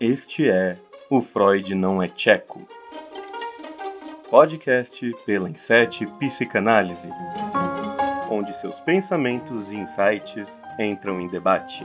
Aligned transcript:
Este 0.00 0.48
é 0.48 0.78
O 1.10 1.20
Freud 1.20 1.74
Não 1.74 2.00
é 2.00 2.06
Tcheco. 2.06 2.64
Podcast 4.30 5.12
pela 5.26 5.50
Inset 5.50 6.06
Psicanálise, 6.20 7.10
onde 8.30 8.56
seus 8.56 8.80
pensamentos 8.80 9.72
e 9.72 9.76
insights 9.78 10.62
entram 10.78 11.20
em 11.20 11.26
debate. 11.26 11.82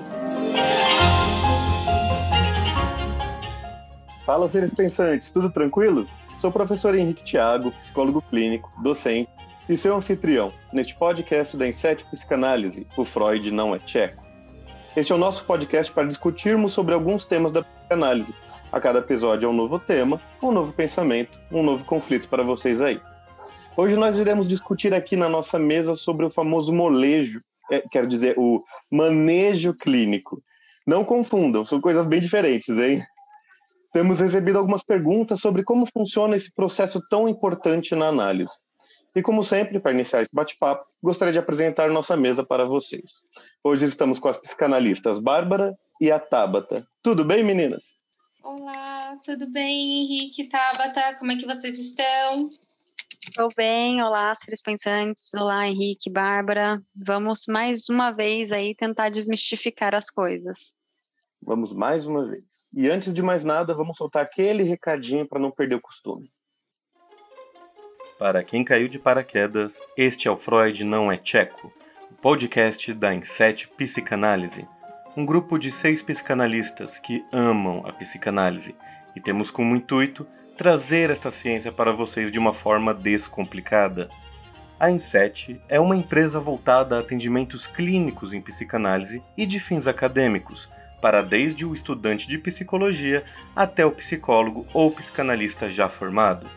Fala, 4.23 4.47
seres 4.47 4.69
pensantes, 4.69 5.31
tudo 5.31 5.51
tranquilo? 5.51 6.05
Sou 6.39 6.51
o 6.51 6.53
professor 6.53 6.93
Henrique 6.93 7.23
Thiago, 7.23 7.71
psicólogo 7.81 8.21
clínico, 8.29 8.69
docente 8.83 9.31
e 9.67 9.75
seu 9.75 9.95
anfitrião 9.95 10.53
neste 10.71 10.93
podcast 10.95 11.57
da 11.57 11.67
Inset 11.67 12.05
Psicanálise, 12.11 12.85
O 12.95 13.03
Freud 13.03 13.49
Não 13.49 13.73
é 13.73 13.79
Tcheco. 13.79 14.22
Este 14.95 15.11
é 15.11 15.15
o 15.15 15.17
nosso 15.17 15.43
podcast 15.45 15.91
para 15.91 16.07
discutirmos 16.07 16.71
sobre 16.71 16.93
alguns 16.93 17.25
temas 17.25 17.51
da 17.51 17.63
psicanálise. 17.63 18.31
A 18.71 18.79
cada 18.79 18.99
episódio 18.99 19.47
é 19.47 19.49
um 19.49 19.53
novo 19.53 19.79
tema, 19.79 20.21
um 20.39 20.51
novo 20.51 20.71
pensamento, 20.71 21.31
um 21.51 21.63
novo 21.63 21.83
conflito 21.83 22.29
para 22.29 22.43
vocês 22.43 22.79
aí. 22.79 23.01
Hoje 23.75 23.95
nós 23.95 24.19
iremos 24.19 24.47
discutir 24.47 24.93
aqui 24.93 25.15
na 25.15 25.27
nossa 25.27 25.57
mesa 25.57 25.95
sobre 25.95 26.27
o 26.27 26.29
famoso 26.29 26.71
molejo, 26.71 27.41
é, 27.71 27.81
quero 27.91 28.07
dizer, 28.07 28.35
o 28.37 28.63
manejo 28.91 29.73
clínico. 29.73 30.43
Não 30.85 31.03
confundam, 31.03 31.65
são 31.65 31.81
coisas 31.81 32.05
bem 32.05 32.21
diferentes, 32.21 32.77
hein? 32.77 33.01
Temos 33.91 34.19
recebido 34.19 34.59
algumas 34.59 34.83
perguntas 34.83 35.39
sobre 35.39 35.63
como 35.63 35.87
funciona 35.91 36.35
esse 36.35 36.53
processo 36.53 37.01
tão 37.09 37.27
importante 37.27 37.95
na 37.95 38.09
análise. 38.09 38.53
E 39.15 39.21
como 39.21 39.43
sempre, 39.43 39.79
para 39.79 39.91
iniciar 39.91 40.23
esse 40.23 40.33
bate-papo, 40.33 40.87
gostaria 41.01 41.31
de 41.31 41.37
apresentar 41.37 41.87
nossa 41.91 42.17
mesa 42.17 42.43
para 42.43 42.65
vocês. 42.65 43.21
Hoje 43.63 43.85
estamos 43.85 44.17
com 44.17 44.27
as 44.27 44.37
psicanalistas 44.37 45.19
Bárbara 45.19 45.77
e 46.01 46.11
a 46.11 46.19
Tabata. 46.19 46.87
Tudo 47.03 47.23
bem, 47.23 47.43
meninas? 47.43 47.93
Olá, 48.41 49.15
tudo 49.23 49.51
bem, 49.51 50.01
Henrique, 50.01 50.49
Tabata? 50.49 51.15
Como 51.19 51.31
é 51.31 51.37
que 51.37 51.45
vocês 51.45 51.77
estão? 51.77 52.49
Estou 53.29 53.49
bem, 53.55 54.01
olá, 54.01 54.33
seres 54.33 54.63
pensantes, 54.63 55.31
olá, 55.35 55.67
Henrique, 55.67 56.09
Bárbara. 56.09 56.81
Vamos 56.95 57.45
mais 57.47 57.89
uma 57.89 58.11
vez 58.11 58.51
aí 58.51 58.73
tentar 58.73 59.09
desmistificar 59.09 59.93
as 59.93 60.09
coisas. 60.09 60.73
Vamos 61.39 61.71
mais 61.71 62.07
uma 62.07 62.27
vez. 62.27 62.67
E 62.73 62.89
antes 62.89 63.13
de 63.13 63.21
mais 63.21 63.43
nada, 63.43 63.75
vamos 63.75 63.95
soltar 63.95 64.23
aquele 64.23 64.63
recadinho 64.63 65.27
para 65.27 65.39
não 65.39 65.51
perder 65.51 65.75
o 65.75 65.81
costume. 65.81 66.32
Para 68.19 68.43
quem 68.43 68.63
caiu 68.63 68.87
de 68.87 68.99
paraquedas, 68.99 69.81
este 69.97 70.27
é 70.27 70.31
o 70.31 70.37
Freud 70.37 70.83
Não 70.83 71.11
é 71.11 71.17
Tcheco, 71.17 71.73
o 72.11 72.13
podcast 72.13 72.93
da 72.93 73.13
Inset 73.13 73.67
Psicanálise, 73.69 74.67
um 75.17 75.25
grupo 75.25 75.57
de 75.57 75.71
seis 75.71 76.01
psicanalistas 76.01 76.99
que 76.99 77.25
amam 77.31 77.83
a 77.87 77.91
psicanálise 77.91 78.75
e 79.15 79.19
temos 79.19 79.49
como 79.49 79.75
intuito 79.75 80.27
trazer 80.55 81.09
esta 81.09 81.31
ciência 81.31 81.71
para 81.71 81.91
vocês 81.91 82.29
de 82.29 82.37
uma 82.37 82.53
forma 82.53 82.93
descomplicada. 82.93 84.07
A 84.79 84.91
Inset 84.91 85.59
é 85.67 85.79
uma 85.79 85.95
empresa 85.95 86.39
voltada 86.39 86.97
a 86.97 86.99
atendimentos 86.99 87.65
clínicos 87.65 88.31
em 88.31 88.41
psicanálise 88.41 89.23
e 89.35 89.45
de 89.45 89.59
fins 89.59 89.87
acadêmicos, 89.87 90.69
para 91.01 91.23
desde 91.23 91.65
o 91.65 91.73
estudante 91.73 92.27
de 92.27 92.37
psicologia 92.37 93.23
até 93.55 93.83
o 93.83 93.91
psicólogo 93.91 94.67
ou 94.71 94.91
psicanalista 94.91 95.69
já 95.69 95.89
formado 95.89 96.47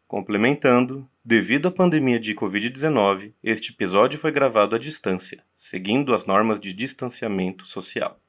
Complementando, 0.06 1.04
devido 1.24 1.66
à 1.66 1.70
pandemia 1.72 2.20
de 2.20 2.32
Covid-19, 2.32 3.34
este 3.42 3.72
episódio 3.72 4.20
foi 4.20 4.30
gravado 4.30 4.76
à 4.76 4.78
distância, 4.78 5.42
seguindo 5.52 6.14
as 6.14 6.26
normas 6.26 6.60
de 6.60 6.72
distanciamento 6.72 7.66
social. 7.66 8.20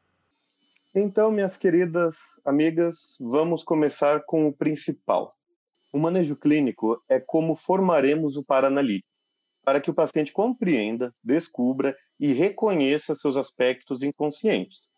Então, 0.93 1.29
minhas 1.29 1.55
queridas 1.55 2.41
amigas, 2.43 3.15
vamos 3.21 3.63
começar 3.63 4.23
com 4.25 4.47
o 4.47 4.53
principal. 4.53 5.37
O 5.93 5.99
manejo 5.99 6.35
clínico 6.35 6.99
é 7.07 7.19
como 7.19 7.55
formaremos 7.55 8.37
o 8.37 8.43
paranalítico, 8.43 9.07
para 9.63 9.79
que 9.79 9.91
o 9.91 9.93
paciente 9.93 10.33
compreenda, 10.33 11.13
descubra 11.23 11.95
e 12.19 12.33
reconheça 12.33 13.13
seus 13.13 13.37
aspectos 13.37 14.01
inconscientes. 14.01 14.89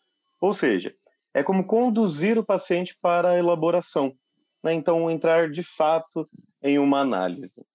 Ou 0.44 0.54
seja, 0.54 0.94
é 1.34 1.42
como 1.42 1.66
conduzir 1.66 2.38
o 2.38 2.44
paciente 2.44 2.98
para 3.02 3.30
a 3.30 3.38
elaboração. 3.40 4.14
Né? 4.62 4.74
Então, 4.74 5.10
entrar 5.10 5.50
de 5.50 5.64
fato 5.64 6.30
em 6.62 6.78
uma 6.78 7.00
análise. 7.00 7.66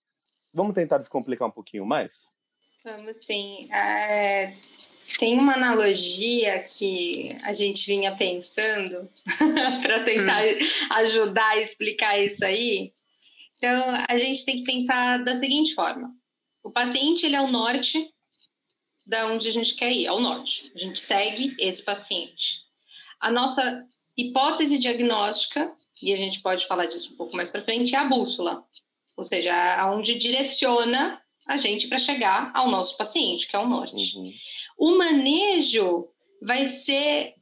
Vamos 0.52 0.74
tentar 0.74 0.98
descomplicar 0.98 1.48
um 1.48 1.50
pouquinho 1.50 1.86
mais? 1.86 2.26
Vamos 2.84 3.24
sim. 3.24 3.72
É, 3.72 4.52
tem 5.18 5.38
uma 5.38 5.54
analogia 5.54 6.62
que 6.64 7.34
a 7.42 7.54
gente 7.54 7.86
vinha 7.86 8.14
pensando 8.14 9.08
para 9.80 10.04
tentar 10.04 10.44
hum. 10.44 10.58
ajudar 10.90 11.48
a 11.52 11.60
explicar 11.60 12.18
isso 12.18 12.44
aí. 12.44 12.92
Então, 13.56 14.04
a 14.06 14.18
gente 14.18 14.44
tem 14.44 14.56
que 14.56 14.64
pensar 14.64 15.24
da 15.24 15.32
seguinte 15.32 15.74
forma: 15.74 16.14
o 16.62 16.70
paciente 16.70 17.24
ele 17.24 17.34
é 17.34 17.40
o 17.40 17.50
norte 17.50 18.12
da 19.08 19.26
onde 19.32 19.48
a 19.48 19.52
gente 19.52 19.74
quer 19.74 19.90
ir, 19.90 20.06
ao 20.06 20.20
norte. 20.20 20.70
A 20.74 20.78
gente 20.78 21.00
segue 21.00 21.56
esse 21.58 21.82
paciente. 21.82 22.60
A 23.18 23.30
nossa 23.30 23.86
hipótese 24.16 24.78
diagnóstica, 24.78 25.74
e 26.02 26.12
a 26.12 26.16
gente 26.16 26.40
pode 26.40 26.66
falar 26.66 26.86
disso 26.86 27.14
um 27.14 27.16
pouco 27.16 27.34
mais 27.34 27.48
para 27.48 27.62
frente, 27.62 27.94
é 27.94 27.98
a 27.98 28.04
bússola, 28.04 28.62
ou 29.16 29.24
seja, 29.24 29.54
aonde 29.76 30.16
direciona 30.16 31.20
a 31.46 31.56
gente 31.56 31.88
para 31.88 31.98
chegar 31.98 32.52
ao 32.54 32.70
nosso 32.70 32.96
paciente, 32.96 33.48
que 33.48 33.56
é 33.56 33.58
o 33.58 33.68
norte. 33.68 34.16
Uhum. 34.16 34.32
O 34.76 34.98
manejo 34.98 36.08
vai 36.42 36.64
ser 36.66 37.34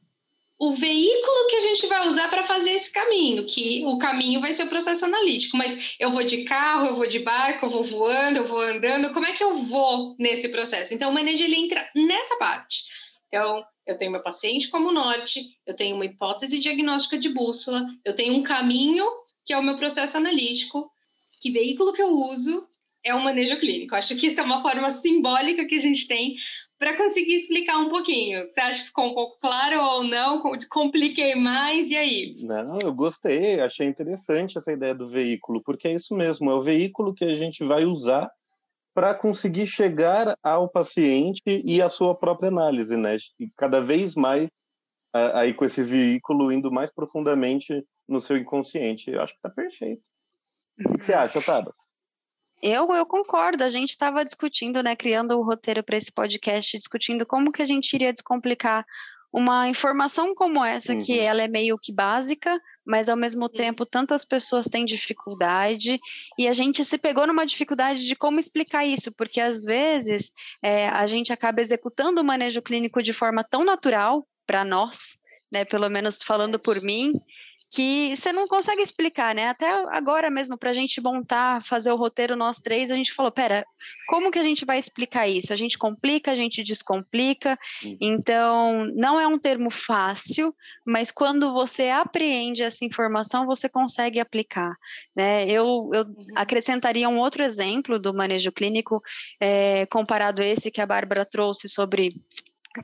o 0.59 0.73
veículo 0.73 1.47
que 1.49 1.55
a 1.55 1.59
gente 1.59 1.85
vai 1.85 2.07
usar 2.07 2.29
para 2.29 2.43
fazer 2.43 2.71
esse 2.71 2.91
caminho, 2.91 3.45
que 3.45 3.85
o 3.85 3.97
caminho 3.99 4.41
vai 4.41 4.51
ser 4.53 4.63
o 4.63 4.69
processo 4.69 5.05
analítico, 5.05 5.55
mas 5.55 5.95
eu 5.99 6.09
vou 6.09 6.23
de 6.23 6.43
carro, 6.45 6.87
eu 6.87 6.95
vou 6.95 7.07
de 7.07 7.19
barco, 7.19 7.65
eu 7.65 7.69
vou 7.69 7.83
voando, 7.83 8.37
eu 8.37 8.45
vou 8.45 8.61
andando, 8.61 9.13
como 9.13 9.25
é 9.25 9.33
que 9.33 9.43
eu 9.43 9.53
vou 9.53 10.15
nesse 10.17 10.49
processo? 10.49 10.93
Então, 10.93 11.11
o 11.11 11.13
manejo 11.13 11.43
ele 11.43 11.55
entra 11.55 11.87
nessa 11.95 12.37
parte. 12.37 12.85
Então, 13.27 13.63
eu 13.85 13.97
tenho 13.97 14.11
meu 14.11 14.23
paciente 14.23 14.69
como 14.69 14.91
norte, 14.91 15.47
eu 15.65 15.75
tenho 15.75 15.95
uma 15.95 16.05
hipótese 16.05 16.59
diagnóstica 16.59 17.17
de 17.17 17.29
bússola, 17.29 17.85
eu 18.03 18.15
tenho 18.15 18.33
um 18.33 18.41
caminho 18.43 19.05
que 19.45 19.53
é 19.53 19.57
o 19.57 19.63
meu 19.63 19.77
processo 19.77 20.17
analítico, 20.17 20.91
que 21.39 21.51
veículo 21.51 21.93
que 21.93 22.01
eu 22.01 22.09
uso 22.09 22.67
é 23.03 23.13
o 23.13 23.23
manejo 23.23 23.57
clínico. 23.59 23.95
Acho 23.95 24.15
que 24.15 24.27
isso 24.27 24.41
é 24.41 24.43
uma 24.43 24.61
forma 24.61 24.89
simbólica 24.89 25.65
que 25.65 25.75
a 25.75 25.79
gente 25.79 26.07
tem 26.07 26.35
para 26.79 26.95
conseguir 26.95 27.33
explicar 27.33 27.77
um 27.77 27.89
pouquinho. 27.89 28.45
Você 28.45 28.61
acha 28.61 28.81
que 28.81 28.87
ficou 28.87 29.05
um 29.05 29.13
pouco 29.13 29.39
claro 29.39 29.81
ou 29.81 30.03
não? 30.03 30.41
Compliquei 30.69 31.35
mais, 31.35 31.89
e 31.89 31.97
aí? 31.97 32.35
Não, 32.43 32.77
eu 32.83 32.93
gostei, 32.93 33.59
achei 33.59 33.87
interessante 33.87 34.57
essa 34.57 34.71
ideia 34.71 34.93
do 34.93 35.09
veículo, 35.09 35.61
porque 35.63 35.87
é 35.87 35.93
isso 35.93 36.15
mesmo, 36.15 36.51
é 36.51 36.53
o 36.53 36.61
veículo 36.61 37.13
que 37.13 37.25
a 37.25 37.33
gente 37.33 37.63
vai 37.63 37.85
usar 37.85 38.29
para 38.93 39.13
conseguir 39.13 39.67
chegar 39.67 40.35
ao 40.41 40.69
paciente 40.69 41.41
e 41.45 41.81
à 41.81 41.89
sua 41.89 42.15
própria 42.15 42.49
análise, 42.49 42.95
né? 42.97 43.17
E 43.39 43.49
cada 43.55 43.79
vez 43.79 44.15
mais 44.15 44.49
aí 45.13 45.53
com 45.53 45.65
esse 45.65 45.81
veículo 45.81 46.51
indo 46.51 46.71
mais 46.71 46.91
profundamente 46.91 47.83
no 48.07 48.19
seu 48.19 48.37
inconsciente. 48.37 49.09
Eu 49.09 49.21
acho 49.21 49.33
que 49.33 49.39
está 49.39 49.49
perfeito. 49.49 50.01
O 50.85 50.97
que 50.97 51.05
você 51.05 51.13
acha, 51.13 51.41
Tabata? 51.41 51.73
Eu, 52.61 52.87
eu 52.91 53.05
concordo. 53.05 53.63
A 53.63 53.69
gente 53.69 53.89
estava 53.89 54.25
discutindo, 54.25 54.81
né, 54.81 54.95
criando 54.95 55.37
o 55.37 55.43
roteiro 55.43 55.83
para 55.83 55.97
esse 55.97 56.11
podcast, 56.11 56.77
discutindo 56.77 57.25
como 57.25 57.51
que 57.51 57.61
a 57.61 57.65
gente 57.65 57.93
iria 57.93 58.11
descomplicar 58.11 58.85
uma 59.31 59.67
informação 59.67 60.33
como 60.33 60.63
essa, 60.63 60.93
uhum. 60.93 60.99
que 60.99 61.19
ela 61.19 61.43
é 61.43 61.47
meio 61.47 61.77
que 61.77 61.91
básica, 61.91 62.59
mas 62.85 63.09
ao 63.09 63.17
mesmo 63.17 63.49
tempo 63.49 63.85
tantas 63.85 64.23
pessoas 64.23 64.67
têm 64.67 64.85
dificuldade, 64.85 65.97
e 66.39 66.47
a 66.47 66.53
gente 66.53 66.83
se 66.83 66.97
pegou 66.97 67.27
numa 67.27 67.45
dificuldade 67.45 68.05
de 68.05 68.15
como 68.15 68.39
explicar 68.39 68.85
isso, 68.85 69.11
porque 69.11 69.41
às 69.41 69.63
vezes 69.63 70.31
é, 70.63 70.87
a 70.87 71.05
gente 71.05 71.33
acaba 71.33 71.61
executando 71.61 72.21
o 72.21 72.25
manejo 72.25 72.61
clínico 72.61 73.03
de 73.03 73.13
forma 73.13 73.43
tão 73.43 73.63
natural 73.65 74.25
para 74.45 74.63
nós, 74.63 75.17
né, 75.51 75.65
pelo 75.65 75.89
menos 75.89 76.23
falando 76.23 76.57
por 76.57 76.81
mim, 76.81 77.13
que 77.69 78.15
você 78.15 78.31
não 78.31 78.47
consegue 78.47 78.81
explicar, 78.81 79.35
né? 79.35 79.49
Até 79.49 79.69
agora 79.89 80.29
mesmo, 80.29 80.57
para 80.57 80.69
a 80.69 80.73
gente 80.73 81.01
montar, 81.01 81.61
fazer 81.61 81.91
o 81.91 81.97
roteiro 81.97 82.35
nós 82.35 82.59
três, 82.59 82.89
a 82.89 82.95
gente 82.95 83.13
falou, 83.13 83.31
pera, 83.31 83.65
como 84.07 84.31
que 84.31 84.39
a 84.39 84.43
gente 84.43 84.65
vai 84.65 84.79
explicar 84.79 85.27
isso? 85.27 85.51
A 85.51 85.55
gente 85.55 85.77
complica, 85.77 86.31
a 86.31 86.35
gente 86.35 86.63
descomplica, 86.63 87.59
uhum. 87.83 87.97
então 87.99 88.85
não 88.95 89.19
é 89.19 89.27
um 89.27 89.37
termo 89.37 89.69
fácil, 89.69 90.55
mas 90.85 91.11
quando 91.11 91.51
você 91.51 91.89
apreende 91.89 92.63
essa 92.63 92.85
informação, 92.85 93.45
você 93.45 93.67
consegue 93.67 94.19
aplicar, 94.19 94.73
né? 95.15 95.43
Eu, 95.45 95.89
eu 95.93 96.03
uhum. 96.03 96.15
acrescentaria 96.35 97.09
um 97.09 97.19
outro 97.19 97.43
exemplo 97.43 97.99
do 97.99 98.13
manejo 98.13 98.51
clínico, 98.51 99.01
é, 99.41 99.85
comparado 99.87 100.41
a 100.41 100.45
esse 100.45 100.71
que 100.71 100.79
a 100.79 100.87
Bárbara 100.87 101.25
trouxe 101.25 101.67
sobre 101.67 102.09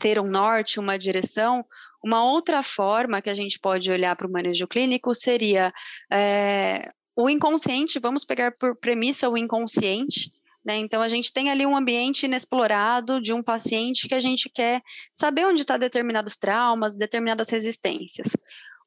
ter 0.01 0.19
um 0.19 0.27
norte, 0.27 0.79
uma 0.79 0.97
direção, 0.97 1.63
uma 2.03 2.23
outra 2.25 2.61
forma 2.61 3.21
que 3.21 3.29
a 3.29 3.33
gente 3.33 3.59
pode 3.59 3.91
olhar 3.91 4.15
para 4.15 4.27
o 4.27 4.31
manejo 4.31 4.67
clínico 4.67 5.13
seria 5.15 5.73
é, 6.11 6.89
o 7.15 7.29
inconsciente, 7.29 7.99
vamos 7.99 8.25
pegar 8.25 8.51
por 8.57 8.75
premissa 8.75 9.29
o 9.29 9.37
inconsciente, 9.37 10.31
né? 10.65 10.77
Então, 10.77 11.01
a 11.01 11.09
gente 11.09 11.31
tem 11.31 11.49
ali 11.49 11.65
um 11.65 11.75
ambiente 11.75 12.25
inexplorado 12.25 13.21
de 13.21 13.33
um 13.33 13.43
paciente 13.43 14.07
que 14.07 14.15
a 14.15 14.19
gente 14.19 14.49
quer 14.49 14.81
saber 15.11 15.45
onde 15.45 15.61
está 15.61 15.77
determinados 15.77 16.37
traumas, 16.37 16.95
determinadas 16.95 17.49
resistências. 17.49 18.29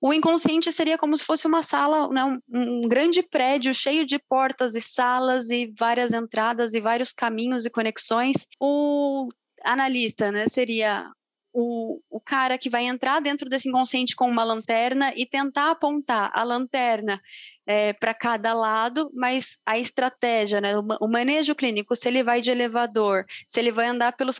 O 0.01 0.13
inconsciente 0.13 0.71
seria 0.73 0.99
como 0.99 1.17
se 1.17 1.25
fosse 1.25 1.47
uma 1.47 1.63
sala, 1.63 2.09
né, 2.09 2.25
um, 2.25 2.39
um, 2.53 2.89
grande 2.89 3.23
prédio 3.23 3.75
cheio 3.75 4.07
de 4.07 4.19
portas 4.19 4.75
e 4.75 4.81
salas 4.81 5.51
e 5.51 5.73
várias 5.79 6.13
entradas 6.13 6.75
e 6.75 6.81
vários 6.81 7.13
caminhos 7.13 7.65
e 7.65 7.71
conexões. 7.71 8.47
O 8.61 9.29
analista 9.65 10.31
né, 10.31 10.47
seria 10.49 11.11
o, 11.59 12.03
o 12.11 12.21
cara 12.21 12.59
que 12.59 12.69
vai 12.69 12.85
entrar 12.85 13.19
dentro 13.19 13.49
desse 13.49 13.67
inconsciente 13.67 14.15
com 14.15 14.29
uma 14.29 14.45
lanterna 14.45 15.11
e 15.17 15.25
tentar 15.25 15.71
apontar 15.71 16.31
a 16.35 16.43
lanterna 16.43 17.19
é, 17.67 17.95
para 17.95 18.13
cada 18.13 18.53
lado, 18.53 19.11
mas 19.15 19.57
a 19.65 19.79
estratégia, 19.79 20.61
né, 20.61 20.75
o, 20.77 21.09
manejo 21.09 21.55
clínico, 21.55 21.97
se 21.97 22.09
ele 22.09 22.23
vai 22.23 22.43
de 22.43 22.51
elevador, 22.51 23.25
se 23.47 23.59
ele 23.59 23.73
vai 23.73 23.87
andar 23.87 24.15
pelos, 24.15 24.39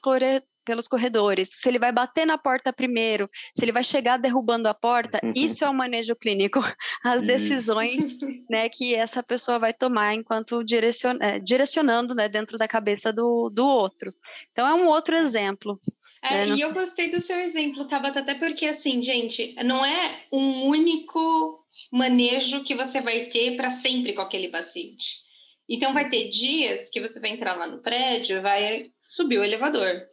pelos 0.67 0.89
corredores, 0.89 1.49
se 1.53 1.69
ele 1.69 1.79
vai 1.79 1.93
bater 1.93 2.27
na 2.27 2.37
porta 2.37 2.73
primeiro, 2.73 3.31
se 3.55 3.65
ele 3.65 3.73
vai 3.73 3.85
chegar 3.85 4.19
derrubando 4.19 4.69
a 4.69 4.75
porta, 4.75 5.21
isso 5.35 5.65
é 5.65 5.71
o 5.71 5.75
manejo 5.75 6.15
clínico, 6.17 6.61
as 7.05 7.23
decisões 7.23 8.19
né, 8.51 8.69
que 8.69 8.95
essa 8.95 9.23
pessoa 9.23 9.59
vai 9.59 9.73
tomar 9.73 10.15
enquanto 10.15 10.65
direcion, 10.65 11.17
é, 11.21 11.39
direcionando 11.39 12.15
né, 12.15 12.29
dentro 12.29 12.59
da 12.59 12.67
cabeça 12.67 13.13
do, 13.13 13.49
do 13.49 13.67
outro. 13.67 14.13
Então 14.53 14.67
é 14.67 14.75
um 14.75 14.89
outro 14.89 15.15
exemplo. 15.17 15.81
É, 16.23 16.47
né? 16.47 16.57
E 16.57 16.61
eu 16.61 16.73
gostei 16.73 17.11
do 17.11 17.21
seu 17.21 17.39
exemplo, 17.39 17.87
Tabata, 17.87 18.21
até 18.21 18.35
porque, 18.35 18.67
assim, 18.67 19.01
gente, 19.01 19.55
não 19.65 19.85
é 19.85 20.25
um 20.33 20.67
único 20.67 21.65
manejo 21.93 22.65
que 22.65 22.75
você 22.75 23.01
vai 23.01 23.27
ter 23.27 23.57
para 23.57 23.71
sempre 23.71 24.13
com 24.13 24.23
aquele 24.23 24.49
paciente. 24.49 25.25
Então, 25.69 25.93
vai 25.93 26.09
ter 26.09 26.29
dias 26.29 26.91
que 26.91 27.01
você 27.01 27.21
vai 27.21 27.31
entrar 27.31 27.55
lá 27.55 27.67
no 27.67 27.81
prédio, 27.81 28.43
vai 28.43 28.87
subir 29.01 29.39
o 29.39 29.45
elevador. 29.45 30.07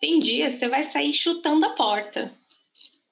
Tem 0.00 0.20
dias 0.20 0.54
que 0.54 0.58
você 0.58 0.68
vai 0.68 0.82
sair 0.82 1.12
chutando 1.12 1.64
a 1.64 1.70
porta. 1.70 2.32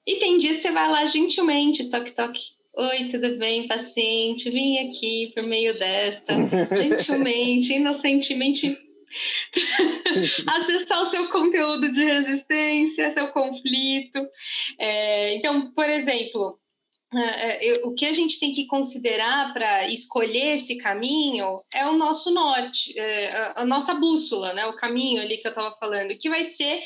E 0.05 0.15
tem 0.15 0.37
dias 0.37 0.57
que 0.57 0.63
você 0.63 0.71
vai 0.71 0.89
lá 0.89 1.05
gentilmente, 1.05 1.89
toque, 1.89 2.11
toque. 2.11 2.41
Oi, 2.75 3.07
tudo 3.09 3.37
bem, 3.37 3.67
paciente? 3.67 4.49
Vim 4.49 4.79
aqui 4.79 5.31
por 5.33 5.43
meio 5.43 5.77
desta, 5.77 6.33
gentilmente, 6.75 7.73
inocentemente 7.73 8.77
acessar 10.47 11.01
o 11.01 11.05
seu 11.05 11.29
conteúdo 11.29 11.91
de 11.91 12.03
resistência, 12.03 13.09
seu 13.09 13.27
conflito. 13.29 14.19
É, 14.79 15.35
então, 15.35 15.71
por 15.71 15.89
exemplo, 15.89 16.59
o 17.83 17.93
que 17.93 18.05
a 18.05 18.13
gente 18.13 18.39
tem 18.39 18.51
que 18.51 18.65
considerar 18.65 19.53
para 19.53 19.87
escolher 19.89 20.55
esse 20.55 20.77
caminho 20.77 21.57
é 21.73 21.85
o 21.87 21.93
nosso 21.93 22.31
norte, 22.31 22.97
é, 22.97 23.53
a 23.55 23.65
nossa 23.65 23.93
bússola, 23.93 24.53
né? 24.53 24.65
o 24.65 24.75
caminho 24.75 25.21
ali 25.21 25.37
que 25.37 25.47
eu 25.47 25.51
estava 25.51 25.75
falando, 25.77 26.17
que 26.17 26.29
vai 26.29 26.43
ser 26.43 26.81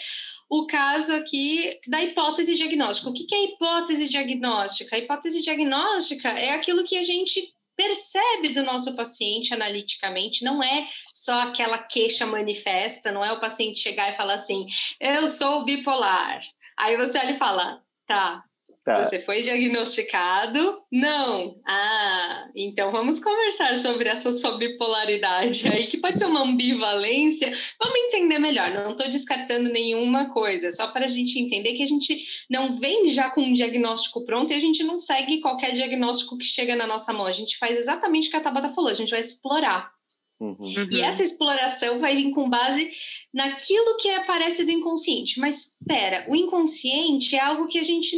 o 0.50 0.66
caso 0.66 1.14
aqui 1.14 1.70
da 1.88 2.02
hipótese 2.02 2.56
diagnóstica. 2.56 3.10
O 3.10 3.14
que 3.14 3.34
é 3.34 3.44
hipótese 3.46 4.08
diagnóstica? 4.08 4.96
A 4.96 5.00
hipótese 5.00 5.42
diagnóstica 5.42 6.30
é 6.30 6.52
aquilo 6.52 6.86
que 6.86 6.98
a 6.98 7.04
gente 7.04 7.54
percebe 7.76 8.56
do 8.56 8.64
nosso 8.64 8.96
paciente 8.96 9.54
analiticamente, 9.54 10.44
não 10.44 10.64
é 10.64 10.90
só 11.14 11.42
aquela 11.42 11.78
queixa 11.78 12.26
manifesta, 12.26 13.12
não 13.12 13.24
é 13.24 13.32
o 13.32 13.40
paciente 13.40 13.80
chegar 13.80 14.12
e 14.12 14.18
falar 14.18 14.34
assim, 14.34 14.66
eu 15.00 15.30
sou 15.30 15.64
bipolar. 15.64 16.40
Aí 16.76 16.98
você 16.98 17.20
olha 17.20 17.32
e 17.32 17.38
fala, 17.38 17.80
tá, 18.08 18.44
Tá. 18.88 19.04
Você 19.04 19.20
foi 19.20 19.42
diagnosticado? 19.42 20.82
Não. 20.90 21.60
Ah, 21.68 22.48
então 22.56 22.90
vamos 22.90 23.20
conversar 23.20 23.76
sobre 23.76 24.08
essa 24.08 24.32
sua 24.32 24.58
bipolaridade 24.58 25.68
aí, 25.68 25.88
que 25.88 25.98
pode 25.98 26.18
ser 26.18 26.26
uma 26.26 26.44
ambivalência. 26.44 27.54
Vamos 27.78 28.00
entender 28.00 28.40
melhor. 28.40 28.72
Não 28.72 28.92
estou 28.92 29.10
descartando 29.10 29.70
nenhuma 29.70 30.30
coisa, 30.30 30.72
só 30.72 30.88
para 30.88 31.04
a 31.04 31.10
gente 31.10 31.38
entender 31.38 31.74
que 31.74 31.84
a 31.84 31.86
gente 31.86 32.18
não 32.50 32.72
vem 32.72 33.10
já 33.10 33.30
com 33.30 33.42
um 33.42 33.52
diagnóstico 33.52 34.26
pronto 34.26 34.54
e 34.54 34.56
a 34.56 34.60
gente 34.60 34.82
não 34.86 34.98
segue 34.98 35.42
qualquer 35.42 35.74
diagnóstico 35.74 36.38
que 36.38 36.46
chega 36.46 36.74
na 36.74 36.88
nossa 36.88 37.12
mão. 37.12 37.26
A 37.26 37.34
gente 37.34 37.58
faz 37.58 37.78
exatamente 37.78 38.30
o 38.30 38.32
que 38.32 38.38
a 38.38 38.42
Tabata 38.42 38.70
falou, 38.70 38.90
a 38.90 38.94
gente 38.94 39.12
vai 39.12 39.20
explorar. 39.20 39.92
Uhum. 40.40 40.58
E 40.92 41.02
essa 41.02 41.24
exploração 41.24 42.00
vai 42.00 42.16
vir 42.16 42.32
com 42.32 42.50
base 42.50 42.90
naquilo 43.34 43.98
que 43.98 44.10
aparece 44.12 44.64
do 44.64 44.72
inconsciente. 44.72 45.40
Mas, 45.40 45.78
espera, 45.82 46.26
o 46.30 46.36
inconsciente 46.36 47.36
é 47.36 47.40
algo 47.40 47.68
que 47.68 47.80
a 47.80 47.84
gente 47.84 48.16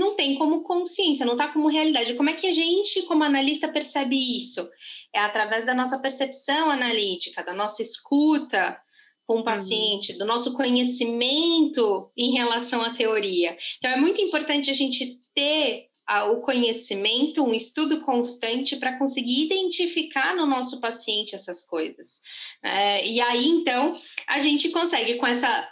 não 0.00 0.16
tem 0.16 0.36
como 0.36 0.62
consciência, 0.62 1.26
não 1.26 1.34
está 1.34 1.48
como 1.48 1.68
realidade. 1.68 2.14
Como 2.14 2.30
é 2.30 2.32
que 2.32 2.46
a 2.46 2.52
gente, 2.52 3.02
como 3.02 3.22
analista, 3.22 3.68
percebe 3.68 4.16
isso? 4.16 4.66
É 5.14 5.20
através 5.20 5.64
da 5.64 5.74
nossa 5.74 5.98
percepção 5.98 6.70
analítica, 6.70 7.44
da 7.44 7.52
nossa 7.52 7.82
escuta 7.82 8.80
com 9.26 9.34
o 9.34 9.36
uhum. 9.36 9.44
paciente, 9.44 10.12
uhum. 10.12 10.18
do 10.18 10.24
nosso 10.24 10.54
conhecimento 10.54 12.10
em 12.16 12.32
relação 12.32 12.82
à 12.82 12.94
teoria. 12.94 13.54
Então, 13.76 13.90
é 13.90 14.00
muito 14.00 14.22
importante 14.22 14.70
a 14.70 14.74
gente 14.74 15.20
ter 15.34 15.90
o 16.32 16.40
conhecimento, 16.40 17.44
um 17.44 17.54
estudo 17.54 18.00
constante 18.00 18.74
para 18.76 18.98
conseguir 18.98 19.44
identificar 19.44 20.34
no 20.34 20.44
nosso 20.44 20.80
paciente 20.80 21.36
essas 21.36 21.62
coisas. 21.64 22.20
É, 22.64 23.06
e 23.06 23.20
aí, 23.20 23.46
então, 23.46 23.96
a 24.26 24.40
gente 24.40 24.70
consegue, 24.70 25.18
com 25.18 25.26
essa 25.26 25.68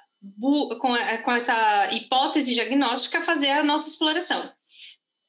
com, 0.78 0.96
com 1.24 1.32
essa 1.32 1.92
hipótese 1.92 2.54
diagnóstica, 2.54 3.22
fazer 3.22 3.50
a 3.50 3.64
nossa 3.64 3.88
exploração. 3.88 4.50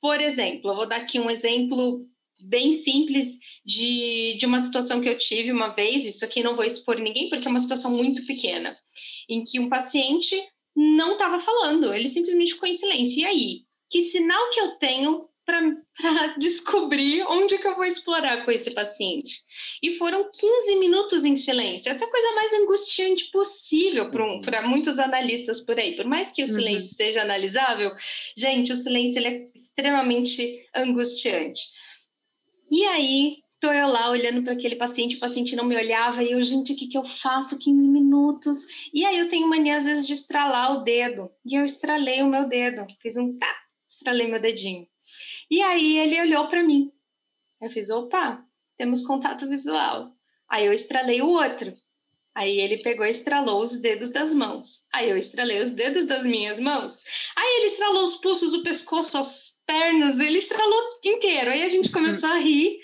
Por 0.01 0.19
exemplo, 0.19 0.71
eu 0.71 0.75
vou 0.75 0.87
dar 0.87 0.97
aqui 0.97 1.19
um 1.19 1.29
exemplo 1.29 2.07
bem 2.45 2.71
simples 2.71 3.39
de, 3.65 4.37
de 4.37 4.45
uma 4.45 4.59
situação 4.59 5.01
que 5.01 5.09
eu 5.09 5.17
tive 5.17 5.51
uma 5.51 5.69
vez, 5.69 6.05
isso 6.05 6.23
aqui 6.23 6.41
não 6.41 6.55
vou 6.55 6.63
expor 6.63 6.97
ninguém, 6.97 7.29
porque 7.29 7.47
é 7.47 7.51
uma 7.51 7.59
situação 7.59 7.91
muito 7.91 8.25
pequena, 8.25 8.75
em 9.27 9.43
que 9.43 9.59
um 9.59 9.69
paciente 9.69 10.35
não 10.75 11.13
estava 11.13 11.39
falando, 11.39 11.93
ele 11.93 12.07
simplesmente 12.07 12.53
ficou 12.53 12.69
em 12.69 12.73
silêncio. 12.73 13.19
E 13.19 13.25
aí? 13.25 13.61
Que 13.89 14.01
sinal 14.01 14.49
que 14.51 14.59
eu 14.59 14.75
tenho 14.77 15.28
para 15.49 16.27
descobrir 16.37 17.23
onde 17.23 17.57
que 17.57 17.67
eu 17.67 17.75
vou 17.75 17.85
explorar 17.85 18.45
com 18.45 18.51
esse 18.51 18.71
paciente. 18.71 19.39
E 19.81 19.93
foram 19.93 20.29
15 20.31 20.75
minutos 20.75 21.25
em 21.25 21.35
silêncio. 21.35 21.89
Essa 21.89 22.05
é 22.05 22.07
a 22.07 22.11
coisa 22.11 22.31
mais 22.33 22.53
angustiante 22.53 23.31
possível 23.31 24.09
para 24.09 24.61
uhum. 24.61 24.69
muitos 24.69 24.99
analistas 24.99 25.61
por 25.61 25.79
aí. 25.79 25.95
Por 25.95 26.05
mais 26.05 26.29
que 26.29 26.43
o 26.43 26.45
uhum. 26.45 26.53
silêncio 26.53 26.89
uhum. 26.89 26.95
seja 26.95 27.21
analisável, 27.23 27.91
gente, 28.37 28.71
o 28.71 28.75
silêncio 28.75 29.25
é 29.25 29.45
extremamente 29.55 30.67
angustiante. 30.75 31.61
E 32.71 32.85
aí, 32.85 33.37
tô 33.59 33.71
eu 33.71 33.87
lá 33.87 34.11
olhando 34.11 34.43
para 34.43 34.53
aquele 34.53 34.75
paciente, 34.75 35.15
o 35.15 35.19
paciente 35.19 35.55
não 35.55 35.65
me 35.65 35.75
olhava, 35.75 36.23
e 36.23 36.31
eu, 36.31 36.41
gente, 36.43 36.73
o 36.73 36.75
que, 36.75 36.87
que 36.87 36.97
eu 36.97 37.03
faço? 37.03 37.57
15 37.57 37.87
minutos. 37.87 38.89
E 38.93 39.03
aí 39.03 39.17
eu 39.17 39.27
tenho 39.27 39.49
mania, 39.49 39.77
às 39.77 39.85
vezes, 39.85 40.05
de 40.05 40.13
estralar 40.13 40.73
o 40.73 40.83
dedo. 40.83 41.31
E 41.43 41.55
eu 41.55 41.65
estralei 41.65 42.21
o 42.21 42.27
meu 42.27 42.47
dedo, 42.47 42.85
fiz 43.01 43.17
um 43.17 43.37
tá, 43.37 43.55
estralei 43.89 44.27
meu 44.27 44.39
dedinho. 44.39 44.87
E 45.49 45.61
aí 45.61 45.97
ele 45.97 46.21
olhou 46.21 46.47
para 46.47 46.63
mim. 46.63 46.91
Eu 47.61 47.69
fiz, 47.69 47.89
opa, 47.89 48.45
temos 48.77 49.01
contato 49.01 49.47
visual. 49.47 50.11
Aí 50.49 50.65
eu 50.65 50.73
estralei 50.73 51.21
o 51.21 51.27
outro. 51.27 51.73
Aí 52.35 52.59
ele 52.59 52.81
pegou 52.81 53.05
e 53.05 53.09
estralou 53.09 53.61
os 53.61 53.75
dedos 53.75 54.11
das 54.11 54.33
mãos. 54.33 54.81
Aí 54.93 55.09
eu 55.09 55.17
estralei 55.17 55.61
os 55.61 55.71
dedos 55.71 56.05
das 56.05 56.23
minhas 56.23 56.59
mãos. 56.59 57.03
Aí 57.35 57.57
ele 57.57 57.65
estralou 57.65 58.03
os 58.03 58.15
pulsos, 58.15 58.53
o 58.53 58.63
pescoço, 58.63 59.17
as 59.17 59.57
pernas, 59.65 60.19
ele 60.19 60.37
estralou 60.37 60.89
inteiro. 61.03 61.49
Aí 61.49 61.63
a 61.63 61.67
gente 61.67 61.91
começou 61.91 62.29
a 62.29 62.37
rir 62.37 62.79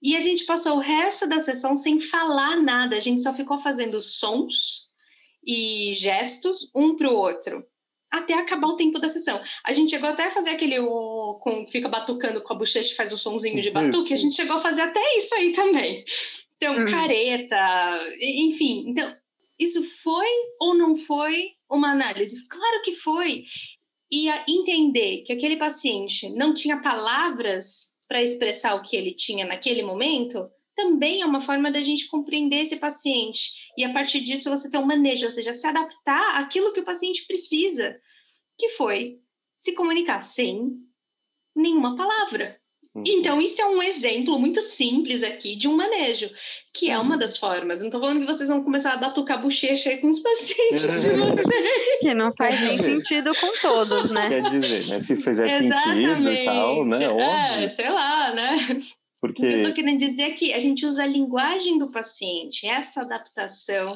e 0.00 0.16
a 0.16 0.20
gente 0.20 0.44
passou 0.44 0.76
o 0.76 0.80
resto 0.80 1.28
da 1.28 1.40
sessão 1.40 1.74
sem 1.74 1.98
falar 1.98 2.56
nada. 2.62 2.96
A 2.96 3.00
gente 3.00 3.22
só 3.22 3.34
ficou 3.34 3.58
fazendo 3.58 4.00
sons 4.00 4.94
e 5.44 5.92
gestos 5.92 6.70
um 6.74 6.96
para 6.96 7.10
o 7.10 7.16
outro 7.16 7.66
até 8.18 8.34
acabar 8.34 8.68
o 8.68 8.76
tempo 8.76 8.98
da 8.98 9.08
sessão. 9.08 9.40
A 9.64 9.72
gente 9.72 9.90
chegou 9.90 10.08
até 10.08 10.26
a 10.26 10.30
fazer 10.30 10.50
aquele 10.50 10.78
o, 10.78 11.38
com, 11.42 11.66
fica 11.66 11.88
batucando 11.88 12.42
com 12.42 12.52
a 12.52 12.56
bochecha 12.56 12.92
e 12.92 12.96
faz 12.96 13.12
o 13.12 13.18
sonzinho 13.18 13.60
de 13.60 13.70
batuque, 13.70 14.12
a 14.12 14.16
gente 14.16 14.36
chegou 14.36 14.56
a 14.56 14.60
fazer 14.60 14.82
até 14.82 15.00
isso 15.16 15.34
aí 15.34 15.52
também. 15.52 16.04
Então, 16.56 16.78
uhum. 16.78 16.84
careta, 16.86 18.00
enfim. 18.20 18.84
Então, 18.86 19.12
isso 19.58 19.82
foi 19.82 20.28
ou 20.60 20.74
não 20.74 20.94
foi 20.94 21.52
uma 21.70 21.90
análise? 21.90 22.46
Claro 22.48 22.82
que 22.82 22.92
foi. 22.92 23.44
e 24.10 24.28
entender 24.48 25.22
que 25.22 25.32
aquele 25.32 25.56
paciente 25.56 26.30
não 26.30 26.54
tinha 26.54 26.80
palavras 26.80 27.94
para 28.06 28.22
expressar 28.22 28.74
o 28.76 28.82
que 28.82 28.96
ele 28.96 29.12
tinha 29.12 29.44
naquele 29.44 29.82
momento, 29.82 30.48
também 30.74 31.22
é 31.22 31.26
uma 31.26 31.40
forma 31.40 31.70
da 31.70 31.80
gente 31.80 32.08
compreender 32.08 32.62
esse 32.62 32.76
paciente. 32.76 33.72
E 33.76 33.84
a 33.84 33.92
partir 33.92 34.20
disso 34.20 34.50
você 34.50 34.70
ter 34.70 34.78
um 34.78 34.86
manejo, 34.86 35.26
ou 35.26 35.30
seja, 35.30 35.52
se 35.52 35.66
adaptar 35.66 36.36
àquilo 36.36 36.72
que 36.72 36.80
o 36.80 36.84
paciente 36.84 37.26
precisa, 37.26 37.96
que 38.58 38.70
foi 38.70 39.18
se 39.56 39.72
comunicar 39.74 40.20
sem 40.20 40.72
nenhuma 41.54 41.96
palavra. 41.96 42.60
Uhum. 42.94 43.02
Então, 43.06 43.40
isso 43.40 43.60
é 43.60 43.66
um 43.66 43.82
exemplo 43.82 44.38
muito 44.38 44.62
simples 44.62 45.22
aqui 45.22 45.56
de 45.56 45.66
um 45.66 45.74
manejo, 45.74 46.30
que 46.72 46.90
é 46.90 46.98
uma 46.98 47.14
uhum. 47.14 47.18
das 47.18 47.36
formas. 47.36 47.80
Não 47.80 47.86
estou 47.86 48.00
falando 48.00 48.20
que 48.20 48.26
vocês 48.26 48.48
vão 48.48 48.62
começar 48.62 48.92
a 48.92 48.96
batucar 48.96 49.40
bochecha 49.42 49.90
aí 49.90 49.98
com 49.98 50.08
os 50.08 50.20
pacientes 50.20 51.02
de 51.02 51.10
vocês. 51.18 51.98
Que 52.00 52.14
não 52.14 52.32
faz 52.36 52.60
nem 52.60 52.80
sentido 52.80 53.30
com 53.40 53.52
todos, 53.60 54.10
né? 54.10 54.28
Quer 54.28 54.50
dizer, 54.50 54.86
né? 54.90 55.02
Se 55.02 55.16
fizer 55.16 55.64
Exatamente. 55.64 56.08
sentido 56.08 56.30
e 56.30 56.44
tal, 56.44 56.84
né? 56.84 57.04
É, 57.04 57.08
Óbvio. 57.08 57.70
sei 57.70 57.88
lá, 57.90 58.32
né? 58.32 58.56
Porque... 59.24 59.40
O 59.42 59.48
que 59.48 59.54
eu 59.54 59.60
estou 59.60 59.74
querendo 59.74 59.98
dizer 59.98 60.22
é 60.24 60.30
que 60.32 60.52
a 60.52 60.60
gente 60.60 60.84
usa 60.84 61.02
a 61.02 61.06
linguagem 61.06 61.78
do 61.78 61.90
paciente, 61.90 62.66
essa 62.66 63.00
adaptação 63.00 63.94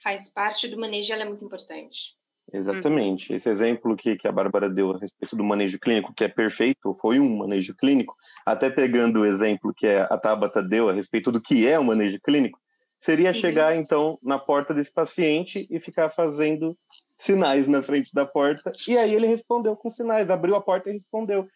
faz 0.00 0.28
parte 0.28 0.68
do 0.68 0.78
manejo, 0.78 1.12
ela 1.12 1.22
é 1.22 1.24
muito 1.24 1.44
importante. 1.44 2.14
Exatamente. 2.52 3.32
Esse 3.32 3.48
exemplo 3.48 3.96
que, 3.96 4.14
que 4.14 4.28
a 4.28 4.32
Bárbara 4.32 4.70
deu 4.70 4.92
a 4.92 4.98
respeito 4.98 5.34
do 5.34 5.42
manejo 5.42 5.76
clínico, 5.80 6.14
que 6.14 6.22
é 6.22 6.28
perfeito, 6.28 6.94
foi 6.94 7.18
um 7.18 7.38
manejo 7.38 7.74
clínico, 7.74 8.14
até 8.46 8.70
pegando 8.70 9.22
o 9.22 9.26
exemplo 9.26 9.74
que 9.76 9.88
a 9.88 10.16
Tabata 10.16 10.62
deu 10.62 10.88
a 10.88 10.92
respeito 10.92 11.32
do 11.32 11.40
que 11.40 11.66
é 11.66 11.76
o 11.76 11.82
um 11.82 11.86
manejo 11.86 12.20
clínico, 12.20 12.60
seria 13.00 13.30
uhum. 13.30 13.34
chegar, 13.34 13.74
então, 13.74 14.20
na 14.22 14.38
porta 14.38 14.72
desse 14.72 14.92
paciente 14.92 15.66
e 15.68 15.80
ficar 15.80 16.10
fazendo 16.10 16.78
sinais 17.18 17.66
na 17.66 17.82
frente 17.82 18.14
da 18.14 18.24
porta, 18.24 18.72
e 18.86 18.96
aí 18.96 19.12
ele 19.12 19.26
respondeu 19.26 19.74
com 19.74 19.90
sinais, 19.90 20.30
abriu 20.30 20.54
a 20.54 20.60
porta 20.60 20.90
e 20.90 20.92
respondeu. 20.92 21.48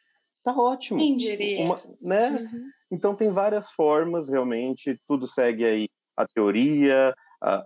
Tá 0.42 0.52
ótimo. 0.52 0.98
Quem 0.98 1.16
diria? 1.16 1.64
Uma, 1.64 1.80
né? 2.02 2.30
Uhum. 2.30 2.70
Então, 2.90 3.14
tem 3.14 3.30
várias 3.30 3.72
formas, 3.72 4.28
realmente, 4.28 5.00
tudo 5.06 5.26
segue 5.26 5.64
aí 5.64 5.88
a 6.16 6.26
teoria, 6.26 7.14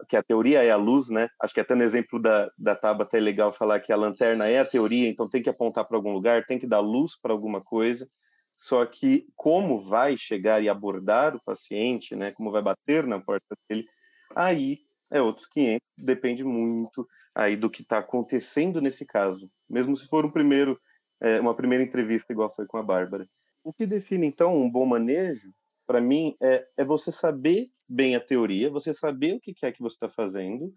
que 0.08 0.16
a 0.16 0.22
teoria 0.22 0.64
é 0.64 0.70
a 0.70 0.76
luz, 0.76 1.08
né? 1.08 1.28
Acho 1.40 1.54
que 1.54 1.60
até 1.60 1.74
no 1.74 1.82
exemplo 1.82 2.20
da, 2.20 2.50
da 2.58 2.74
Tabata 2.74 3.16
é 3.16 3.20
legal 3.20 3.52
falar 3.52 3.80
que 3.80 3.92
a 3.92 3.96
lanterna 3.96 4.46
é 4.46 4.58
a 4.58 4.64
teoria, 4.64 5.08
então 5.08 5.28
tem 5.28 5.42
que 5.42 5.50
apontar 5.50 5.84
para 5.86 5.96
algum 5.96 6.12
lugar, 6.12 6.44
tem 6.46 6.58
que 6.58 6.66
dar 6.66 6.80
luz 6.80 7.12
para 7.20 7.32
alguma 7.32 7.60
coisa. 7.60 8.08
Só 8.56 8.84
que 8.84 9.28
como 9.36 9.80
vai 9.80 10.16
chegar 10.16 10.60
e 10.60 10.68
abordar 10.68 11.36
o 11.36 11.42
paciente, 11.44 12.16
né? 12.16 12.32
Como 12.32 12.50
vai 12.50 12.62
bater 12.62 13.06
na 13.06 13.20
porta 13.20 13.54
dele, 13.68 13.86
aí 14.34 14.80
é 15.12 15.22
outros 15.22 15.46
500, 15.46 15.80
depende 15.96 16.42
muito 16.42 17.06
aí 17.34 17.54
do 17.54 17.70
que 17.70 17.82
está 17.82 17.98
acontecendo 17.98 18.80
nesse 18.80 19.06
caso. 19.06 19.48
Mesmo 19.70 19.96
se 19.96 20.08
for 20.08 20.26
um 20.26 20.30
primeiro, 20.30 20.78
é, 21.20 21.40
uma 21.40 21.54
primeira 21.54 21.84
entrevista 21.84 22.32
igual 22.32 22.52
foi 22.52 22.66
com 22.66 22.78
a 22.78 22.82
Bárbara. 22.82 23.28
O 23.68 23.72
que 23.74 23.86
define 23.86 24.26
então 24.26 24.56
um 24.56 24.70
bom 24.70 24.86
manejo, 24.86 25.52
para 25.86 26.00
mim, 26.00 26.34
é, 26.40 26.66
é 26.74 26.82
você 26.82 27.12
saber 27.12 27.68
bem 27.86 28.16
a 28.16 28.20
teoria, 28.20 28.70
você 28.70 28.94
saber 28.94 29.34
o 29.34 29.40
que 29.40 29.54
é 29.60 29.70
que 29.70 29.82
você 29.82 29.94
está 29.94 30.08
fazendo, 30.08 30.74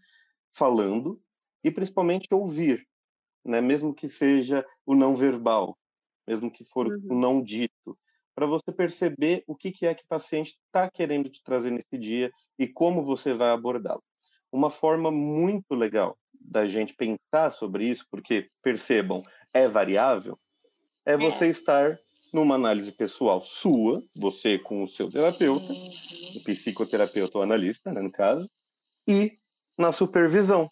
falando, 0.54 1.18
e 1.64 1.72
principalmente 1.72 2.28
ouvir, 2.34 2.86
né? 3.46 3.62
mesmo 3.62 3.94
que 3.94 4.10
seja 4.10 4.66
o 4.86 4.94
não 4.94 5.16
verbal, 5.16 5.80
mesmo 6.28 6.52
que 6.52 6.66
for 6.66 6.86
uhum. 6.88 7.02
o 7.12 7.16
não 7.18 7.42
dito, 7.42 7.98
para 8.36 8.46
você 8.46 8.74
perceber 8.74 9.42
o 9.48 9.56
que 9.56 9.74
é 9.86 9.96
que 9.96 10.04
o 10.04 10.10
paciente 10.10 10.58
está 10.66 10.92
querendo 10.92 11.30
te 11.30 11.42
trazer 11.42 11.72
nesse 11.72 11.98
dia 11.98 12.30
e 12.60 12.68
como 12.68 13.06
você 13.06 13.34
vai 13.34 13.52
abordá-lo. 13.52 14.04
Uma 14.52 14.70
forma 14.70 15.10
muito 15.10 15.76
legal 15.76 16.18
da 16.34 16.68
gente 16.68 16.94
pensar 16.94 17.52
sobre 17.52 17.86
isso, 17.86 18.06
porque 18.12 18.50
percebam, 18.62 19.24
é 19.54 19.66
variável, 19.66 20.38
é 21.06 21.16
você 21.16 21.46
é. 21.46 21.50
estar 21.50 21.98
numa 22.34 22.56
análise 22.56 22.92
pessoal 22.92 23.42
sua, 23.42 24.04
você 24.16 24.58
com 24.58 24.84
o 24.84 24.88
seu 24.88 25.10
terapeuta, 25.10 25.72
o 25.72 26.44
psicoterapeuta 26.44 27.38
ou 27.38 27.44
analista, 27.44 27.92
né, 27.92 28.02
no 28.02 28.12
caso, 28.12 28.50
e 29.08 29.34
na 29.78 29.92
supervisão. 29.92 30.70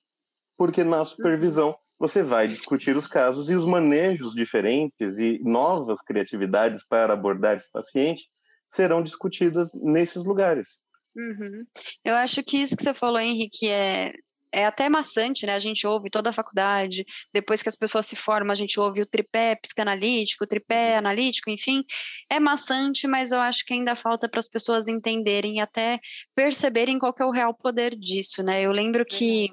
Porque 0.57 0.83
na 0.83 1.03
supervisão 1.03 1.75
você 1.97 2.23
vai 2.23 2.47
discutir 2.47 2.95
os 2.95 3.07
casos 3.07 3.49
e 3.49 3.55
os 3.55 3.65
manejos 3.65 4.33
diferentes 4.33 5.19
e 5.19 5.39
novas 5.43 6.01
criatividades 6.01 6.85
para 6.87 7.13
abordar 7.13 7.57
esse 7.57 7.69
paciente 7.71 8.23
serão 8.71 9.01
discutidas 9.01 9.69
nesses 9.73 10.23
lugares. 10.23 10.79
Uhum. 11.15 11.65
Eu 12.05 12.15
acho 12.15 12.43
que 12.43 12.57
isso 12.57 12.77
que 12.77 12.83
você 12.83 12.93
falou, 12.93 13.19
Henrique, 13.19 13.67
é 13.67 14.13
é 14.51 14.65
até 14.65 14.89
maçante, 14.89 15.45
né? 15.45 15.53
A 15.53 15.59
gente 15.59 15.85
ouve 15.85 16.09
toda 16.09 16.29
a 16.29 16.33
faculdade, 16.33 17.05
depois 17.33 17.61
que 17.61 17.69
as 17.69 17.75
pessoas 17.75 18.05
se 18.05 18.15
formam, 18.15 18.51
a 18.51 18.55
gente 18.55 18.79
ouve 18.79 19.01
o 19.01 19.05
tripé 19.05 19.55
psicanalítico, 19.55 20.43
o 20.43 20.47
tripé 20.47 20.93
uhum. 20.93 20.97
analítico, 20.99 21.49
enfim. 21.49 21.83
É 22.29 22.39
maçante, 22.39 23.07
mas 23.07 23.31
eu 23.31 23.39
acho 23.39 23.65
que 23.65 23.73
ainda 23.73 23.95
falta 23.95 24.27
para 24.27 24.39
as 24.39 24.47
pessoas 24.47 24.87
entenderem 24.87 25.57
e 25.57 25.59
até 25.59 25.99
perceberem 26.35 26.97
qual 26.99 27.13
é 27.19 27.25
o 27.25 27.31
real 27.31 27.53
poder 27.53 27.95
disso, 27.95 28.43
né? 28.43 28.61
Eu 28.61 28.71
lembro 28.71 29.05
que 29.05 29.49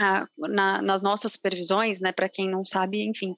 a, 0.00 0.26
na, 0.38 0.82
nas 0.82 1.02
nossas 1.02 1.32
supervisões, 1.32 2.00
né, 2.00 2.12
para 2.12 2.28
quem 2.28 2.48
não 2.48 2.64
sabe, 2.64 3.06
enfim, 3.06 3.36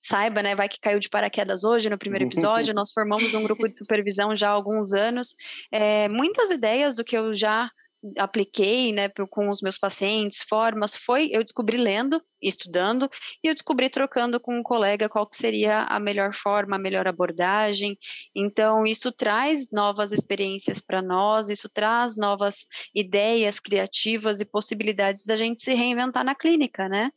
saiba, 0.00 0.42
né, 0.42 0.54
vai 0.54 0.68
que 0.68 0.80
caiu 0.80 0.98
de 0.98 1.08
paraquedas 1.08 1.62
hoje 1.62 1.88
no 1.88 1.98
primeiro 1.98 2.26
episódio, 2.26 2.74
nós 2.74 2.92
formamos 2.92 3.34
um 3.34 3.42
grupo 3.42 3.68
de 3.68 3.78
supervisão 3.78 4.34
já 4.34 4.48
há 4.48 4.52
alguns 4.52 4.92
anos, 4.92 5.36
é, 5.70 6.08
muitas 6.08 6.50
ideias 6.50 6.94
do 6.94 7.04
que 7.04 7.16
eu 7.16 7.32
já 7.34 7.70
apliquei, 8.18 8.92
né, 8.92 9.08
com 9.30 9.48
os 9.48 9.60
meus 9.60 9.78
pacientes, 9.78 10.42
formas, 10.42 10.96
foi 10.96 11.28
eu 11.32 11.42
descobri 11.42 11.76
lendo, 11.76 12.22
estudando, 12.40 13.08
e 13.42 13.48
eu 13.48 13.54
descobri 13.54 13.88
trocando 13.88 14.40
com 14.40 14.58
um 14.58 14.62
colega 14.62 15.08
qual 15.08 15.28
seria 15.30 15.84
a 15.84 16.00
melhor 16.00 16.34
forma, 16.34 16.76
a 16.76 16.78
melhor 16.78 17.06
abordagem. 17.06 17.96
Então, 18.34 18.84
isso 18.84 19.12
traz 19.12 19.70
novas 19.70 20.12
experiências 20.12 20.80
para 20.80 21.00
nós, 21.00 21.48
isso 21.48 21.68
traz 21.72 22.16
novas 22.16 22.66
ideias 22.94 23.60
criativas 23.60 24.40
e 24.40 24.44
possibilidades 24.44 25.24
da 25.24 25.36
gente 25.36 25.62
se 25.62 25.74
reinventar 25.74 26.24
na 26.24 26.34
clínica, 26.34 26.88
né? 26.88 27.10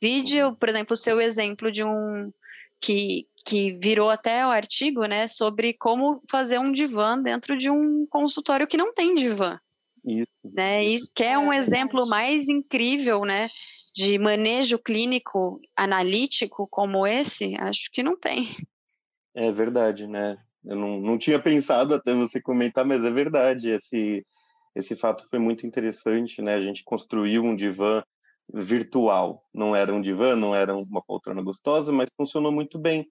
Vídeo, 0.00 0.48
uhum. 0.48 0.54
por 0.56 0.68
exemplo, 0.68 0.94
o 0.94 0.96
seu 0.96 1.20
exemplo 1.20 1.70
de 1.70 1.84
um 1.84 2.32
que, 2.80 3.28
que 3.46 3.78
virou 3.80 4.10
até 4.10 4.44
o 4.44 4.50
artigo, 4.50 5.06
né, 5.06 5.28
sobre 5.28 5.72
como 5.72 6.20
fazer 6.28 6.58
um 6.58 6.72
divã 6.72 7.16
dentro 7.16 7.56
de 7.56 7.70
um 7.70 8.04
consultório 8.06 8.66
que 8.66 8.76
não 8.76 8.92
tem 8.92 9.14
divã. 9.14 9.58
Isso. 10.04 10.26
Né? 10.44 10.80
Isso 10.80 11.12
que 11.14 11.22
é 11.22 11.38
um 11.38 11.52
exemplo 11.52 12.06
mais 12.06 12.48
incrível, 12.48 13.22
né? 13.22 13.48
De 13.94 14.18
manejo 14.18 14.78
clínico 14.78 15.60
analítico 15.76 16.66
como 16.68 17.06
esse, 17.06 17.54
acho 17.58 17.90
que 17.92 18.02
não 18.02 18.18
tem. 18.18 18.48
É 19.34 19.52
verdade, 19.52 20.06
né? 20.06 20.36
Eu 20.64 20.76
não, 20.76 21.00
não 21.00 21.18
tinha 21.18 21.38
pensado 21.38 21.94
até 21.94 22.14
você 22.14 22.40
comentar, 22.40 22.84
mas 22.84 23.04
é 23.04 23.10
verdade. 23.10 23.70
Esse, 23.70 24.24
esse 24.74 24.96
fato 24.96 25.26
foi 25.28 25.38
muito 25.38 25.66
interessante, 25.66 26.40
né? 26.40 26.54
A 26.54 26.60
gente 26.60 26.84
construiu 26.84 27.42
um 27.42 27.54
divã 27.54 28.02
virtual. 28.52 29.44
Não 29.52 29.74
era 29.74 29.92
um 29.92 30.00
divã, 30.00 30.36
não 30.36 30.54
era 30.54 30.74
uma 30.74 31.02
poltrona 31.02 31.42
gostosa, 31.42 31.92
mas 31.92 32.08
funcionou 32.16 32.52
muito 32.52 32.78
bem. 32.78 33.06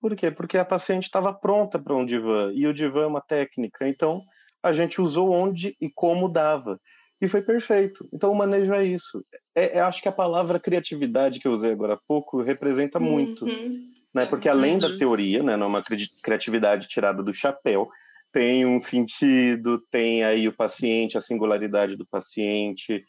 Por 0.00 0.14
quê? 0.14 0.30
Porque 0.30 0.58
a 0.58 0.64
paciente 0.64 1.04
estava 1.04 1.32
pronta 1.32 1.78
para 1.78 1.96
um 1.96 2.04
divã, 2.04 2.52
e 2.54 2.66
o 2.66 2.74
divã 2.74 3.04
é 3.04 3.06
uma 3.06 3.22
técnica. 3.22 3.88
Então, 3.88 4.22
a 4.64 4.72
gente 4.72 4.98
usou 4.98 5.30
onde 5.30 5.76
e 5.78 5.90
como 5.90 6.26
dava. 6.26 6.80
E 7.20 7.28
foi 7.28 7.42
perfeito. 7.42 8.08
Então, 8.12 8.32
o 8.32 8.34
manejo 8.34 8.72
é 8.72 8.82
isso. 8.82 9.22
É, 9.54 9.76
é 9.78 9.80
acho 9.80 10.00
que 10.00 10.08
a 10.08 10.12
palavra 10.12 10.58
criatividade 10.58 11.38
que 11.38 11.46
eu 11.46 11.52
usei 11.52 11.70
agora 11.70 11.94
há 11.94 11.98
pouco 12.08 12.40
representa 12.40 12.98
muito. 12.98 13.44
Uhum. 13.44 13.86
Né? 14.14 14.24
Porque 14.24 14.48
além 14.48 14.78
da 14.78 14.96
teoria, 14.96 15.42
né, 15.42 15.54
não 15.54 15.66
é 15.66 15.68
uma 15.68 15.82
criatividade 16.22 16.88
tirada 16.88 17.22
do 17.22 17.34
chapéu, 17.34 17.90
tem 18.32 18.64
um 18.64 18.80
sentido, 18.80 19.82
tem 19.90 20.24
aí 20.24 20.48
o 20.48 20.56
paciente, 20.56 21.18
a 21.18 21.20
singularidade 21.20 21.94
do 21.94 22.06
paciente, 22.06 23.04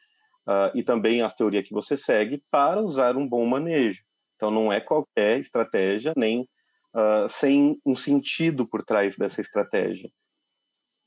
uh, 0.48 0.76
e 0.76 0.84
também 0.84 1.22
a 1.22 1.30
teoria 1.30 1.64
que 1.64 1.74
você 1.74 1.96
segue 1.96 2.44
para 2.52 2.82
usar 2.82 3.16
um 3.16 3.28
bom 3.28 3.46
manejo. 3.46 4.04
Então, 4.36 4.52
não 4.52 4.74
é 4.74 4.82
qualquer 4.82 5.40
estratégia, 5.40 6.14
nem 6.18 6.42
uh, 6.94 7.30
sem 7.30 7.80
um 7.86 7.96
sentido 7.96 8.68
por 8.68 8.84
trás 8.84 9.16
dessa 9.16 9.40
estratégia. 9.40 10.10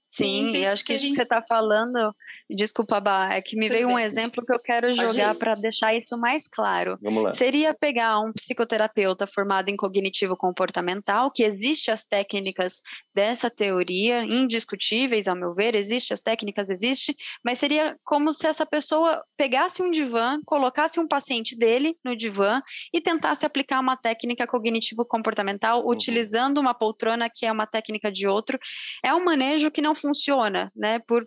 Sim, 0.09 0.51
sim, 0.51 0.59
e 0.59 0.67
acho 0.67 0.85
que 0.85 0.95
isso 0.95 1.03
gente... 1.03 1.13
que 1.13 1.17
você 1.19 1.23
está 1.23 1.43
falando, 1.47 2.15
desculpa, 2.49 2.99
Bá, 2.99 3.35
é 3.35 3.43
que 3.43 3.55
me 3.55 3.67
Tudo 3.67 3.75
veio 3.77 3.87
bem. 3.89 3.97
um 3.97 3.99
exemplo 3.99 4.45
que 4.45 4.53
eu 4.53 4.59
quero 4.59 4.95
jogar 4.95 5.35
para 5.35 5.55
deixar 5.55 5.95
isso 5.95 6.19
mais 6.19 6.49
claro. 6.49 6.99
Vamos 7.03 7.25
lá. 7.25 7.33
Seria 7.33 7.75
pegar 7.75 8.19
um 8.21 8.33
psicoterapeuta 8.33 9.27
formado 9.27 9.69
em 9.69 9.77
cognitivo 9.77 10.35
comportamental, 10.35 11.31
que 11.31 11.43
existe 11.43 11.91
as 11.91 12.05
técnicas 12.05 12.81
dessa 13.15 13.51
teoria, 13.51 14.25
indiscutíveis, 14.25 15.29
ao 15.29 15.37
meu 15.37 15.55
ver, 15.55 15.75
existe 15.75 16.15
as 16.15 16.23
técnicas, 16.23 16.71
existe, 16.71 17.15
mas 17.45 17.59
seria 17.59 17.95
como 18.03 18.33
se 18.33 18.47
essa 18.47 18.65
pessoa 18.65 19.23
pegasse 19.37 19.83
um 19.83 19.91
divã, 19.91 20.41
colocasse 20.47 20.99
um 20.99 21.07
paciente 21.07 21.57
dele 21.59 21.97
no 22.03 22.17
divã 22.17 22.63
e 22.95 23.01
tentasse 23.01 23.45
aplicar 23.45 23.81
uma 23.81 23.97
técnica 23.97 24.47
cognitivo 24.47 25.05
comportamental 25.05 25.83
uhum. 25.83 25.91
utilizando 25.91 26.59
uma 26.59 26.73
poltrona 26.73 27.29
que 27.29 27.45
é 27.45 27.53
uma 27.53 27.67
técnica 27.67 28.11
de 28.11 28.27
outro. 28.27 28.59
É 29.05 29.13
um 29.15 29.23
manejo 29.23 29.71
que 29.71 29.83
não 29.83 29.95
funciona, 29.99 30.71
né? 30.75 30.99
Por 31.01 31.25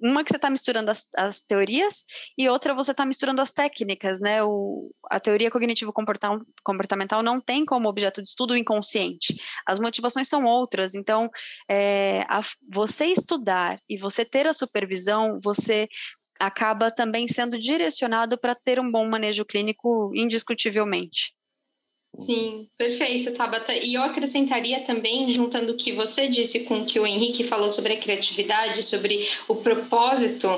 uma 0.00 0.22
que 0.22 0.30
você 0.30 0.36
está 0.36 0.50
misturando 0.50 0.90
as, 0.90 1.08
as, 1.16 1.40
teorias 1.40 2.04
e 2.36 2.48
outra 2.48 2.74
você 2.74 2.90
está 2.90 3.04
misturando 3.04 3.40
as 3.40 3.52
técnicas, 3.52 4.20
né? 4.20 4.42
O, 4.42 4.90
a 5.10 5.18
teoria 5.18 5.50
cognitivo 5.50 5.92
comportamental 5.92 7.22
não 7.22 7.40
tem 7.40 7.64
como 7.64 7.88
objeto 7.88 8.22
de 8.22 8.28
estudo 8.28 8.52
o 8.52 8.56
inconsciente. 8.56 9.40
As 9.66 9.78
motivações 9.78 10.28
são 10.28 10.44
outras. 10.44 10.94
Então, 10.94 11.30
é, 11.68 12.22
a, 12.28 12.40
você 12.70 13.06
estudar 13.06 13.78
e 13.88 13.96
você 13.96 14.24
ter 14.24 14.46
a 14.46 14.52
supervisão, 14.52 15.38
você 15.42 15.88
acaba 16.38 16.90
também 16.90 17.26
sendo 17.26 17.58
direcionado 17.58 18.38
para 18.38 18.54
ter 18.54 18.78
um 18.78 18.90
bom 18.90 19.08
manejo 19.08 19.44
clínico 19.44 20.10
indiscutivelmente. 20.14 21.35
Sim, 22.16 22.66
perfeito, 22.78 23.32
Tabata. 23.32 23.74
E 23.74 23.94
eu 23.94 24.02
acrescentaria 24.02 24.80
também, 24.84 25.30
juntando 25.30 25.72
o 25.72 25.76
que 25.76 25.92
você 25.92 26.28
disse 26.28 26.64
com 26.64 26.80
o 26.80 26.86
que 26.86 26.98
o 26.98 27.06
Henrique 27.06 27.44
falou 27.44 27.70
sobre 27.70 27.92
a 27.92 27.98
criatividade, 27.98 28.82
sobre 28.82 29.20
o 29.46 29.56
propósito, 29.56 30.48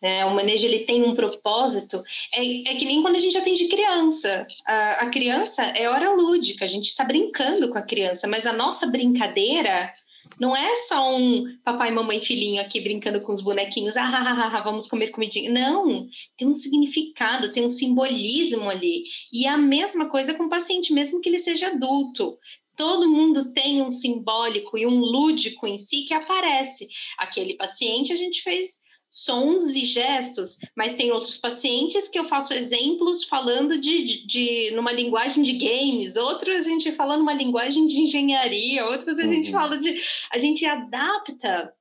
né? 0.00 0.24
o 0.24 0.34
manejo 0.34 0.64
ele 0.64 0.80
tem 0.80 1.02
um 1.02 1.14
propósito, 1.14 2.02
é, 2.32 2.72
é 2.72 2.74
que 2.76 2.86
nem 2.86 3.02
quando 3.02 3.16
a 3.16 3.18
gente 3.18 3.36
atende 3.36 3.68
criança. 3.68 4.46
A, 4.66 5.04
a 5.04 5.10
criança 5.10 5.62
é 5.62 5.88
hora 5.88 6.14
lúdica, 6.14 6.64
a 6.64 6.68
gente 6.68 6.86
está 6.86 7.04
brincando 7.04 7.68
com 7.68 7.76
a 7.76 7.82
criança, 7.82 8.26
mas 8.26 8.46
a 8.46 8.52
nossa 8.52 8.86
brincadeira 8.86 9.92
não 10.40 10.54
é 10.54 10.76
só 10.76 11.16
um 11.16 11.44
papai, 11.64 11.90
mamãe, 11.90 12.20
filhinho 12.20 12.60
aqui 12.60 12.80
brincando 12.80 13.20
com 13.20 13.32
os 13.32 13.40
bonequinhos, 13.40 13.96
ah, 13.96 14.04
ah, 14.04 14.56
ah, 14.58 14.62
vamos 14.62 14.86
comer 14.86 15.08
comidinha. 15.08 15.50
Não, 15.50 16.06
tem 16.36 16.46
um 16.46 16.54
significado, 16.54 17.52
tem 17.52 17.64
um 17.64 17.70
simbolismo 17.70 18.68
ali. 18.68 19.02
E 19.32 19.46
a 19.46 19.56
mesma 19.56 20.08
coisa 20.08 20.34
com 20.34 20.44
o 20.44 20.48
paciente, 20.48 20.92
mesmo 20.92 21.20
que 21.20 21.28
ele 21.28 21.38
seja 21.38 21.68
adulto. 21.68 22.38
Todo 22.76 23.10
mundo 23.10 23.54
tem 23.54 23.80
um 23.80 23.90
simbólico 23.90 24.76
e 24.76 24.86
um 24.86 24.98
lúdico 24.98 25.66
em 25.66 25.78
si 25.78 26.02
que 26.02 26.12
aparece. 26.12 26.86
Aquele 27.18 27.54
paciente 27.54 28.12
a 28.12 28.16
gente 28.16 28.42
fez 28.42 28.80
sons 29.16 29.74
e 29.74 29.82
gestos, 29.82 30.58
mas 30.76 30.92
tem 30.92 31.10
outros 31.10 31.38
pacientes 31.38 32.06
que 32.06 32.18
eu 32.18 32.24
faço 32.26 32.52
exemplos 32.52 33.24
falando 33.24 33.80
de, 33.80 34.02
de, 34.02 34.26
de 34.26 34.70
numa 34.76 34.92
linguagem 34.92 35.42
de 35.42 35.54
games, 35.54 36.16
outros 36.16 36.66
a 36.66 36.68
gente 36.68 36.92
fala 36.92 37.16
numa 37.16 37.32
linguagem 37.32 37.86
de 37.86 38.02
engenharia, 38.02 38.84
outros 38.84 39.18
a 39.18 39.22
uhum. 39.22 39.32
gente 39.32 39.50
fala 39.50 39.78
de. 39.78 39.96
A 40.30 40.36
gente 40.36 40.66
adapta 40.66 41.72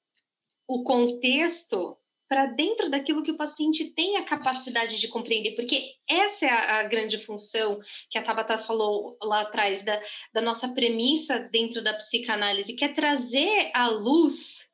o 0.65 0.82
contexto 0.84 1.98
para 2.30 2.46
dentro 2.46 2.89
daquilo 2.89 3.22
que 3.22 3.32
o 3.32 3.38
paciente 3.38 3.94
tem 3.94 4.15
a 4.15 4.24
capacidade 4.24 4.98
de 4.98 5.10
compreender, 5.10 5.58
porque 5.58 5.92
essa 6.10 6.46
é 6.46 6.50
a, 6.50 6.80
a, 6.80 6.84
grande 6.84 7.18
função 7.18 7.82
que 8.10 8.18
a 8.18 8.24
Tabata 8.24 8.58
falou 8.58 9.18
lá 9.22 9.42
atrás, 9.42 9.84
da, 9.84 10.01
da 10.34 10.42
nossa 10.42 10.74
premissa 10.74 11.38
dentro 11.51 11.84
da 11.84 11.94
psicanálise, 11.96 12.77
que 12.77 12.86
é 12.86 12.94
trazer 12.94 13.72
à 13.74 13.89
luz 13.89 14.64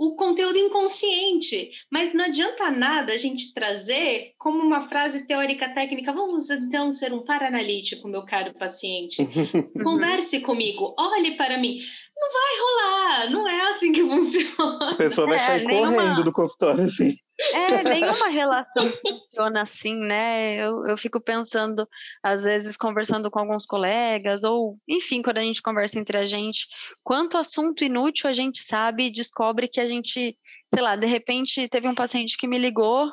o 0.00 0.16
conteúdo 0.16 0.56
inconsciente. 0.56 1.70
Mas 1.90 2.14
não 2.14 2.24
adianta 2.24 2.70
nada 2.70 3.12
a 3.12 3.18
gente 3.18 3.52
trazer 3.52 4.32
como 4.38 4.58
uma 4.58 4.88
frase 4.88 5.26
teórica 5.26 5.68
técnica. 5.68 6.10
Vamos 6.10 6.48
então 6.48 6.90
ser 6.90 7.12
um 7.12 7.22
paranalítico, 7.22 8.08
meu 8.08 8.24
caro 8.24 8.54
paciente. 8.54 9.28
Converse 9.84 10.40
comigo, 10.40 10.94
olhe 10.98 11.36
para 11.36 11.58
mim. 11.58 11.78
Não 12.16 12.32
vai 12.32 12.58
rolar, 12.60 13.30
não 13.30 13.46
é 13.46 13.68
assim 13.68 13.92
que 13.92 14.00
funciona. 14.08 14.90
A 14.90 14.94
pessoa 14.94 15.26
vai 15.26 15.36
é, 15.36 15.46
sair 15.46 15.66
nenhuma... 15.66 15.92
correndo 15.92 16.24
do 16.24 16.32
consultório 16.32 16.84
assim. 16.84 17.14
É, 17.52 17.82
nenhuma 17.82 18.28
relação 18.28 18.92
funciona 19.00 19.62
assim, 19.62 19.94
né? 19.94 20.56
Eu, 20.56 20.84
eu 20.86 20.96
fico 20.96 21.20
pensando, 21.20 21.88
às 22.22 22.44
vezes, 22.44 22.76
conversando 22.76 23.30
com 23.30 23.38
alguns 23.38 23.64
colegas, 23.64 24.42
ou, 24.42 24.78
enfim, 24.88 25.22
quando 25.22 25.38
a 25.38 25.42
gente 25.42 25.62
conversa 25.62 25.98
entre 25.98 26.18
a 26.18 26.24
gente, 26.24 26.66
quanto 27.02 27.38
assunto 27.38 27.84
inútil 27.84 28.28
a 28.28 28.32
gente 28.32 28.62
sabe 28.62 29.06
e 29.06 29.12
descobre 29.12 29.68
que 29.68 29.80
a 29.80 29.86
gente, 29.86 30.36
sei 30.72 30.82
lá, 30.82 30.96
de 30.96 31.06
repente 31.06 31.68
teve 31.68 31.88
um 31.88 31.94
paciente 31.94 32.36
que 32.36 32.46
me 32.46 32.58
ligou, 32.58 33.10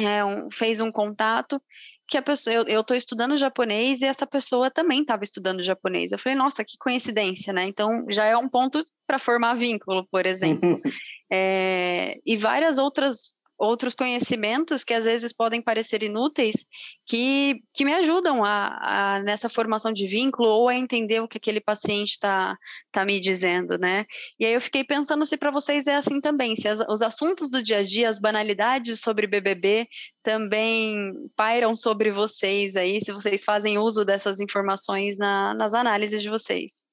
é, 0.00 0.24
um, 0.24 0.50
fez 0.50 0.80
um 0.80 0.90
contato, 0.90 1.60
que 2.08 2.16
a 2.16 2.22
pessoa, 2.22 2.54
eu, 2.54 2.64
eu 2.64 2.82
tô 2.82 2.94
estudando 2.94 3.36
japonês 3.36 4.00
e 4.00 4.06
essa 4.06 4.26
pessoa 4.26 4.70
também 4.70 5.02
estava 5.02 5.22
estudando 5.22 5.62
japonês. 5.62 6.10
Eu 6.10 6.18
falei, 6.18 6.36
nossa, 6.36 6.64
que 6.64 6.76
coincidência, 6.76 7.52
né? 7.52 7.64
Então 7.64 8.04
já 8.08 8.24
é 8.24 8.36
um 8.36 8.48
ponto 8.48 8.84
para 9.06 9.18
formar 9.18 9.54
vínculo, 9.54 10.06
por 10.10 10.26
exemplo. 10.26 10.76
é, 11.32 12.18
e 12.26 12.36
várias 12.36 12.78
outras 12.78 13.39
outros 13.60 13.94
conhecimentos 13.94 14.82
que 14.82 14.94
às 14.94 15.04
vezes 15.04 15.34
podem 15.34 15.60
parecer 15.60 16.02
inúteis, 16.02 16.64
que, 17.06 17.62
que 17.74 17.84
me 17.84 17.92
ajudam 17.92 18.42
a, 18.42 19.16
a 19.16 19.22
nessa 19.22 19.50
formação 19.50 19.92
de 19.92 20.06
vínculo 20.06 20.48
ou 20.48 20.68
a 20.68 20.74
entender 20.74 21.20
o 21.20 21.28
que 21.28 21.36
aquele 21.36 21.60
paciente 21.60 22.12
está 22.12 22.56
tá 22.90 23.04
me 23.04 23.20
dizendo, 23.20 23.76
né? 23.76 24.06
E 24.38 24.46
aí 24.46 24.54
eu 24.54 24.60
fiquei 24.62 24.82
pensando 24.82 25.26
se 25.26 25.36
para 25.36 25.50
vocês 25.50 25.86
é 25.86 25.94
assim 25.94 26.22
também, 26.22 26.56
se 26.56 26.68
as, 26.68 26.80
os 26.88 27.02
assuntos 27.02 27.50
do 27.50 27.62
dia 27.62 27.78
a 27.78 27.82
dia, 27.82 28.08
as 28.08 28.18
banalidades 28.18 29.00
sobre 29.00 29.26
BBB 29.26 29.86
também 30.22 31.12
pairam 31.36 31.76
sobre 31.76 32.10
vocês 32.10 32.76
aí, 32.76 32.98
se 33.00 33.12
vocês 33.12 33.44
fazem 33.44 33.78
uso 33.78 34.06
dessas 34.06 34.40
informações 34.40 35.18
na, 35.18 35.52
nas 35.52 35.74
análises 35.74 36.22
de 36.22 36.30
vocês. 36.30 36.89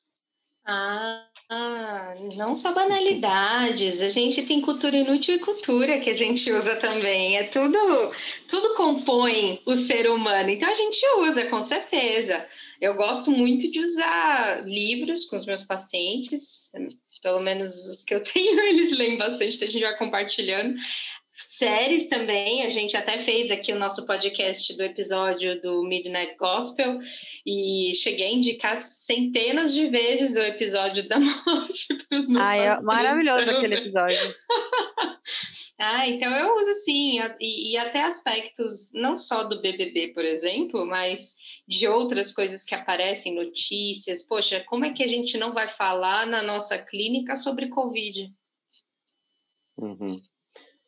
Ah, 0.69 1.25
ah, 1.49 2.13
não 2.35 2.53
só 2.53 2.73
banalidades, 2.73 4.01
a 4.01 4.09
gente 4.09 4.43
tem 4.43 4.59
cultura 4.59 4.97
inútil 4.97 5.35
e 5.35 5.39
cultura 5.39 5.97
que 5.97 6.09
a 6.09 6.13
gente 6.13 6.51
usa 6.51 6.75
também. 6.75 7.37
É 7.37 7.43
tudo, 7.43 7.77
tudo 8.49 8.75
compõe 8.75 9.61
o 9.65 9.73
ser 9.75 10.09
humano. 10.09 10.49
Então 10.49 10.69
a 10.69 10.73
gente 10.73 10.99
usa, 11.19 11.45
com 11.45 11.61
certeza. 11.61 12.45
Eu 12.81 12.95
gosto 12.95 13.31
muito 13.31 13.71
de 13.71 13.79
usar 13.79 14.67
livros 14.67 15.23
com 15.23 15.37
os 15.37 15.45
meus 15.45 15.63
pacientes, 15.63 16.69
pelo 17.23 17.39
menos 17.39 17.87
os 17.87 18.03
que 18.03 18.13
eu 18.13 18.19
tenho, 18.23 18.59
eles 18.59 18.91
leem 18.91 19.17
bastante, 19.17 19.63
a 19.63 19.67
gente 19.67 19.79
vai 19.79 19.97
compartilhando. 19.97 20.75
Séries 21.39 22.09
também, 22.09 22.63
a 22.63 22.69
gente 22.69 22.97
até 22.97 23.19
fez 23.19 23.51
aqui 23.51 23.71
o 23.71 23.77
nosso 23.77 24.07
podcast 24.07 24.75
do 24.75 24.81
episódio 24.81 25.61
do 25.61 25.83
Midnight 25.83 26.35
Gospel 26.35 26.97
e 27.45 27.91
cheguei 27.93 28.25
a 28.25 28.31
indicar 28.31 28.75
centenas 28.75 29.71
de 29.71 29.85
vezes 29.87 30.35
o 30.35 30.41
episódio 30.41 31.07
da 31.07 31.19
morte 31.45 31.93
para 31.93 32.17
os 32.17 32.27
meus 32.27 32.43
Ai, 32.43 32.65
é 32.65 32.81
maravilhoso 32.81 33.45
também. 33.45 33.55
aquele 33.55 33.75
episódio. 33.75 34.35
ah, 35.77 36.07
então 36.07 36.31
eu 36.33 36.57
uso 36.57 36.73
sim, 36.73 37.19
e, 37.39 37.73
e 37.73 37.77
até 37.77 38.01
aspectos 38.01 38.91
não 38.95 39.15
só 39.15 39.43
do 39.43 39.61
BBB, 39.61 40.13
por 40.15 40.25
exemplo, 40.25 40.87
mas 40.87 41.35
de 41.67 41.87
outras 41.87 42.31
coisas 42.31 42.63
que 42.63 42.73
aparecem, 42.73 43.35
notícias. 43.35 44.23
Poxa, 44.23 44.63
como 44.67 44.85
é 44.85 44.91
que 44.91 45.03
a 45.03 45.07
gente 45.07 45.37
não 45.37 45.53
vai 45.53 45.67
falar 45.67 46.25
na 46.25 46.41
nossa 46.41 46.79
clínica 46.79 47.35
sobre 47.35 47.67
Covid? 47.67 48.33
Uhum. 49.77 50.17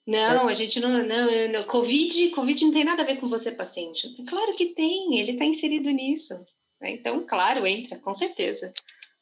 Não, 0.09 0.47
a 0.47 0.55
gente 0.55 0.79
não, 0.79 1.05
não, 1.05 1.51
não. 1.51 1.63
Covid, 1.65 2.29
Covid 2.31 2.65
não 2.65 2.73
tem 2.73 2.83
nada 2.83 3.03
a 3.03 3.05
ver 3.05 3.17
com 3.17 3.29
você, 3.29 3.51
paciente. 3.51 4.11
Claro 4.27 4.55
que 4.55 4.73
tem, 4.73 5.19
ele 5.19 5.33
está 5.33 5.45
inserido 5.45 5.87
nisso. 5.91 6.33
Né? 6.81 6.93
Então, 6.93 7.23
claro, 7.27 7.67
entra, 7.67 7.99
com 7.99 8.11
certeza. 8.11 8.73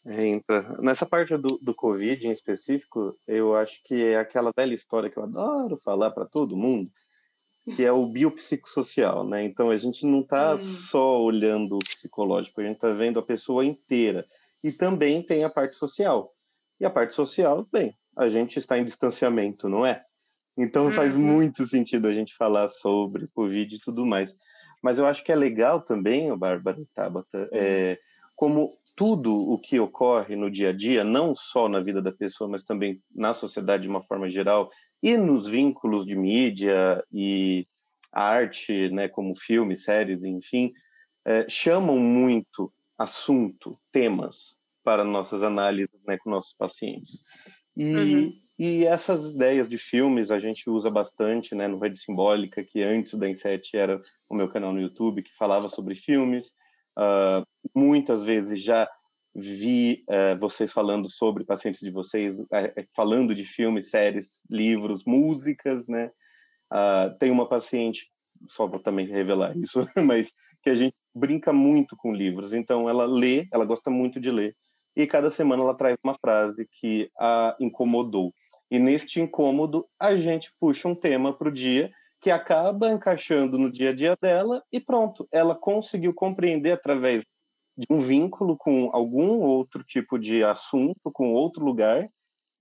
Entra. 0.06 0.78
Nessa 0.80 1.06
parte 1.06 1.36
do, 1.36 1.60
do 1.62 1.76
Covid 1.76 2.26
em 2.26 2.32
específico, 2.32 3.13
eu 3.28 3.54
acho 3.54 3.84
que 3.84 4.02
é 4.02 4.17
aquela 4.17 4.54
velha 4.56 4.73
história 4.73 5.10
que 5.10 5.17
eu 5.17 5.23
adoro 5.23 5.78
falar 5.84 6.12
para 6.12 6.23
todo 6.23 6.56
mundo, 6.56 6.89
que 7.76 7.84
é 7.84 7.91
o 7.91 8.06
biopsicossocial, 8.06 9.28
né? 9.28 9.43
Então 9.43 9.69
a 9.69 9.76
gente 9.76 10.06
não 10.06 10.21
está 10.21 10.56
hum. 10.56 10.62
só 10.62 11.21
olhando 11.21 11.76
o 11.76 11.80
psicológico, 11.80 12.62
a 12.62 12.63
gente 12.63 12.76
está 12.76 12.91
vendo 12.91 13.19
a 13.19 13.23
pessoa 13.23 13.65
inteira. 13.65 14.26
E 14.63 14.71
também 14.71 15.21
tem 15.21 15.43
a 15.43 15.50
parte 15.50 15.76
social. 15.76 16.34
E 16.80 16.86
a 16.86 16.89
parte 16.89 17.13
social, 17.13 17.67
bem, 17.69 17.93
a 18.15 18.30
gente 18.30 18.58
está 18.58 18.78
em 18.78 18.86
distanciamento, 18.86 19.67
não 19.67 19.86
é? 19.86 20.07
Então 20.58 20.86
uhum. 20.86 20.91
faz 20.91 21.15
muito 21.15 21.67
sentido 21.67 22.08
a 22.08 22.13
gente 22.13 22.36
falar 22.36 22.67
sobre 22.70 23.28
Covid 23.28 23.76
e 23.76 23.80
tudo 23.80 24.06
mais. 24.06 24.36
Mas 24.82 24.98
eu 24.98 25.06
acho 25.06 25.24
que 25.24 25.32
é 25.32 25.36
legal 25.36 25.82
também, 25.82 26.36
Bárbara 26.38 26.80
e 26.80 26.86
Tabata, 26.88 27.38
uhum. 27.38 27.48
é, 27.52 27.98
como 28.36 28.72
tudo 28.96 29.36
o 29.36 29.60
que 29.60 29.80
ocorre 29.80 30.36
no 30.36 30.50
dia 30.50 30.70
a 30.70 30.74
dia, 30.74 31.04
não 31.04 31.36
só 31.36 31.67
na 31.67 31.80
vida 31.80 32.02
da 32.02 32.12
pessoa, 32.12 32.50
mas 32.50 32.63
também 32.63 33.02
na 33.13 33.34
sociedade 33.34 33.84
de 33.84 33.89
uma 33.89 34.04
forma 34.04 34.30
geral, 34.30 34.70
e 35.02 35.15
nos 35.17 35.48
vínculos 35.48 36.06
de 36.06 36.15
mídia 36.15 37.04
e 37.12 37.67
arte, 38.12 38.89
né, 38.89 39.08
como 39.08 39.36
filmes, 39.36 39.84
séries, 39.84 40.24
enfim, 40.24 40.72
é, 41.26 41.48
chamam 41.48 42.00
muito 42.00 42.72
assunto, 42.98 43.78
temas 43.91 44.58
para 44.84 45.04
nossas 45.04 45.43
análises 45.43 46.00
né, 46.08 46.17
com 46.17 46.30
nossos 46.30 46.54
pacientes. 46.54 47.20
E 47.76 47.96
uhum. 47.96 48.34
E 48.60 48.86
essas 48.86 49.36
ideias 49.36 49.70
de 49.70 49.78
filmes 49.78 50.32
a 50.32 50.39
gente 50.39 50.67
usa 50.67 50.89
bastante, 50.89 51.54
né, 51.54 51.67
no 51.67 51.78
Rede 51.78 52.00
Simbólica, 52.00 52.63
que 52.63 52.82
antes 52.82 53.13
da 53.13 53.30
Inset 53.30 53.78
era 53.78 54.02
o 54.28 54.36
meu 54.36 54.50
canal 54.50 54.74
no 54.74 54.82
YouTube, 54.82 55.22
que 55.22 55.36
falava 55.36 55.70
sobre 55.70 55.93
filmes. 55.93 56.56
Uh, 56.98 57.46
muitas 57.76 58.24
vezes 58.24 58.63
já 58.63 58.89
vi 59.36 60.04
uh, 60.10 60.39
vocês 60.39 60.74
falando 60.74 61.08
sobre 61.08 61.46
pacientes 61.46 61.82
de 61.82 61.91
vocês, 61.91 62.39
uh, 62.39 62.48
falando 62.96 63.36
de 63.36 63.46
filmes, 63.46 63.91
séries, 63.91 64.41
livros, 64.50 65.04
músicas, 65.06 65.88
né? 65.88 66.12
tem 67.17 67.32
uma 67.32 67.48
paciente, 67.48 68.12
só 68.50 68.67
vou 68.67 68.80
também 68.80 69.08
revelar 69.08 69.56
isso, 69.56 69.88
mas 70.06 70.34
que 70.62 70.70
a 70.70 70.76
gente 70.76 70.96
brinca 71.15 71.54
muito 71.54 71.96
com 71.96 72.12
livros. 72.12 72.52
Então, 72.52 72.89
ela 72.89 73.06
lê, 73.06 73.48
ela 73.54 73.63
gosta 73.63 73.89
muito 73.89 74.20
de 74.20 74.30
ler, 74.30 74.54
e 74.98 75.06
cada 75.06 75.30
semana 75.30 75.62
ela 75.62 75.76
traz 75.76 75.96
uma 76.04 76.15
frase 76.15 76.67
que 76.72 77.08
a 77.20 77.56
incomodou. 77.60 78.34
E 78.69 78.80
neste 78.80 79.19
incômodo, 79.19 79.88
a 79.99 80.15
gente 80.15 80.51
puxa 80.60 80.88
um 80.88 80.95
tema 80.95 81.34
para 81.34 81.49
o 81.49 81.51
dia 81.51 81.91
que 82.19 82.32
acaba 82.32 82.89
encaixando 82.89 83.58
no 83.58 83.71
dia 83.71 83.91
a 83.91 83.95
dia 83.95 84.17
dela 84.19 84.63
e 84.71 84.80
pronto, 84.80 85.27
ela 85.32 85.56
conseguiu 85.56 86.13
compreender 86.13 86.71
através 86.71 87.23
de 87.77 87.86
um 87.91 87.99
vínculo 87.99 88.58
com 88.58 88.89
algum 88.91 89.39
outro 89.39 89.84
tipo 89.84 90.17
de 90.17 90.43
assunto, 90.43 91.12
com 91.13 91.34
outro 91.34 91.63
lugar, 91.63 92.10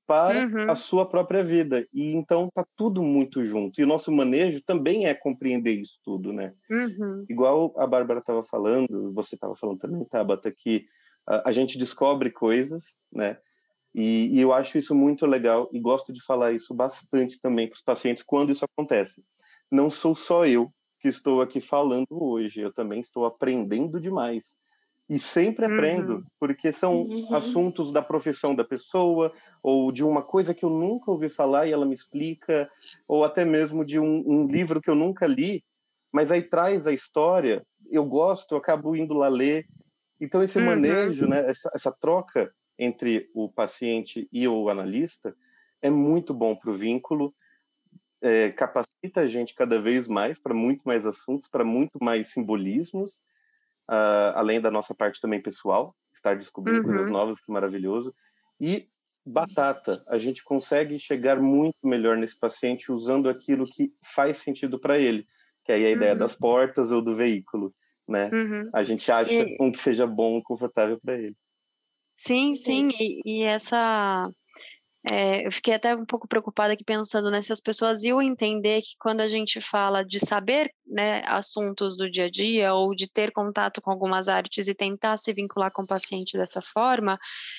para 0.07 0.47
uhum. 0.47 0.71
a 0.71 0.77
sua 0.77 1.09
própria 1.09 1.43
vida. 1.43 1.87
E 1.93 2.13
então 2.13 2.49
tá 2.55 2.65
tudo 2.77 3.03
muito 3.03 3.43
junto. 3.43 3.81
E 3.81 3.85
o 3.85 3.87
nosso 3.87 4.13
manejo 4.13 4.63
também 4.65 5.07
é 5.07 5.15
compreender 5.15 5.73
isso 5.73 5.99
tudo, 6.05 6.33
né? 6.33 6.55
Uhum. 6.71 7.25
Igual 7.29 7.75
a 7.77 7.87
Bárbara 7.87 8.21
estava 8.21 8.45
falando, 8.45 9.13
você 9.13 9.35
estava 9.35 9.57
falando 9.57 9.79
também, 9.79 10.05
Tabata, 10.05 10.53
que 10.53 10.87
a, 11.27 11.49
a, 11.49 11.53
gente 11.53 11.77
descobre 11.77 12.31
coisas, 12.31 12.99
né? 13.13 13.37
E, 13.97 14.37
e 14.37 14.41
eu 14.43 14.53
acho 14.53 14.77
isso 14.77 14.95
muito 14.95 15.25
legal 15.25 15.71
e 15.73 15.81
gosto 15.81 16.13
de 16.13 16.23
falar 16.23 16.53
isso 16.53 16.75
bastante 16.75 17.41
também 17.41 17.67
para 17.67 17.77
os 17.77 17.81
pacientes 17.81 18.23
quando 18.23 18.53
isso 18.53 18.63
acontece. 18.63 19.25
Não 19.73 19.89
sou 19.89 20.15
só 20.15 20.45
eu 20.45 20.71
que 21.01 21.09
estou 21.09 21.41
aqui 21.41 21.63
falando 21.63 22.07
hoje, 22.11 22.61
eu 22.61 22.71
também 22.71 23.01
estou 23.01 23.25
aprendendo 23.25 23.99
demais. 23.99 24.59
E 25.09 25.19
sempre 25.19 25.65
aprendo, 25.65 26.17
uhum. 26.17 26.25
porque 26.39 26.73
são 26.73 27.05
uhum. 27.05 27.35
assuntos 27.35 27.91
da 27.91 28.03
profissão 28.03 28.55
da 28.55 28.65
pessoa, 28.65 29.33
ou 29.63 29.91
de 29.91 30.05
uma 30.05 30.23
coisa 30.23 30.53
que 30.53 30.65
eu 30.65 30.71
nunca 30.71 31.11
ouvi 31.11 31.31
falar 31.31 31.67
e 31.67 31.73
ela 31.73 31.87
me 31.87 31.95
explica, 31.95 32.69
ou 33.09 33.25
até 33.25 33.47
mesmo 33.47 33.83
de 33.83 33.99
um, 33.99 34.23
um 34.27 34.47
livro 34.47 34.83
que 34.83 34.91
eu 34.91 34.95
nunca 34.95 35.27
li, 35.27 35.65
mas 36.13 36.31
aí 36.31 36.43
traz 36.43 36.87
a 36.87 36.93
história, 36.93 37.65
eu 37.91 38.05
gosto, 38.05 38.53
eu 38.53 38.59
acabo 38.59 38.95
indo 38.95 39.15
lá 39.15 39.29
ler. 39.29 39.67
Então, 40.21 40.43
esse 40.43 40.59
uhum. 40.59 40.67
manejo, 40.67 41.27
né, 41.27 41.49
essa, 41.49 41.71
essa 41.75 41.93
troca 41.93 42.53
entre 42.79 43.31
o 43.35 43.49
paciente 43.49 44.29
e 44.33 44.47
o 44.47 44.69
analista 44.69 45.35
é 45.83 45.91
muito 45.91 46.35
bom 46.35 46.55
para 46.55 46.71
o 46.71 46.77
vínculo, 46.77 47.35
é, 48.23 48.51
capacita 48.51 49.21
a 49.21 49.27
gente 49.27 49.55
cada 49.55 49.81
vez 49.81 50.09
mais 50.09 50.39
para 50.39 50.55
muito 50.55 50.83
mais 50.85 51.07
assuntos, 51.07 51.49
para 51.49 51.65
muito 51.65 51.99
mais 52.01 52.33
simbolismos 52.33 53.23
uh, 53.91 54.35
além 54.35 54.61
da 54.61 54.71
nossa 54.71 54.95
parte 54.95 55.21
também 55.21 55.41
pessoal, 55.41 55.95
estar 56.15 56.37
descobrindo 56.37 56.81
uhum. 56.81 56.87
coisas 56.87 57.11
novas, 57.11 57.41
que 57.41 57.51
maravilhoso. 57.51 58.15
E 58.61 58.89
batata, 59.25 60.03
a 60.09 60.19
gente 60.19 60.45
consegue 60.45 60.99
chegar 60.99 61.41
muito 61.41 61.79
melhor 61.85 62.17
nesse 62.17 62.39
paciente 62.39 62.93
usando 62.93 63.29
aquilo 63.29 63.65
que 63.65 63.93
faz 64.03 64.39
sentido 64.39 64.79
para 64.79 64.99
ele, 64.99 65.27
que 65.65 65.73
é 65.73 65.75
a 65.75 65.91
ideia 65.91 66.13
uhum. 66.13 66.19
das 66.19 66.37
portas 66.37 66.93
ou 66.93 67.03
do 67.03 67.15
veículo, 67.15 67.75
né? 68.07 68.31
Uhum. 68.33 68.71
A 68.73 68.83
gente 68.83 69.11
acha 69.11 69.33
e... 69.33 69.57
um 69.61 69.71
que 69.71 69.79
seja 69.79 70.07
bom, 70.07 70.41
confortável 70.43 70.99
para 71.01 71.19
ele. 71.19 71.37
Sim, 72.19 72.55
sim, 72.55 72.89
e, 72.99 73.21
e 73.25 73.45
essa 73.45 74.29
é, 75.09 75.47
eu 75.47 75.53
fiquei 75.53 75.75
até 75.75 75.95
um 75.95 76.05
pouco 76.05 76.27
preocupada 76.27 76.73
aqui 76.73 76.83
pensando 76.83 77.31
né, 77.31 77.41
se 77.41 77.53
as 77.53 77.61
pessoas 77.61 78.03
iam 78.03 78.21
entender 78.21 78.83
que 78.83 78.97
quando 78.99 79.21
a 79.21 79.29
gente 79.29 79.61
fala 79.61 80.05
de 80.05 80.19
saber 80.19 80.73
né, 80.85 81.23
assuntos 81.27 81.97
do 81.97 82.11
dia 82.11 82.25
a 82.25 82.31
dia 82.31 82.75
ou 82.75 82.95
de 82.95 83.09
ter 83.09 83.31
contato 83.31 83.81
com 83.81 83.91
algumas 83.91 84.29
artes 84.29 84.67
e 84.67 84.75
tentar 84.75 85.17
se 85.17 85.33
vincular 85.33 85.71
com 85.71 85.83
o 85.83 85.87
paciente 85.87 86.37
dessa 86.37 86.61
forma, 86.61 87.19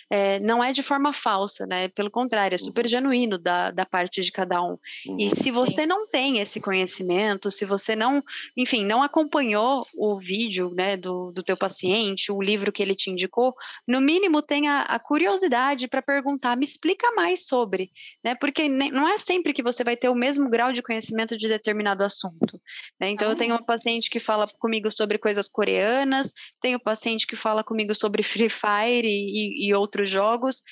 é, 0.09 0.39
não 0.39 0.63
é 0.63 0.73
de 0.73 0.83
forma 0.83 1.13
falsa, 1.13 1.65
né? 1.65 1.87
Pelo 1.89 2.11
contrário, 2.11 2.55
é 2.55 2.57
super 2.57 2.85
uhum. 2.85 2.89
genuíno 2.89 3.37
da, 3.37 3.71
da 3.71 3.85
parte 3.85 4.21
de 4.21 4.31
cada 4.31 4.61
um. 4.61 4.77
E 5.05 5.23
uhum. 5.23 5.29
se 5.29 5.51
você 5.51 5.85
não 5.85 6.07
tem 6.07 6.39
esse 6.39 6.59
conhecimento, 6.59 7.51
se 7.51 7.65
você 7.65 7.95
não, 7.95 8.21
enfim, 8.57 8.85
não 8.85 9.03
acompanhou 9.03 9.85
o 9.95 10.17
vídeo 10.19 10.73
né, 10.73 10.97
do, 10.97 11.31
do 11.31 11.43
teu 11.43 11.55
paciente, 11.57 12.31
o 12.31 12.41
livro 12.41 12.71
que 12.71 12.81
ele 12.81 12.95
te 12.95 13.09
indicou, 13.09 13.53
no 13.87 14.01
mínimo 14.01 14.41
tenha 14.41 14.81
a 14.81 14.99
curiosidade 14.99 15.87
para 15.87 16.01
perguntar, 16.01 16.57
me 16.57 16.65
explica 16.65 17.11
mais 17.11 17.36
mais 17.37 17.45
sobre, 17.45 17.91
né? 18.23 18.35
Porque 18.35 18.67
não 18.67 19.07
é 19.07 19.17
sempre 19.17 19.53
que 19.53 19.61
você 19.61 19.83
vai 19.83 19.95
ter 19.95 20.09
o 20.09 20.15
mesmo 20.15 20.49
grau 20.49 20.73
de 20.73 20.81
conhecimento 20.81 21.37
de 21.37 21.47
determinado 21.47 22.03
assunto. 22.03 22.59
Né? 22.99 23.09
Então, 23.09 23.29
eu 23.29 23.35
tenho 23.35 23.53
uma 23.53 23.63
paciente 23.63 24.09
que 24.09 24.19
fala 24.19 24.47
comigo 24.59 24.89
sobre 24.97 25.17
coisas 25.17 25.47
coreanas, 25.47 26.33
tenho 26.59 26.79
paciente 26.79 27.27
que 27.27 27.35
fala 27.35 27.63
comigo 27.63 27.93
sobre 27.93 28.23
Free 28.23 28.49
Fire 28.49 29.07
e, 29.07 29.67
e 29.67 29.73
outros 29.73 30.09
jogos, 30.09 30.63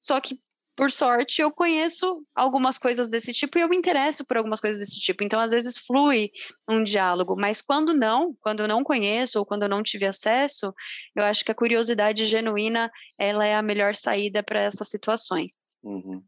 só 0.00 0.20
que 0.20 0.38
por 0.76 0.90
sorte, 0.90 1.40
eu 1.40 1.52
conheço 1.52 2.26
algumas 2.34 2.78
coisas 2.78 3.08
desse 3.08 3.32
tipo 3.32 3.56
e 3.56 3.60
eu 3.60 3.68
me 3.68 3.76
interesso 3.76 4.26
por 4.26 4.36
algumas 4.36 4.60
coisas 4.60 4.80
desse 4.80 4.98
tipo. 4.98 5.22
Então, 5.22 5.38
às 5.38 5.52
vezes, 5.52 5.78
flui 5.78 6.32
um 6.68 6.82
diálogo, 6.82 7.36
mas 7.38 7.62
quando 7.62 7.94
não, 7.94 8.34
quando 8.40 8.58
eu 8.58 8.66
não 8.66 8.82
conheço 8.82 9.38
ou 9.38 9.46
quando 9.46 9.62
eu 9.62 9.68
não 9.68 9.84
tive 9.84 10.04
acesso, 10.04 10.74
eu 11.14 11.22
acho 11.22 11.44
que 11.44 11.52
a 11.52 11.54
curiosidade 11.54 12.26
genuína 12.26 12.90
ela 13.16 13.46
é 13.46 13.54
a 13.54 13.62
melhor 13.62 13.94
saída 13.94 14.42
para 14.42 14.58
essas 14.58 14.88
situações. 14.88 15.52
Uhum. 15.84 16.22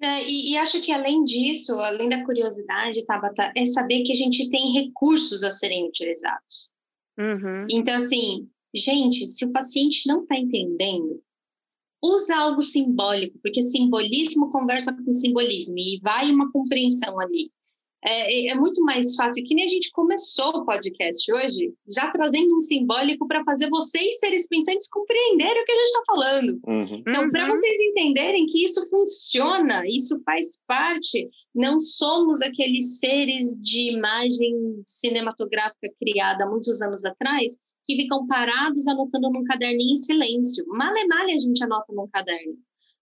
É, 0.00 0.28
e, 0.28 0.52
e, 0.52 0.56
acho 0.56 0.80
que 0.80 0.92
além 0.92 1.24
disso, 1.24 1.74
além 1.80 2.08
da 2.08 2.24
curiosidade, 2.24 3.04
Tabata, 3.04 3.52
é 3.56 3.64
saber 3.66 4.02
que 4.02 4.12
a 4.12 4.14
gente 4.14 4.48
tem 4.48 4.72
recursos 4.72 5.42
a 5.42 5.50
serem 5.50 5.88
utilizados. 5.88 6.70
Uhum. 7.18 7.66
Então, 7.68 7.96
assim, 7.96 8.48
gente, 8.74 9.26
se 9.26 9.44
o 9.44 9.52
paciente 9.52 10.06
não 10.06 10.22
está 10.22 10.36
entendendo, 10.36 11.20
usa 12.02 12.36
algo 12.36 12.62
simbólico, 12.62 13.38
porque 13.42 13.60
simbolismo 13.60 14.52
conversa 14.52 14.92
com 14.92 15.12
simbolismo 15.12 15.76
e 15.76 15.98
vai 16.00 16.30
uma 16.30 16.50
compreensão 16.52 17.18
ali. 17.18 17.50
É, 18.06 18.52
é, 18.52 18.54
muito 18.54 18.80
mais 18.82 19.16
fácil, 19.16 19.42
que 19.44 19.54
nem 19.54 19.64
a 19.64 19.68
gente 19.68 19.90
começou 19.90 20.50
o 20.50 20.64
podcast 20.64 21.32
hoje, 21.32 21.74
já 21.88 22.10
trazendo 22.12 22.56
um 22.56 22.60
simbólico 22.60 23.26
para 23.26 23.42
fazer 23.42 23.68
vocês, 23.68 24.18
seres 24.20 24.46
pensantes, 24.46 24.88
compreenderem 24.88 25.62
o 25.62 25.64
que 25.64 25.72
a 25.72 25.74
gente 25.74 25.86
está 25.86 26.02
falando. 26.06 26.60
Uhum. 26.66 27.00
Então, 27.00 27.30
para 27.30 27.44
uhum. 27.46 27.50
vocês 27.50 27.80
entenderem 27.80 28.46
que 28.46 28.62
isso 28.62 28.88
funciona, 28.88 29.82
isso 29.86 30.20
faz 30.24 30.46
parte, 30.66 31.28
não 31.52 31.80
somos 31.80 32.40
aqueles 32.40 33.00
seres 33.00 33.58
de 33.60 33.92
imagem 33.92 34.82
cinematográfica 34.86 35.90
criada 35.98 36.44
há 36.44 36.48
muitos 36.48 36.80
anos 36.80 37.04
atrás, 37.04 37.58
que 37.84 37.96
ficam 37.96 38.26
parados 38.26 38.86
anotando 38.86 39.30
num 39.30 39.44
caderninho 39.44 39.94
em 39.94 39.96
silêncio. 39.96 40.64
Male, 40.68 41.06
male 41.08 41.32
a 41.32 41.38
gente 41.38 41.64
anota 41.64 41.92
num 41.92 42.06
caderno. 42.06 42.52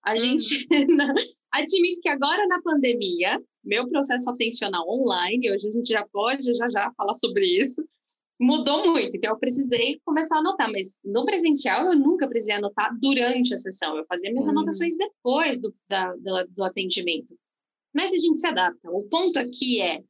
A 0.07 0.13
uhum. 0.13 0.19
gente 0.19 0.69
admito 1.53 2.01
que 2.01 2.09
agora 2.09 2.47
na 2.47 2.63
pandemia, 2.63 3.43
meu 3.65 3.89
processo 3.89 4.31
atencional 4.31 4.89
online, 4.89 5.51
hoje 5.51 5.69
a 5.69 5.73
gente 5.73 5.89
já 5.89 6.07
pode 6.07 6.53
já 6.55 6.69
já 6.69 6.93
falar 6.97 7.15
sobre 7.15 7.45
isso, 7.59 7.85
mudou 8.41 8.87
muito. 8.87 9.17
Então 9.17 9.31
eu 9.31 9.39
precisei 9.39 10.01
começar 10.05 10.37
a 10.37 10.39
anotar, 10.39 10.71
mas 10.71 10.99
no 11.05 11.25
presencial 11.25 11.87
eu 11.87 11.99
nunca 11.99 12.29
precisei 12.29 12.55
anotar 12.55 12.97
durante 13.01 13.53
a 13.53 13.57
sessão. 13.57 13.97
Eu 13.97 14.07
fazia 14.07 14.31
minhas 14.31 14.47
uhum. 14.47 14.53
anotações 14.53 14.97
depois 14.97 15.61
do, 15.61 15.75
da, 15.89 16.15
do, 16.15 16.47
do 16.51 16.63
atendimento. 16.63 17.37
Mas 17.93 18.13
a 18.13 18.19
gente 18.19 18.39
se 18.39 18.47
adapta. 18.47 18.89
O 18.91 19.09
ponto 19.09 19.39
aqui 19.39 19.83
é 19.83 20.03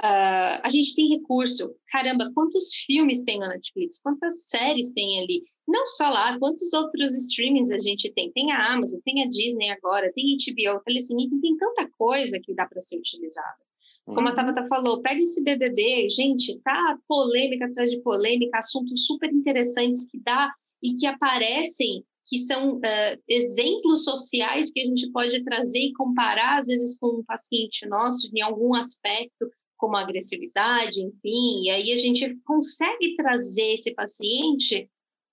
Uh, 0.00 0.62
a 0.62 0.68
gente 0.70 0.94
tem 0.94 1.08
recurso. 1.08 1.74
Caramba, 1.88 2.30
quantos 2.32 2.72
filmes 2.86 3.24
tem 3.24 3.40
na 3.40 3.48
Netflix? 3.48 3.98
Quantas 3.98 4.46
séries 4.46 4.92
tem 4.92 5.20
ali? 5.20 5.42
Não 5.68 5.86
só 5.86 6.08
lá, 6.08 6.38
quantos 6.38 6.72
outros 6.72 7.14
streamings 7.14 7.70
a 7.70 7.78
gente 7.78 8.10
tem? 8.14 8.32
Tem 8.32 8.50
a 8.52 8.72
Amazon, 8.72 9.00
tem 9.04 9.22
a 9.22 9.28
Disney 9.28 9.68
agora, 9.68 10.10
tem 10.14 10.24
HBO, 10.34 10.80
Telecine, 10.82 11.28
tem 11.42 11.56
tanta 11.58 11.86
coisa 11.98 12.40
que 12.42 12.54
dá 12.54 12.64
para 12.64 12.80
ser 12.80 12.96
utilizada. 12.96 13.58
Como 14.06 14.26
a 14.26 14.30
uhum. 14.30 14.34
Tabata 14.34 14.66
falou, 14.66 15.02
pega 15.02 15.20
esse 15.20 15.44
BBB, 15.44 16.08
gente, 16.08 16.58
tá 16.60 16.98
polêmica 17.06 17.66
atrás 17.66 17.90
de 17.90 18.00
polêmica, 18.00 18.56
assuntos 18.56 19.04
super 19.04 19.30
interessantes 19.30 20.08
que 20.08 20.18
dá 20.18 20.50
e 20.82 20.94
que 20.94 21.06
aparecem, 21.06 22.02
que 22.26 22.38
são 22.38 22.76
uh, 22.76 23.22
exemplos 23.28 24.04
sociais 24.04 24.70
que 24.72 24.80
a 24.80 24.86
gente 24.86 25.12
pode 25.12 25.44
trazer 25.44 25.80
e 25.80 25.92
comparar, 25.92 26.56
às 26.56 26.66
vezes, 26.66 26.96
com 26.98 27.18
um 27.18 27.24
paciente 27.24 27.86
nosso 27.86 28.30
em 28.34 28.40
algum 28.40 28.74
aspecto, 28.74 29.50
como 29.76 29.98
agressividade, 29.98 31.02
enfim, 31.02 31.64
e 31.64 31.70
aí 31.70 31.92
a 31.92 31.96
gente 31.96 32.34
consegue 32.46 33.14
trazer 33.16 33.74
esse 33.74 33.94
paciente 33.94 34.88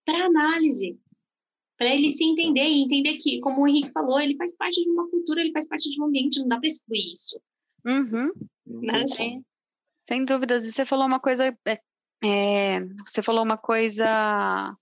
para 0.05 0.25
análise, 0.25 0.97
para 1.77 1.93
ele 1.93 2.09
se 2.09 2.23
entender 2.23 2.65
e 2.65 2.83
entender 2.83 3.17
que, 3.17 3.39
como 3.39 3.61
o 3.61 3.67
Henrique 3.67 3.91
falou, 3.91 4.19
ele 4.19 4.37
faz 4.37 4.55
parte 4.55 4.81
de 4.81 4.89
uma 4.89 5.09
cultura, 5.09 5.41
ele 5.41 5.51
faz 5.51 5.67
parte 5.67 5.89
de 5.89 6.01
um 6.01 6.05
ambiente, 6.05 6.39
não 6.39 6.47
dá 6.47 6.57
para 6.57 6.67
excluir 6.67 7.11
isso. 7.11 7.39
Uhum. 7.85 8.31
Né? 8.65 9.05
Sem, 9.07 9.45
sem 10.01 10.25
dúvidas. 10.25 10.65
E 10.65 10.71
você 10.71 10.85
falou 10.85 11.05
uma 11.05 11.19
coisa, 11.19 11.55
é, 11.65 11.79
é, 12.23 12.79
você 13.05 13.21
falou 13.21 13.43
uma 13.43 13.57
coisa 13.57 14.75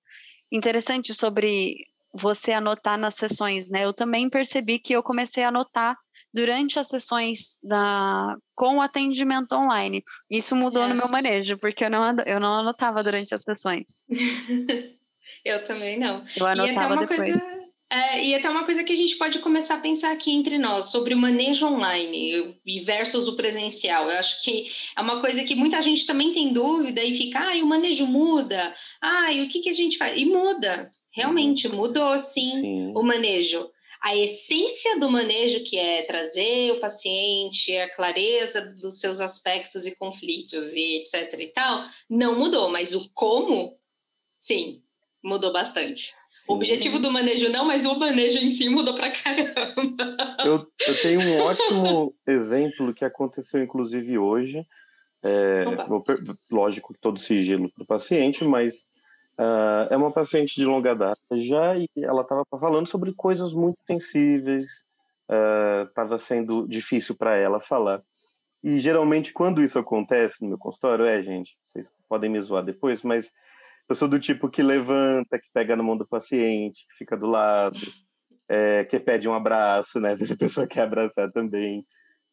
interessante 0.52 1.14
sobre 1.14 1.78
você 2.14 2.52
anotar 2.52 2.98
nas 2.98 3.16
sessões, 3.16 3.72
né? 3.72 3.86
Eu 3.86 3.94
também 3.94 4.30
percebi 4.30 4.78
que 4.78 4.94
eu 4.94 5.02
comecei 5.02 5.44
a 5.44 5.48
anotar 5.48 5.98
durante 6.32 6.78
as 6.78 6.88
sessões 6.88 7.60
da, 7.64 8.38
com 8.56 8.78
o 8.78 8.82
atendimento 8.82 9.54
online. 9.54 10.04
Isso 10.30 10.56
mudou 10.56 10.84
é. 10.84 10.90
no 10.90 10.96
meu 10.96 11.08
manejo, 11.08 11.58
porque 11.58 11.84
eu 11.86 11.90
não, 11.90 12.04
eu 12.26 12.40
não 12.40 12.60
anotava 12.60 13.04
durante 13.04 13.34
as 13.34 13.42
sessões. 13.42 14.06
eu 15.44 15.66
também 15.66 16.00
não. 16.00 16.26
Eu 16.36 16.46
anotava 16.46 16.68
e 16.68 16.76
até 16.76 16.86
uma 16.86 16.98
depois. 16.98 17.20
coisa. 17.20 17.54
É, 17.94 18.26
e 18.26 18.34
até 18.34 18.50
uma 18.50 18.66
coisa 18.66 18.84
que 18.84 18.92
a 18.92 18.96
gente 18.96 19.16
pode 19.18 19.38
começar 19.38 19.76
a 19.76 19.80
pensar 19.80 20.12
aqui 20.12 20.32
entre 20.32 20.58
nós 20.58 20.88
sobre 20.88 21.14
o 21.14 21.18
manejo 21.18 21.68
online 21.68 22.56
versus 22.84 23.28
o 23.28 23.36
presencial. 23.36 24.10
Eu 24.10 24.18
acho 24.18 24.42
que 24.44 24.68
é 24.98 25.02
uma 25.02 25.22
coisa 25.22 25.44
que 25.44 25.54
muita 25.54 25.80
gente 25.80 26.08
também 26.08 26.34
tem 26.34 26.52
dúvida 26.52 27.04
e 27.04 27.14
fica, 27.14 27.40
ah, 27.40 27.56
o 27.58 27.68
manejo 27.68 28.08
muda, 28.08 28.74
ah, 29.00 29.28
o 29.46 29.48
que, 29.48 29.60
que 29.60 29.70
a 29.70 29.74
gente 29.74 30.00
faz? 30.00 30.20
E 30.20 30.26
muda, 30.26 30.90
realmente, 31.12 31.70
mudou 31.70 32.18
sim, 32.18 32.62
sim. 32.62 32.94
o 32.96 33.04
manejo. 33.04 33.70
a 34.02 34.18
essência 34.18 35.00
do 35.00 35.10
manejo, 35.10 35.64
que 35.64 35.78
é 35.78 36.02
trazer 36.02 36.72
o 36.72 36.80
paciente, 36.80 37.78
a 37.78 37.94
clareza 37.94 38.74
dos 38.82 39.00
seus 39.00 39.22
aspectos 39.22 39.86
e 39.86 39.96
conflitos 39.96 40.74
e 40.74 40.98
etc 40.98 41.40
e 41.40 41.48
tal, 41.48 41.86
não 42.10 42.38
mudou, 42.38 42.70
mas 42.70 42.96
o 42.96 43.10
como, 43.14 43.78
sim, 44.40 44.83
mudou 45.24 45.52
bastante. 45.54 46.14
Sim. 46.34 46.52
O 46.52 46.56
objetivo 46.56 47.00
do 47.00 47.12
manejo 47.12 47.50
não, 47.50 47.64
mas 47.64 47.86
o 47.86 47.98
manejo 47.98 48.40
em 48.40 48.50
si 48.50 48.68
mudou 48.68 48.96
pra 48.96 49.12
caramba. 49.12 49.74
Eu, 50.44 50.68
eu 50.88 51.02
tenho 51.02 51.22
um 51.22 51.42
ótimo 51.42 52.16
exemplo 52.28 52.94
que 52.94 53.06
aconteceu, 53.06 53.64
inclusive, 53.64 54.18
hoje. 54.18 54.66
É, 55.22 55.64
lógico 56.52 56.94
que 56.94 57.00
todo 57.00 57.20
sigilo 57.20 57.72
para 57.72 57.84
o 57.84 57.88
paciente, 57.88 58.44
mas 58.44 58.88
uh, 59.40 59.88
é 59.90 59.96
uma 59.96 60.12
paciente 60.12 60.54
de 60.56 60.66
longa 60.66 60.94
data 60.94 61.22
já 61.40 61.78
e 61.78 61.88
ela 61.96 62.24
estava 62.24 62.44
falando 62.60 62.88
sobre 62.88 63.14
coisas 63.14 63.54
muito 63.54 63.78
sensíveis, 63.88 64.86
estava 65.88 66.16
uh, 66.16 66.20
sendo 66.20 66.68
difícil 66.68 67.16
para 67.16 67.38
ela 67.38 67.62
falar. 67.62 68.02
E 68.62 68.80
geralmente, 68.80 69.32
quando 69.32 69.64
isso 69.64 69.80
acontece 69.80 70.42
no 70.42 70.50
meu 70.50 70.58
consultório, 70.58 71.06
é, 71.06 71.22
gente, 71.22 71.58
vocês 71.66 71.94
podem 72.10 72.30
me 72.30 72.40
zoar 72.42 72.64
depois, 72.64 73.02
mas 73.02 73.32
eu 73.90 73.96
sou 73.96 74.08
do 74.08 74.20
tipo 74.20 74.50
que 74.50 74.64
levanta, 74.64 75.40
que 75.40 75.48
pega 75.54 75.76
na 75.76 75.84
mão 75.84 75.98
do 75.98 76.08
paciente, 76.08 76.86
que 76.88 76.98
fica 77.00 77.18
do 77.18 77.28
lado, 77.28 77.78
é, 78.48 78.84
que 78.86 79.00
pede 79.00 79.28
um 79.28 79.34
abraço, 79.34 80.00
né? 80.00 80.12
Às 80.14 80.20
vezes 80.20 80.34
a 80.34 80.38
pessoa 80.38 80.68
quer 80.68 80.82
abraçar 80.82 81.32
também. 81.32 81.86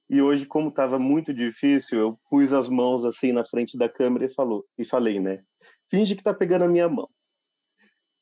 E 0.08 0.20
hoje, 0.20 0.44
como 0.44 0.70
estava 0.70 0.98
muito 0.98 1.32
difícil, 1.32 1.98
eu 2.00 2.20
pus 2.28 2.52
as 2.52 2.68
mãos 2.68 3.04
assim 3.04 3.32
na 3.32 3.44
frente 3.44 3.78
da 3.78 3.88
câmera 3.88 4.26
e 4.26 4.34
falou 4.34 4.66
e 4.76 4.84
falei, 4.84 5.20
né? 5.20 5.42
Finge 5.88 6.16
que 6.16 6.22
tá 6.22 6.34
pegando 6.34 6.64
a 6.64 6.68
minha 6.68 6.88
mão. 6.88 7.08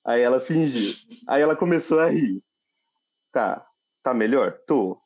Aí 0.05 0.21
ela 0.21 0.41
fingiu. 0.41 0.93
Aí 1.27 1.43
ela 1.43 1.57
começou 1.57 2.01
a 2.01 2.07
rir. 2.07 2.43
Tá, 3.33 3.67
tá 4.03 4.13
melhor? 4.15 4.59
Tô. 4.67 5.01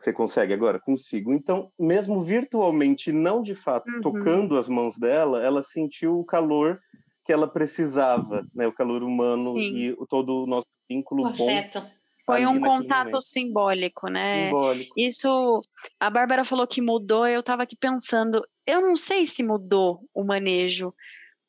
Você 0.00 0.12
consegue 0.12 0.52
agora? 0.52 0.78
Consigo. 0.78 1.32
Então, 1.32 1.72
mesmo 1.78 2.22
virtualmente, 2.22 3.10
não 3.10 3.42
de 3.42 3.54
fato 3.54 3.88
uhum. 3.90 4.00
tocando 4.00 4.56
as 4.56 4.68
mãos 4.68 4.96
dela, 4.96 5.42
ela 5.42 5.62
sentiu 5.62 6.18
o 6.18 6.24
calor 6.24 6.80
que 7.28 7.32
ela 7.34 7.46
precisava, 7.46 8.48
né? 8.54 8.66
O 8.66 8.72
calor 8.72 9.02
humano 9.02 9.54
Sim. 9.54 9.76
e 9.76 9.96
todo 10.08 10.44
o 10.44 10.46
nosso 10.46 10.66
vínculo 10.88 11.26
o 11.26 11.32
bom. 11.34 11.44
Afeto. 11.44 11.82
Foi 12.24 12.46
um 12.46 12.58
contato 12.58 13.08
momento. 13.08 13.22
simbólico, 13.22 14.08
né? 14.08 14.46
Simbólico. 14.46 14.94
Isso, 14.96 15.62
a 16.00 16.08
Bárbara 16.08 16.42
falou 16.42 16.66
que 16.66 16.80
mudou, 16.80 17.26
eu 17.26 17.40
estava 17.40 17.64
aqui 17.64 17.76
pensando, 17.76 18.42
eu 18.66 18.80
não 18.80 18.96
sei 18.96 19.26
se 19.26 19.42
mudou 19.42 20.00
o 20.14 20.24
manejo 20.24 20.94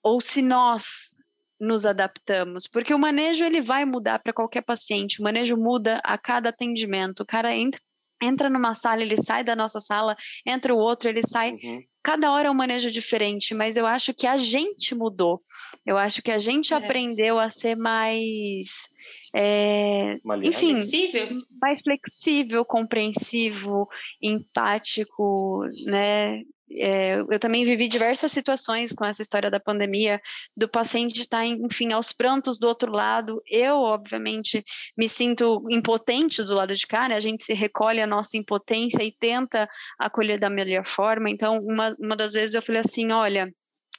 ou 0.04 0.20
se 0.20 0.42
nós 0.42 1.18
nos 1.58 1.86
adaptamos, 1.86 2.68
porque 2.68 2.94
o 2.94 3.00
manejo 3.00 3.46
ele 3.46 3.62
vai 3.62 3.86
mudar 3.86 4.20
para 4.20 4.34
qualquer 4.34 4.63
paciente, 4.63 5.22
o 5.22 5.24
manejo 5.24 5.56
muda 5.56 6.02
a 6.04 6.18
cada 6.18 6.50
atendimento, 6.50 7.22
o 7.22 7.26
cara 7.26 7.56
entra 7.56 7.80
entra 8.22 8.50
numa 8.50 8.74
sala, 8.74 9.02
ele 9.02 9.18
sai 9.18 9.44
da 9.44 9.56
nossa 9.56 9.80
sala, 9.80 10.16
entra 10.46 10.74
o 10.74 10.78
outro, 10.78 11.10
ele 11.10 11.22
sai. 11.22 11.54
Uhum. 11.54 11.82
Cada 12.04 12.32
hora 12.32 12.48
é 12.48 12.52
um 12.52 12.56
manejo 12.56 12.90
diferente, 12.90 13.54
mas 13.54 13.76
eu 13.76 13.86
acho 13.86 14.14
que 14.14 14.26
a 14.26 14.38
gente 14.38 14.96
mudou. 14.96 15.42
Eu 15.86 15.98
acho 15.98 16.22
que 16.22 16.32
a 16.32 16.40
gente 16.40 16.74
é. 16.74 16.78
aprendeu 16.78 17.38
a 17.40 17.52
ser 17.52 17.76
mais. 17.76 18.88
É, 19.36 20.16
enfim, 20.44 20.76
flexível. 20.76 21.28
mais 21.62 21.80
flexível, 21.82 22.66
compreensivo, 22.66 23.88
empático, 24.22 25.66
né? 25.86 26.42
É, 26.72 27.20
eu 27.20 27.40
também 27.40 27.66
vivi 27.66 27.88
diversas 27.88 28.32
situações 28.32 28.94
com 28.94 29.04
essa 29.04 29.22
história 29.22 29.50
da 29.50 29.60
pandemia, 29.60 30.22
do 30.56 30.68
paciente 30.68 31.22
estar, 31.22 31.40
tá, 31.40 31.46
enfim, 31.46 31.92
aos 31.92 32.12
prantos 32.12 32.60
do 32.60 32.68
outro 32.68 32.92
lado. 32.92 33.42
Eu, 33.48 33.78
obviamente, 33.78 34.64
me 34.98 35.10
sinto 35.10 35.66
impotente 35.70 36.44
do 36.44 36.54
lado 36.56 36.76
de 36.76 36.86
cá, 36.86 37.10
né? 37.10 37.16
A 37.16 37.20
gente 37.20 37.44
se 37.44 37.54
recolhe 37.54 38.02
a 38.02 38.08
nossa 38.08 38.38
impotência 38.38 39.04
e 39.04 39.12
tenta 39.12 39.68
acolher 39.98 40.40
da 40.40 40.50
melhor 40.50 40.86
forma. 40.86 41.30
Então, 41.30 41.60
uma, 41.60 41.96
uma 42.00 42.16
das 42.16 42.34
vezes 42.34 42.56
eu 42.56 42.62
falei 42.62 42.82
assim: 42.82 43.12
olha, 43.12 43.52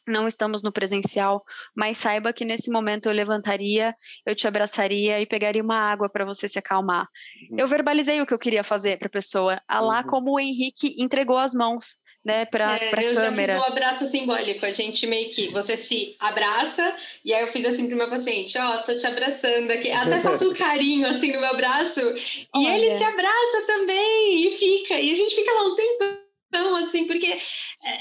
não 0.07 0.27
estamos 0.27 0.63
no 0.63 0.73
presencial, 0.73 1.45
mas 1.75 1.99
saiba 1.99 2.33
que 2.33 2.45
nesse 2.45 2.71
momento 2.71 3.07
eu 3.07 3.13
levantaria, 3.13 3.95
eu 4.27 4.35
te 4.35 4.47
abraçaria 4.47 5.21
e 5.21 5.27
pegaria 5.27 5.63
uma 5.63 5.77
água 5.77 6.09
para 6.09 6.25
você 6.25 6.49
se 6.49 6.59
acalmar. 6.59 7.07
Uhum. 7.51 7.59
Eu 7.59 7.69
verbalizei 7.69 8.21
o 8.21 8.27
que 8.27 8.35
eu 8.35 8.39
queria 8.39 8.65
fazer 8.65 8.99
para 8.99 9.09
a 9.09 9.11
pessoa, 9.11 9.61
a 9.67 9.81
lá 9.81 10.01
uhum. 10.01 10.07
como 10.07 10.33
o 10.33 10.41
Henrique 10.41 10.97
entregou 10.99 11.39
as 11.39 11.55
mãos 11.55 11.97
né, 12.25 12.45
para 12.45 12.77
é, 12.77 12.89
eu 12.89 13.15
câmera. 13.15 13.55
já 13.55 13.59
fiz 13.59 13.69
um 13.69 13.73
abraço 13.73 14.07
simbólico, 14.07 14.67
a 14.67 14.73
gente 14.73 15.07
meio 15.07 15.31
que, 15.31 15.51
você 15.53 15.77
se 15.77 16.17
abraça, 16.19 16.95
e 17.25 17.33
aí 17.33 17.43
eu 17.43 17.49
fiz 17.49 17.65
assim 17.65 17.89
pro 17.89 17.97
meu 17.97 18.09
paciente, 18.09 18.59
ó, 18.59 18.77
oh, 18.77 18.85
tô 18.85 18.97
te 18.97 19.07
abraçando 19.07 19.71
aqui, 19.71 19.91
até 19.91 20.21
faço 20.23 20.51
um 20.51 20.55
carinho 20.55 21.07
assim 21.07 21.33
no 21.33 21.41
meu 21.41 21.57
braço, 21.57 22.01
e 22.01 22.67
ele 22.67 22.91
se 22.91 23.05
abraça 23.05 23.67
também, 23.67 24.47
e 24.47 24.51
fica, 24.51 25.01
e 25.01 25.11
a 25.11 25.15
gente 25.15 25.35
fica 25.35 25.53
lá 25.53 25.65
um 25.65 25.75
tempo 25.75 26.31
então, 26.53 26.75
assim, 26.75 27.07
porque 27.07 27.39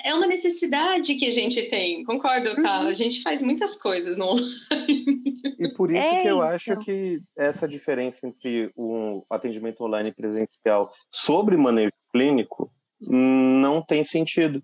é 0.03 0.11
uma 0.15 0.25
necessidade 0.25 1.13
que 1.13 1.27
a 1.27 1.31
gente 1.31 1.61
tem, 1.69 2.03
concordo, 2.03 2.55
tá? 2.55 2.81
Uhum. 2.81 2.87
A 2.87 2.93
gente 2.93 3.21
faz 3.21 3.43
muitas 3.43 3.79
coisas 3.79 4.17
no 4.17 4.25
online. 4.25 5.13
E 5.59 5.71
por 5.75 5.91
isso 5.91 5.99
é, 5.99 6.21
que 6.23 6.27
eu 6.27 6.41
acho 6.41 6.71
então. 6.71 6.83
que 6.83 7.21
essa 7.37 7.67
diferença 7.67 8.25
entre 8.25 8.71
o 8.75 9.23
atendimento 9.29 9.83
online 9.83 10.09
e 10.09 10.13
presencial 10.13 10.91
sobre 11.11 11.55
manejo 11.57 11.93
clínico 12.11 12.71
não 13.01 13.81
tem 13.81 14.03
sentido, 14.03 14.61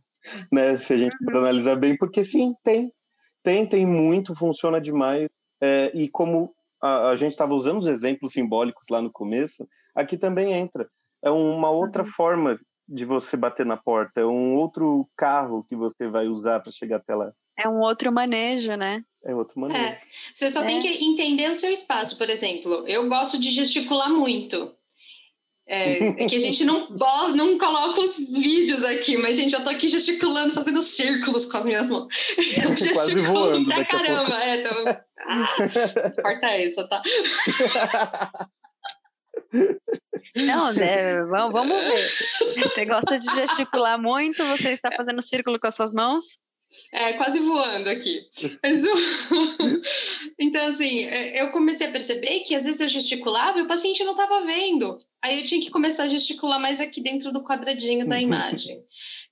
né? 0.52 0.78
Se 0.78 0.94
a 0.94 0.98
gente 0.98 1.16
for 1.24 1.34
uhum. 1.34 1.40
analisar 1.40 1.76
bem, 1.76 1.98
porque 1.98 2.24
sim, 2.24 2.54
tem. 2.64 2.92
Tem, 3.44 3.66
tem 3.68 3.86
muito, 3.86 4.36
funciona 4.36 4.82
demais. 4.82 5.30
É, 5.62 5.92
e 5.94 6.10
como 6.10 6.54
a, 6.82 7.10
a 7.10 7.16
gente 7.16 7.32
estava 7.32 7.54
usando 7.54 7.80
os 7.80 7.88
exemplos 7.88 8.34
simbólicos 8.34 8.88
lá 8.90 9.02
no 9.02 9.12
começo, 9.12 9.68
aqui 9.96 10.18
também 10.18 10.54
entra. 10.54 10.88
É 11.24 11.30
uma 11.30 11.70
outra 11.70 12.04
uhum. 12.04 12.10
forma 12.10 12.60
de 12.88 13.06
você 13.06 13.36
bater 13.36 13.66
na 13.66 13.78
porta, 13.78 14.22
é 14.22 14.26
um 14.26 14.56
outro 14.56 15.10
carro 15.18 15.64
que 15.68 15.76
você 15.76 16.08
vai 16.08 16.28
usar 16.28 16.60
para 16.60 16.72
chegar 16.72 16.98
até 16.98 17.16
lá. 17.16 17.32
É 17.58 17.68
um 17.68 17.80
outro 17.80 18.12
manejo, 18.12 18.76
né? 18.76 19.02
É 19.24 19.34
outro 19.34 19.60
manejo. 19.60 19.82
É. 19.82 20.02
Você 20.34 20.52
só 20.52 20.62
é. 20.62 20.68
tem 20.68 20.80
que 20.80 20.88
entender 20.88 21.50
o 21.50 21.56
seu 21.56 21.72
espaço, 21.72 22.18
por 22.18 22.30
exemplo. 22.30 22.86
Eu 22.88 23.08
gosto 23.08 23.40
de 23.40 23.50
gesticular 23.50 24.10
muito. 24.10 24.76
É, 25.68 25.98
é, 26.24 26.28
que 26.28 26.36
a 26.36 26.40
gente 26.40 26.64
não, 26.64 26.88
não 27.36 27.58
coloca 27.58 28.02
os 28.02 28.36
vídeos 28.36 28.84
aqui, 28.84 29.18
mas, 29.18 29.36
gente, 29.38 29.54
eu 29.54 29.64
tô 29.64 29.70
aqui 29.70 29.88
gesticulando, 29.88 30.54
fazendo 30.54 30.82
círculos 30.82 31.46
com 31.46 31.58
as 31.58 31.66
minhas 31.66 31.90
mãos. 31.90 32.08
Eu 32.64 32.78
gesticulo 32.78 33.24
voando, 33.24 33.66
pra 33.66 33.86
caramba. 33.86 34.44
É, 34.44 34.62
então... 34.62 34.86
ah, 35.28 35.48
corta 36.22 36.48
essa, 36.48 36.88
tá? 36.88 37.02
Não, 40.36 40.74
né? 40.74 41.24
Vamos, 41.24 41.54
vamos 41.54 41.78
ver. 41.82 42.10
Você 42.62 42.86
gosta 42.86 43.20
de 43.20 43.36
gesticular 43.36 44.02
muito? 44.02 44.44
Você 44.46 44.72
está 44.72 44.92
fazendo 44.92 45.22
círculo 45.22 45.60
com 45.60 45.68
as 45.68 45.76
suas 45.76 45.94
mãos? 45.94 46.40
É, 46.92 47.14
quase 47.14 47.40
voando 47.40 47.90
aqui. 47.90 48.26
então, 50.40 50.68
assim, 50.68 51.04
é, 51.06 51.42
eu 51.42 51.52
comecei 51.52 51.88
a 51.88 51.92
perceber 51.92 52.42
que 52.42 52.56
às 52.56 52.66
vezes 52.66 52.82
eu 52.82 52.90
gesticulava 52.90 53.60
e 53.60 53.64
o 53.64 53.68
paciente 53.68 54.04
não 54.04 54.12
estava 54.12 54.42
vendo. 54.42 54.98
Aí 55.22 55.40
eu 55.40 55.46
tinha 55.46 55.62
que 55.62 55.72
começar 55.72 56.04
a 56.04 56.08
gesticular 56.08 56.60
mais 56.60 56.80
aqui 56.80 57.02
dentro 57.02 57.32
do 57.32 57.44
quadradinho 57.44 58.08
da 58.08 58.22
imagem. 58.22 58.84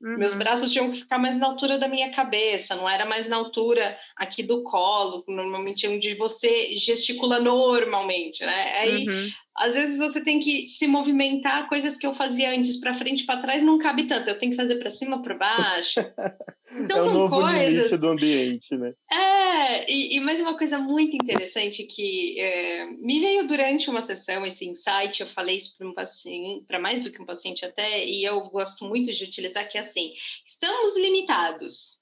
Uhum. 0.02 0.18
Meus 0.18 0.34
braços 0.34 0.72
tinham 0.72 0.92
que 0.92 0.98
ficar 0.98 1.18
mais 1.18 1.38
na 1.38 1.46
altura 1.46 1.78
da 1.78 1.88
minha 1.88 2.10
cabeça, 2.10 2.76
não 2.76 2.90
era 2.90 3.06
mais 3.06 3.30
na 3.30 3.38
altura 3.38 3.98
aqui 4.18 4.44
do 4.44 4.64
colo, 4.64 5.24
normalmente 5.28 5.88
onde 5.88 6.16
você 6.16 6.76
gesticula 6.76 7.40
normalmente, 7.40 8.44
né? 8.46 8.80
Aí, 8.80 9.08
uhum. 9.08 9.30
Às 9.56 9.76
vezes 9.76 10.00
você 10.00 10.24
tem 10.24 10.40
que 10.40 10.68
se 10.68 10.88
movimentar, 10.88 11.70
coisas 11.70 11.98
que 11.98 12.08
eu 12.08 12.14
fazia 12.14 12.52
antes 12.52 12.78
para 12.78 12.94
frente, 12.94 13.26
para 13.26 13.42
trás, 13.42 13.64
não 13.64 13.78
cabe 13.78 14.08
tanto. 14.08 14.30
Eu 14.30 14.38
tenho 14.38 14.52
que 14.52 14.58
fazer 14.58 14.80
para 14.80 14.90
cima, 14.90 15.22
para 15.22 15.36
baixo. 15.36 16.00
Então 16.76 16.98
é 16.98 17.02
são 17.04 17.14
novo 17.14 17.40
coisas 17.40 18.00
do 18.00 18.10
ambiente, 18.10 18.76
né? 18.76 18.94
É, 19.12 19.92
e, 19.92 20.18
e 20.18 20.20
mais 20.20 20.40
uma 20.40 20.58
coisa 20.58 20.80
muito 20.80 21.16
interessante 21.16 21.84
que 21.84 22.40
é, 22.40 22.86
me 22.86 23.20
veio 23.20 23.48
durante 23.48 23.92
uma 23.92 24.02
sessão 24.02 24.44
esse 24.44 24.68
insight, 24.68 25.22
eu 25.22 25.28
falei 25.28 25.56
isso 25.56 25.78
para 25.78 25.88
um 25.88 25.94
paciente, 25.94 26.66
para 26.66 26.80
mais 26.80 27.04
do 27.04 27.12
que 27.12 27.22
um 27.22 27.28
paciente 27.28 27.64
até, 27.64 28.04
e 28.04 28.24
eu 28.24 28.42
gosto 28.50 28.86
muito 28.86 29.12
de 29.12 29.24
utilizar 29.24 29.70
que 29.70 29.78
é 29.78 29.82
assim, 29.82 30.14
estamos 30.44 30.98
limitados. 30.98 32.02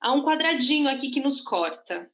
Há 0.00 0.12
um 0.12 0.22
quadradinho 0.22 0.88
aqui 0.88 1.10
que 1.10 1.20
nos 1.20 1.40
corta. 1.40 2.08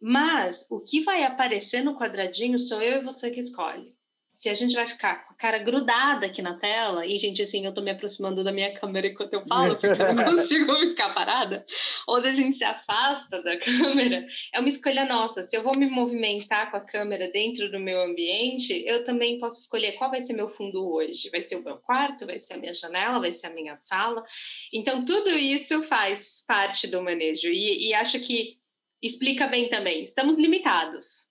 Mas 0.00 0.66
o 0.70 0.80
que 0.80 1.02
vai 1.02 1.24
aparecer 1.24 1.82
no 1.82 1.96
quadradinho 1.96 2.58
sou 2.58 2.80
eu 2.80 3.00
e 3.00 3.04
você 3.04 3.30
que 3.30 3.40
escolhe 3.40 4.00
se 4.32 4.48
a 4.48 4.54
gente 4.54 4.74
vai 4.74 4.86
ficar 4.86 5.24
com 5.26 5.32
a 5.32 5.36
cara 5.36 5.58
grudada 5.58 6.26
aqui 6.26 6.40
na 6.40 6.54
tela, 6.54 7.04
e, 7.04 7.18
gente, 7.18 7.42
assim, 7.42 7.66
eu 7.66 7.74
tô 7.74 7.82
me 7.82 7.90
aproximando 7.90 8.44
da 8.44 8.52
minha 8.52 8.72
câmera 8.72 9.08
enquanto 9.08 9.34
eu 9.34 9.44
falo, 9.46 9.76
porque 9.76 10.00
eu 10.00 10.14
não 10.14 10.24
consigo 10.36 10.74
ficar 10.76 11.12
parada, 11.12 11.64
ou 12.06 12.20
se 12.22 12.28
a 12.28 12.32
gente 12.32 12.56
se 12.56 12.64
afasta 12.64 13.42
da 13.42 13.58
câmera, 13.58 14.24
é 14.54 14.60
uma 14.60 14.68
escolha 14.68 15.04
nossa. 15.04 15.42
Se 15.42 15.56
eu 15.56 15.62
vou 15.62 15.76
me 15.76 15.86
movimentar 15.86 16.70
com 16.70 16.76
a 16.76 16.80
câmera 16.80 17.30
dentro 17.32 17.70
do 17.70 17.80
meu 17.80 18.00
ambiente, 18.02 18.82
eu 18.86 19.04
também 19.04 19.38
posso 19.38 19.60
escolher 19.60 19.92
qual 19.92 20.10
vai 20.10 20.20
ser 20.20 20.32
meu 20.32 20.48
fundo 20.48 20.90
hoje. 20.90 21.28
Vai 21.30 21.42
ser 21.42 21.56
o 21.56 21.64
meu 21.64 21.76
quarto, 21.76 22.24
vai 22.24 22.38
ser 22.38 22.54
a 22.54 22.58
minha 22.58 22.72
janela, 22.72 23.20
vai 23.20 23.32
ser 23.32 23.48
a 23.48 23.50
minha 23.50 23.76
sala. 23.76 24.24
Então, 24.72 25.04
tudo 25.04 25.30
isso 25.30 25.82
faz 25.82 26.44
parte 26.46 26.86
do 26.86 27.02
manejo, 27.02 27.48
e, 27.48 27.88
e 27.88 27.94
acho 27.94 28.18
que 28.20 28.59
explica 29.02 29.46
bem 29.46 29.68
também. 29.68 30.02
Estamos 30.02 30.38
limitados 30.38 31.30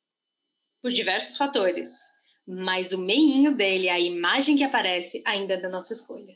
por 0.82 0.92
diversos 0.92 1.38
fatores 1.38 2.20
mas 2.52 2.94
o 2.94 2.98
meinho 2.98 3.56
dele, 3.56 3.90
a 3.90 4.00
imagem 4.00 4.58
que 4.58 4.64
aparece, 4.64 5.22
ainda 5.24 5.54
é 5.54 5.62
da 5.62 5.70
nossa 5.70 5.94
escolha. 5.94 6.36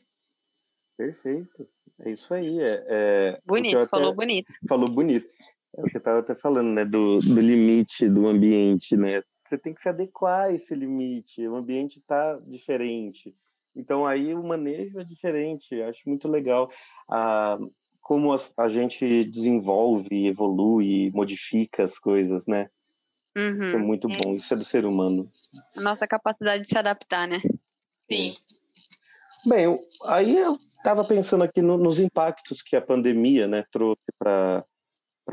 Perfeito. 0.95 1.67
É 2.01 2.11
isso 2.11 2.31
aí. 2.35 2.59
É, 2.59 2.85
é 2.87 3.41
bonito, 3.43 3.79
até, 3.79 3.87
falou 3.87 4.13
bonito. 4.13 4.53
Falou 4.69 4.87
bonito. 4.87 5.27
É 5.75 5.81
o 5.81 5.85
que 5.85 5.97
eu 5.97 5.99
estava 5.99 6.19
até 6.19 6.35
falando, 6.35 6.67
né? 6.75 6.85
Do, 6.85 7.17
do 7.17 7.41
limite 7.41 8.07
do 8.07 8.27
ambiente, 8.27 8.95
né? 8.95 9.23
Você 9.43 9.57
tem 9.57 9.73
que 9.73 9.81
se 9.81 9.89
adequar 9.89 10.49
a 10.49 10.53
esse 10.53 10.75
limite. 10.75 11.47
O 11.47 11.55
ambiente 11.55 11.97
está 11.97 12.39
diferente. 12.45 13.35
Então 13.75 14.05
aí 14.05 14.35
o 14.35 14.43
manejo 14.43 14.99
é 14.99 15.03
diferente. 15.03 15.73
Eu 15.73 15.87
acho 15.87 16.07
muito 16.07 16.27
legal 16.27 16.69
a, 17.09 17.57
como 18.03 18.33
a, 18.33 18.37
a 18.57 18.67
gente 18.67 19.23
desenvolve, 19.23 20.27
evolui, 20.27 21.09
modifica 21.11 21.85
as 21.85 21.97
coisas, 21.97 22.45
né? 22.45 22.69
Uhum. 23.35 23.63
é 23.63 23.77
muito 23.77 24.07
bom. 24.07 24.35
Isso 24.35 24.53
é 24.53 24.57
do 24.57 24.63
ser 24.63 24.85
humano. 24.85 25.31
A 25.75 25.81
nossa 25.81 26.05
capacidade 26.05 26.61
de 26.61 26.69
se 26.69 26.77
adaptar, 26.77 27.27
né? 27.27 27.39
Sim. 28.11 28.35
Bem, 29.45 29.79
aí 30.05 30.37
eu 30.37 30.55
estava 30.77 31.03
pensando 31.03 31.43
aqui 31.43 31.61
no, 31.61 31.77
nos 31.77 31.99
impactos 31.99 32.61
que 32.61 32.75
a 32.75 32.81
pandemia 32.81 33.47
né, 33.47 33.63
trouxe 33.71 34.03
para 34.19 34.63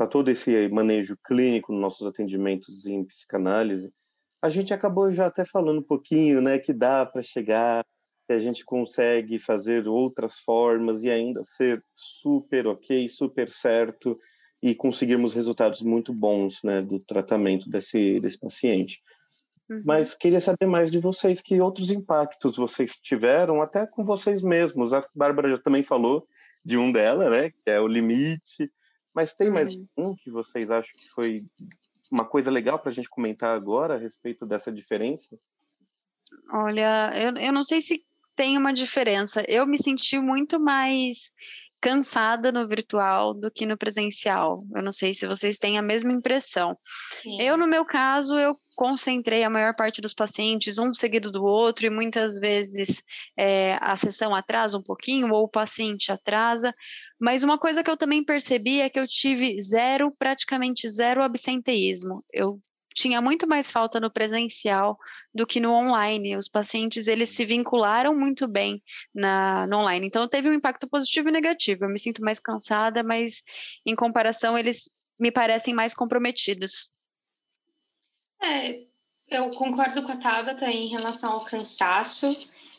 todo 0.09 0.31
esse 0.31 0.67
manejo 0.69 1.17
clínico 1.23 1.71
nos 1.71 1.81
nossos 1.81 2.07
atendimentos 2.07 2.85
em 2.85 3.03
psicanálise. 3.05 3.93
A 4.41 4.49
gente 4.49 4.73
acabou 4.73 5.13
já 5.13 5.27
até 5.27 5.45
falando 5.45 5.79
um 5.79 5.83
pouquinho, 5.83 6.41
né, 6.41 6.57
que 6.57 6.73
dá 6.73 7.05
para 7.05 7.21
chegar, 7.21 7.85
que 8.31 8.35
a 8.37 8.39
gente 8.39 8.63
consegue 8.63 9.37
fazer 9.37 9.89
outras 9.89 10.39
formas 10.39 11.03
e 11.03 11.11
ainda 11.11 11.43
ser 11.43 11.83
super 11.93 12.65
ok, 12.67 13.09
super 13.09 13.49
certo 13.49 14.17
e 14.63 14.73
conseguirmos 14.73 15.33
resultados 15.33 15.81
muito 15.81 16.13
bons, 16.13 16.63
né, 16.63 16.81
do 16.81 16.97
tratamento 16.99 17.69
desse, 17.69 18.21
desse 18.21 18.39
paciente. 18.39 19.01
Uhum. 19.69 19.81
Mas 19.85 20.13
queria 20.13 20.39
saber 20.39 20.65
mais 20.65 20.89
de 20.89 20.97
vocês, 20.97 21.41
que 21.41 21.59
outros 21.59 21.91
impactos 21.91 22.55
vocês 22.55 22.95
tiveram, 23.01 23.61
até 23.61 23.85
com 23.85 24.05
vocês 24.05 24.41
mesmos. 24.41 24.93
A 24.93 25.05
Bárbara 25.13 25.49
já 25.49 25.57
também 25.57 25.83
falou 25.83 26.25
de 26.63 26.77
um 26.77 26.89
dela, 26.89 27.29
né, 27.29 27.49
que 27.49 27.69
é 27.69 27.81
o 27.81 27.87
limite. 27.87 28.71
Mas 29.13 29.33
tem 29.33 29.49
mais 29.49 29.75
uhum. 29.75 29.87
um 29.97 30.15
que 30.15 30.31
vocês 30.31 30.71
acham 30.71 30.91
que 30.93 31.09
foi 31.13 31.45
uma 32.09 32.23
coisa 32.23 32.49
legal 32.49 32.79
para 32.79 32.91
a 32.91 32.93
gente 32.93 33.09
comentar 33.09 33.53
agora 33.53 33.95
a 33.95 33.99
respeito 33.99 34.45
dessa 34.45 34.71
diferença? 34.71 35.37
Olha, 36.53 37.11
eu, 37.13 37.35
eu 37.35 37.51
não 37.51 37.63
sei 37.63 37.81
se 37.81 38.05
tem 38.35 38.57
uma 38.57 38.73
diferença. 38.73 39.43
Eu 39.47 39.65
me 39.65 39.77
senti 39.77 40.19
muito 40.19 40.59
mais 40.59 41.31
cansada 41.81 42.51
no 42.51 42.67
virtual 42.67 43.33
do 43.33 43.49
que 43.49 43.65
no 43.65 43.75
presencial. 43.75 44.61
Eu 44.73 44.83
não 44.83 44.91
sei 44.91 45.15
se 45.15 45.25
vocês 45.25 45.57
têm 45.57 45.79
a 45.79 45.81
mesma 45.81 46.11
impressão. 46.11 46.77
Sim. 47.21 47.41
Eu, 47.41 47.57
no 47.57 47.67
meu 47.67 47.83
caso, 47.83 48.37
eu 48.37 48.55
concentrei 48.75 49.43
a 49.43 49.49
maior 49.49 49.75
parte 49.75 49.99
dos 49.99 50.13
pacientes 50.13 50.77
um 50.77 50.93
seguido 50.93 51.31
do 51.31 51.43
outro 51.43 51.87
e 51.87 51.89
muitas 51.89 52.37
vezes 52.37 53.01
é, 53.35 53.77
a 53.81 53.95
sessão 53.95 54.35
atrasa 54.35 54.77
um 54.77 54.83
pouquinho 54.83 55.33
ou 55.33 55.45
o 55.45 55.49
paciente 55.49 56.11
atrasa. 56.11 56.73
Mas 57.19 57.41
uma 57.41 57.57
coisa 57.57 57.83
que 57.83 57.89
eu 57.89 57.97
também 57.97 58.23
percebi 58.23 58.79
é 58.79 58.89
que 58.89 58.99
eu 58.99 59.07
tive 59.07 59.59
zero, 59.59 60.13
praticamente 60.17 60.87
zero 60.87 61.23
absenteísmo. 61.23 62.23
Eu 62.31 62.59
tinha 62.93 63.21
muito 63.21 63.47
mais 63.47 63.71
falta 63.71 63.99
no 63.99 64.11
presencial 64.11 64.97
do 65.33 65.45
que 65.45 65.59
no 65.59 65.71
online. 65.71 66.35
Os 66.35 66.47
pacientes 66.47 67.07
eles 67.07 67.29
se 67.29 67.45
vincularam 67.45 68.17
muito 68.17 68.47
bem 68.47 68.81
na, 69.13 69.65
no 69.67 69.77
online. 69.77 70.07
Então 70.07 70.27
teve 70.27 70.49
um 70.49 70.53
impacto 70.53 70.87
positivo 70.87 71.29
e 71.29 71.31
negativo. 71.31 71.85
Eu 71.85 71.89
me 71.89 71.99
sinto 71.99 72.21
mais 72.21 72.39
cansada, 72.39 73.03
mas 73.03 73.43
em 73.85 73.95
comparação 73.95 74.57
eles 74.57 74.89
me 75.19 75.31
parecem 75.31 75.73
mais 75.73 75.93
comprometidos. 75.93 76.91
É, 78.41 78.81
eu 79.29 79.51
concordo 79.51 80.03
com 80.03 80.11
a 80.11 80.17
Tabata 80.17 80.69
em 80.69 80.87
relação 80.87 81.31
ao 81.33 81.45
cansaço. 81.45 82.35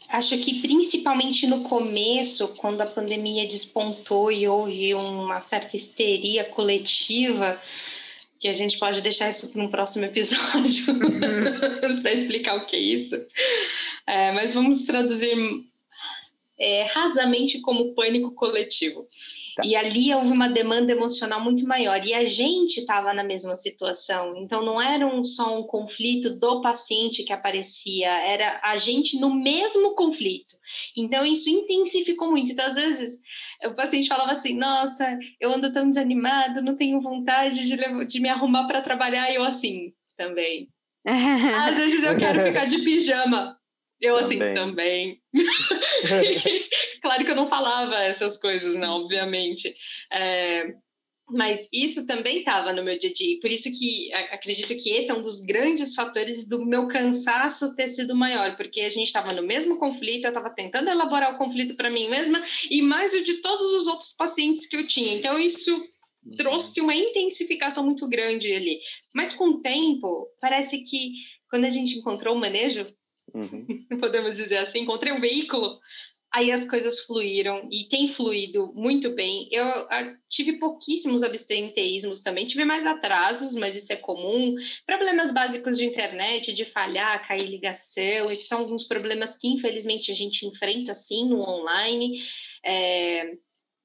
Acho 0.08 0.36
que 0.38 0.60
principalmente 0.60 1.46
no 1.46 1.62
começo, 1.62 2.48
quando 2.56 2.80
a 2.82 2.86
pandemia 2.86 3.46
despontou 3.46 4.30
e 4.30 4.46
houve 4.46 4.92
uma 4.92 5.40
certa 5.40 5.76
histeria 5.76 6.44
coletiva, 6.44 7.58
que 8.42 8.48
a 8.48 8.52
gente 8.52 8.76
pode 8.76 9.00
deixar 9.02 9.28
isso 9.28 9.48
para 9.48 9.62
um 9.62 9.68
próximo 9.68 10.04
episódio 10.04 10.98
para 12.02 12.12
explicar 12.12 12.56
o 12.56 12.66
que 12.66 12.74
é 12.74 12.80
isso. 12.80 13.14
É, 14.04 14.32
mas 14.32 14.52
vamos 14.52 14.82
traduzir 14.82 15.32
é, 16.58 16.82
rasamente 16.86 17.60
como 17.60 17.94
pânico 17.94 18.32
coletivo. 18.32 19.06
Tá. 19.54 19.66
E 19.66 19.76
ali 19.76 20.14
houve 20.14 20.32
uma 20.32 20.48
demanda 20.48 20.92
emocional 20.92 21.40
muito 21.40 21.66
maior. 21.66 22.04
E 22.04 22.14
a 22.14 22.24
gente 22.24 22.80
estava 22.80 23.12
na 23.12 23.22
mesma 23.22 23.54
situação. 23.54 24.34
Então, 24.36 24.64
não 24.64 24.80
era 24.80 25.06
um, 25.06 25.22
só 25.22 25.58
um 25.58 25.64
conflito 25.64 26.38
do 26.38 26.60
paciente 26.60 27.22
que 27.22 27.32
aparecia, 27.32 28.08
era 28.08 28.60
a 28.62 28.76
gente 28.76 29.18
no 29.20 29.34
mesmo 29.34 29.94
conflito. 29.94 30.56
Então, 30.96 31.24
isso 31.24 31.50
intensificou 31.50 32.30
muito. 32.30 32.50
Então, 32.50 32.64
às 32.64 32.74
vezes, 32.74 33.18
o 33.64 33.74
paciente 33.74 34.08
falava 34.08 34.32
assim: 34.32 34.56
Nossa, 34.56 35.18
eu 35.40 35.52
ando 35.52 35.72
tão 35.72 35.88
desanimado, 35.88 36.62
não 36.62 36.76
tenho 36.76 37.00
vontade 37.00 37.66
de, 37.66 38.06
de 38.06 38.20
me 38.20 38.28
arrumar 38.28 38.66
para 38.66 38.82
trabalhar. 38.82 39.30
E 39.30 39.34
eu, 39.34 39.44
assim, 39.44 39.92
também. 40.16 40.68
às 41.04 41.76
vezes, 41.76 42.02
eu 42.02 42.18
quero 42.18 42.40
ficar 42.40 42.66
de 42.66 42.78
pijama. 42.78 43.58
Eu, 44.00 44.16
assim, 44.16 44.38
também. 44.38 45.21
claro 47.00 47.24
que 47.24 47.30
eu 47.30 47.36
não 47.36 47.46
falava 47.46 47.96
essas 47.96 48.36
coisas, 48.38 48.76
não, 48.76 49.02
obviamente. 49.02 49.74
É, 50.12 50.74
mas 51.30 51.68
isso 51.72 52.06
também 52.06 52.38
estava 52.38 52.72
no 52.72 52.84
meu 52.84 52.98
dia 52.98 53.10
a 53.10 53.12
dia. 53.12 53.40
Por 53.40 53.50
isso 53.50 53.70
que 53.70 54.12
acredito 54.12 54.76
que 54.76 54.90
esse 54.90 55.10
é 55.10 55.14
um 55.14 55.22
dos 55.22 55.40
grandes 55.40 55.94
fatores 55.94 56.46
do 56.46 56.64
meu 56.64 56.86
cansaço 56.88 57.74
ter 57.74 57.88
sido 57.88 58.14
maior, 58.14 58.56
porque 58.56 58.82
a 58.82 58.90
gente 58.90 59.06
estava 59.06 59.32
no 59.32 59.42
mesmo 59.42 59.78
conflito, 59.78 60.24
eu 60.24 60.30
estava 60.30 60.50
tentando 60.50 60.90
elaborar 60.90 61.34
o 61.34 61.38
conflito 61.38 61.74
para 61.74 61.90
mim 61.90 62.08
mesma 62.10 62.42
e 62.70 62.82
mais 62.82 63.14
o 63.14 63.24
de 63.24 63.34
todos 63.34 63.72
os 63.72 63.86
outros 63.86 64.12
pacientes 64.12 64.66
que 64.66 64.76
eu 64.76 64.86
tinha. 64.86 65.14
Então, 65.14 65.38
isso 65.38 65.74
trouxe 66.36 66.80
uma 66.80 66.94
intensificação 66.94 67.84
muito 67.84 68.06
grande 68.06 68.52
ali. 68.52 68.80
Mas 69.14 69.32
com 69.32 69.46
o 69.46 69.60
tempo, 69.60 70.28
parece 70.40 70.82
que 70.84 71.14
quando 71.50 71.64
a 71.64 71.70
gente 71.70 71.98
encontrou 71.98 72.36
o 72.36 72.38
manejo, 72.38 72.86
uhum. 73.34 73.66
podemos 74.00 74.36
dizer 74.36 74.58
assim, 74.58 74.80
encontrei 74.80 75.12
um 75.12 75.20
veículo, 75.20 75.78
aí 76.32 76.50
as 76.50 76.64
coisas 76.64 77.00
fluíram 77.00 77.68
e 77.70 77.88
tem 77.88 78.08
fluído 78.08 78.72
muito 78.74 79.14
bem. 79.14 79.48
Eu 79.52 79.64
a, 79.64 80.14
tive 80.30 80.58
pouquíssimos 80.58 81.22
abstenteísmos 81.22 82.22
também, 82.22 82.46
tive 82.46 82.64
mais 82.64 82.86
atrasos, 82.86 83.54
mas 83.54 83.76
isso 83.76 83.92
é 83.92 83.96
comum. 83.96 84.54
Problemas 84.86 85.32
básicos 85.32 85.76
de 85.76 85.84
internet, 85.84 86.54
de 86.54 86.64
falhar, 86.64 87.26
cair 87.26 87.46
ligação, 87.46 88.30
esses 88.30 88.48
são 88.48 88.60
alguns 88.60 88.84
problemas 88.84 89.36
que 89.36 89.48
infelizmente 89.48 90.10
a 90.10 90.14
gente 90.14 90.46
enfrenta 90.46 90.94
sim 90.94 91.28
no 91.28 91.40
online. 91.40 92.18
É, 92.64 93.32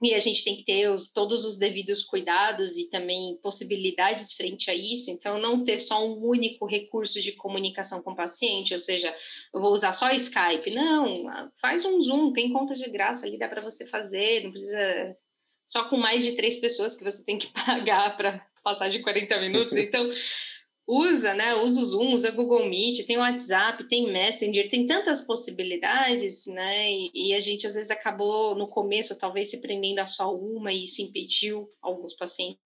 e 0.02 0.14
a 0.14 0.20
gente 0.20 0.44
tem 0.44 0.56
que 0.56 0.64
ter 0.64 0.90
os, 0.92 1.12
todos 1.12 1.44
os 1.44 1.58
devidos 1.58 2.04
cuidados 2.04 2.78
e 2.78 2.88
também 2.88 3.40
possibilidades 3.42 4.34
frente 4.34 4.70
a 4.70 4.76
isso. 4.76 5.10
Então, 5.10 5.40
não 5.40 5.64
ter 5.64 5.80
só 5.80 6.06
um 6.06 6.24
único 6.24 6.68
recurso 6.68 7.20
de 7.20 7.32
comunicação 7.32 8.04
com 8.04 8.12
o 8.12 8.16
paciente, 8.16 8.74
ou 8.74 8.80
seja, 8.80 9.16
eu 9.54 9.60
vou 9.60 9.72
usar 9.72 9.94
só 9.94 10.12
Skype. 10.12 10.70
Não, 10.70 11.52
faz 11.60 11.84
um 11.84 12.00
Zoom, 12.00 12.32
tem 12.32 12.54
conta 12.54 12.76
de 12.76 12.88
graça 12.90 13.26
ali, 13.26 13.40
dá 13.40 13.48
para 13.48 13.62
você 13.62 13.88
fazer, 13.88 14.44
não 14.44 14.52
precisa. 14.52 15.18
Só 15.66 15.84
com 15.86 15.98
mais 15.98 16.24
de 16.24 16.34
três 16.34 16.60
pessoas 16.60 16.96
que 16.96 17.04
você 17.04 17.24
tem 17.24 17.38
que 17.38 17.48
pagar 17.66 18.16
para 18.16 18.46
passar 18.64 18.90
de 18.90 19.00
40 19.00 19.40
minutos. 19.42 19.76
Então, 19.78 20.10
usa, 20.88 21.34
né? 21.34 21.54
Usa 21.56 21.82
o 21.82 21.86
Zoom, 21.86 22.14
usa 22.14 22.30
o 22.30 22.36
Google 22.36 22.70
Meet, 22.70 23.06
tem 23.06 23.18
o 23.18 23.20
WhatsApp, 23.20 23.84
tem 23.90 24.12
Messenger, 24.12 24.70
tem 24.70 24.86
tantas 24.86 25.22
possibilidades, 25.22 26.48
né? 26.48 26.92
E, 26.92 27.12
e, 27.14 27.34
a 27.34 27.40
gente 27.42 27.68
às 27.68 27.76
vezes 27.76 27.92
acabou 27.92 28.56
no 28.56 28.68
começo 28.68 29.18
talvez 29.18 29.52
se 29.52 29.60
prendendo 29.60 30.00
a 30.00 30.06
só 30.06 30.34
uma 30.34 30.72
e 30.72 30.84
isso 30.84 31.02
impediu 31.02 31.70
alguns 31.82 32.14
pacientes 32.14 32.58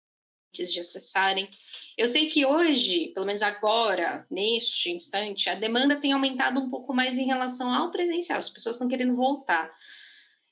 de 0.53 0.79
acessarem. 0.79 1.49
Eu 1.97 2.07
sei 2.07 2.27
que 2.27 2.45
hoje, 2.45 3.07
pelo 3.13 3.25
menos 3.25 3.41
agora, 3.41 4.25
neste 4.29 4.91
instante, 4.91 5.49
a 5.49 5.55
demanda 5.55 5.99
tem 5.99 6.12
aumentado 6.12 6.60
um 6.60 6.69
pouco 6.69 6.93
mais 6.93 7.17
em 7.17 7.25
relação 7.25 7.73
ao 7.73 7.89
presencial. 7.89 8.38
As 8.38 8.49
pessoas 8.49 8.75
estão 8.75 8.88
querendo 8.88 9.15
voltar. 9.15 9.71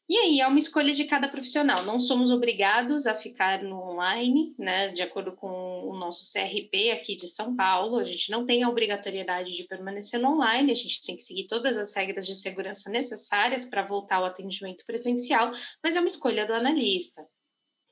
E 0.09 0.17
aí 0.17 0.41
é 0.41 0.47
uma 0.47 0.57
escolha 0.57 0.91
de 0.91 1.03
cada 1.03 1.27
profissional. 1.27 1.85
Não 1.85 1.99
somos 1.99 2.31
obrigados 2.31 3.05
a 3.05 3.13
ficar 3.13 3.61
no 3.61 3.79
online, 3.79 4.55
né? 4.57 4.87
De 4.87 5.03
acordo 5.03 5.33
com 5.33 5.87
o 5.87 5.95
nosso 5.95 6.21
CRP 6.33 6.89
aqui 6.89 7.15
de 7.15 7.27
São 7.27 7.55
Paulo, 7.55 7.97
a 7.97 8.03
gente 8.03 8.31
não 8.31 8.43
tem 8.43 8.63
a 8.63 8.69
obrigatoriedade 8.69 9.55
de 9.55 9.65
permanecer 9.65 10.19
no 10.19 10.33
online, 10.33 10.71
a 10.71 10.75
gente 10.75 11.05
tem 11.05 11.15
que 11.15 11.21
seguir 11.21 11.45
todas 11.45 11.77
as 11.77 11.93
regras 11.95 12.25
de 12.25 12.33
segurança 12.33 12.89
necessárias 12.89 13.65
para 13.65 13.85
voltar 13.85 14.15
ao 14.15 14.25
atendimento 14.25 14.83
presencial, 14.83 15.51
mas 15.83 15.95
é 15.95 15.99
uma 15.99 16.07
escolha 16.07 16.47
do 16.47 16.53
analista. 16.53 17.23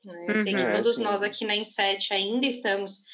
Né? 0.04 0.26
Eu 0.28 0.42
sei 0.42 0.54
que 0.54 0.62
uhum. 0.62 0.72
todos 0.72 0.98
nós 0.98 1.22
aqui 1.22 1.44
na 1.44 1.54
Inset 1.54 2.12
ainda 2.12 2.46
estamos 2.46 3.04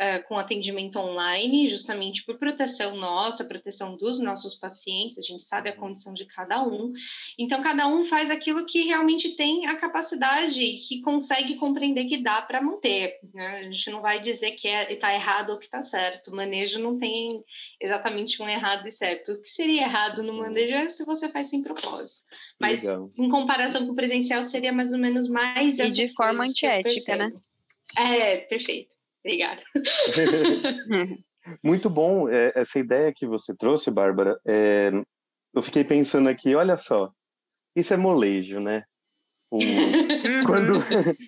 uh, 0.00 0.26
com 0.26 0.38
atendimento 0.38 0.98
online, 0.98 1.68
justamente 1.68 2.24
por 2.24 2.38
proteção 2.38 2.96
nossa, 2.96 3.44
proteção 3.44 3.96
dos 3.96 4.18
nossos 4.18 4.54
pacientes, 4.54 5.18
a 5.18 5.22
gente 5.22 5.42
sabe 5.42 5.68
a 5.68 5.76
condição 5.76 6.14
de 6.14 6.24
cada 6.24 6.62
um. 6.66 6.92
Então, 7.38 7.62
cada 7.62 7.86
um 7.86 8.04
faz 8.04 8.30
aquilo 8.30 8.64
que 8.64 8.82
realmente 8.82 9.36
tem 9.36 9.66
a 9.66 9.76
capacidade 9.76 10.62
e 10.62 10.76
que 10.76 11.02
consegue 11.02 11.56
compreender 11.56 12.06
que 12.06 12.22
dá 12.22 12.40
para 12.40 12.62
manter. 12.62 13.18
Né? 13.34 13.60
A 13.60 13.62
gente 13.64 13.90
não 13.90 14.00
vai 14.00 14.20
dizer 14.20 14.52
que 14.52 14.68
está 14.68 14.92
é, 14.92 14.96
tá 14.96 15.14
errado 15.14 15.50
ou 15.50 15.58
que 15.58 15.66
está 15.66 15.82
certo. 15.82 16.28
O 16.28 16.36
manejo 16.36 16.78
não 16.78 16.98
tem 16.98 17.44
exatamente 17.80 18.42
um 18.42 18.48
errado 18.48 18.86
e 18.86 18.90
certo. 18.90 19.32
O 19.32 19.42
que 19.42 19.48
seria 19.48 19.82
errado 19.82 20.22
no 20.22 20.32
manejo 20.32 20.74
é 20.74 20.88
se 20.88 21.04
você 21.04 21.28
faz 21.28 21.48
sem 21.48 21.62
propósito. 21.62 22.26
Mas, 22.58 22.82
Legal. 22.82 23.10
em 23.16 23.28
comparação 23.28 23.86
com 23.86 23.92
o 23.92 23.96
presencial, 23.96 24.42
seria 24.42 24.72
mais 24.72 24.92
ou 24.92 24.98
menos 24.98 25.28
mais 25.28 25.78
e 25.78 25.86
de 25.86 26.14
forma 26.14 26.44
antiética, 26.44 27.16
né? 27.16 27.32
É, 27.96 28.36
perfeito. 28.38 28.99
Obrigada. 29.24 29.62
Muito 31.64 31.88
bom 31.88 32.28
é, 32.28 32.52
essa 32.54 32.78
ideia 32.78 33.12
que 33.14 33.26
você 33.26 33.54
trouxe, 33.54 33.90
Bárbara. 33.90 34.38
É, 34.46 34.90
eu 35.54 35.62
fiquei 35.62 35.84
pensando 35.84 36.28
aqui, 36.28 36.54
olha 36.54 36.76
só, 36.76 37.10
isso 37.74 37.92
é 37.94 37.96
molejo, 37.96 38.60
né? 38.60 38.84
O, 39.50 39.58
quando, 40.46 40.74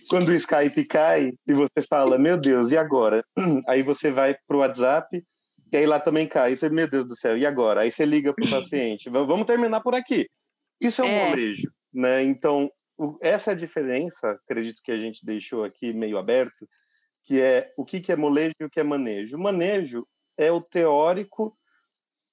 quando 0.09 0.28
o 0.28 0.34
Skype 0.34 0.86
cai 0.86 1.32
e 1.47 1.53
você 1.53 1.82
fala, 1.88 2.18
meu 2.18 2.38
Deus, 2.38 2.70
e 2.70 2.76
agora? 2.76 3.24
Aí 3.66 3.82
você 3.82 4.11
vai 4.11 4.36
para 4.47 4.57
o 4.57 4.61
WhatsApp 4.61 5.24
e 5.72 5.76
aí 5.76 5.86
lá 5.86 5.99
também 5.99 6.28
cai. 6.28 6.53
E 6.53 6.57
você, 6.57 6.68
meu 6.68 6.86
Deus 6.86 7.07
do 7.07 7.16
céu, 7.16 7.36
e 7.36 7.47
agora? 7.47 7.80
Aí 7.80 7.90
você 7.90 8.05
liga 8.05 8.34
para 8.34 8.47
o 8.47 8.51
paciente, 8.51 9.09
vamos 9.09 9.47
terminar 9.47 9.80
por 9.80 9.95
aqui. 9.95 10.28
Isso 10.78 11.01
é 11.01 11.05
um 11.05 11.09
é. 11.09 11.30
molejo, 11.30 11.72
né? 11.93 12.22
Então, 12.22 12.70
essa 13.22 13.53
é 13.53 13.55
a 13.55 13.57
diferença, 13.57 14.32
acredito 14.32 14.82
que 14.84 14.93
a 14.93 14.99
gente 14.99 15.24
deixou 15.24 15.64
aqui 15.64 15.93
meio 15.95 16.18
aberto, 16.18 16.68
que 17.25 17.41
é 17.41 17.73
o 17.77 17.85
que, 17.85 18.01
que 18.01 18.12
é 18.12 18.16
molejo 18.16 18.55
e 18.61 18.64
o 18.64 18.70
que 18.70 18.81
é 18.81 18.85
manejo. 18.85 19.37
O 19.37 19.41
manejo 19.41 20.07
é 20.37 20.51
o 20.51 20.61
teórico 20.61 21.57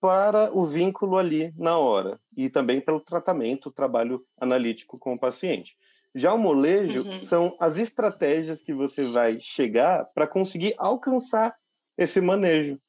para 0.01 0.51
o 0.55 0.65
vínculo 0.65 1.17
ali 1.17 1.53
na 1.57 1.77
hora 1.77 2.19
e 2.35 2.49
também 2.49 2.79
pelo 2.79 3.01
tratamento, 3.01 3.67
o 3.67 3.71
trabalho 3.71 4.25
analítico 4.39 4.97
com 4.97 5.13
o 5.13 5.19
paciente. 5.19 5.75
Já 6.15 6.33
o 6.33 6.37
molejo 6.37 7.03
uhum. 7.03 7.21
são 7.23 7.55
as 7.59 7.77
estratégias 7.77 8.61
que 8.61 8.73
você 8.73 9.11
vai 9.11 9.39
chegar 9.39 10.05
para 10.13 10.25
conseguir 10.25 10.73
alcançar 10.77 11.55
esse 11.97 12.19
manejo. 12.19 12.79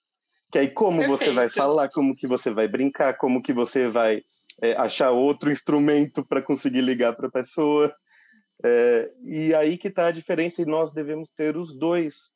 Que 0.51 0.59
aí 0.59 0.71
como 0.71 0.99
Perfeito. 0.99 1.19
você 1.19 1.31
vai 1.33 1.49
falar, 1.49 1.89
como 1.91 2.17
que 2.17 2.27
você 2.27 2.51
vai 2.51 2.67
brincar, 2.67 3.17
como 3.19 3.43
que 3.43 3.53
você 3.53 3.89
vai 3.89 4.23
é, 4.63 4.73
achar 4.73 5.11
outro 5.11 5.51
instrumento 5.51 6.25
para 6.25 6.43
conseguir 6.43 6.81
ligar 6.81 7.15
para 7.15 7.29
a 7.29 7.31
pessoa. 7.31 7.95
É, 8.63 9.11
e 9.23 9.55
aí 9.55 9.79
que 9.79 9.89
está 9.89 10.07
a 10.07 10.13
diferença 10.13 10.61
e 10.61 10.67
nós 10.67 10.93
devemos 10.93 11.31
ter 11.31 11.57
os 11.57 11.77
dois, 11.77 12.31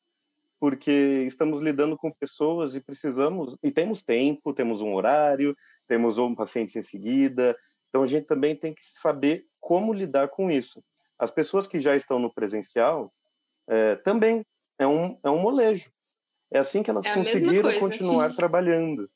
porque 0.58 1.24
estamos 1.26 1.60
lidando 1.60 1.96
com 1.96 2.10
pessoas 2.10 2.74
e 2.74 2.80
precisamos, 2.80 3.56
e 3.62 3.70
temos 3.70 4.02
tempo, 4.02 4.54
temos 4.54 4.80
um 4.80 4.94
horário, 4.94 5.54
temos 5.86 6.16
um 6.18 6.34
paciente 6.34 6.78
em 6.78 6.82
seguida, 6.82 7.56
então 7.88 8.02
a 8.02 8.06
gente 8.06 8.26
também 8.26 8.56
tem 8.56 8.74
que 8.74 8.84
saber 8.84 9.44
como 9.60 9.92
lidar 9.92 10.28
com 10.28 10.50
isso. 10.50 10.82
As 11.18 11.30
pessoas 11.30 11.66
que 11.66 11.80
já 11.80 11.94
estão 11.94 12.18
no 12.18 12.32
presencial 12.32 13.12
é, 13.68 13.96
também 13.96 14.44
é 14.78 14.86
um, 14.86 15.18
é 15.22 15.30
um 15.30 15.38
molejo. 15.38 15.90
É 16.50 16.58
assim 16.58 16.82
que 16.82 16.90
elas 16.90 17.04
é 17.04 17.14
conseguiram 17.14 17.78
continuar 17.78 18.34
trabalhando. 18.36 19.08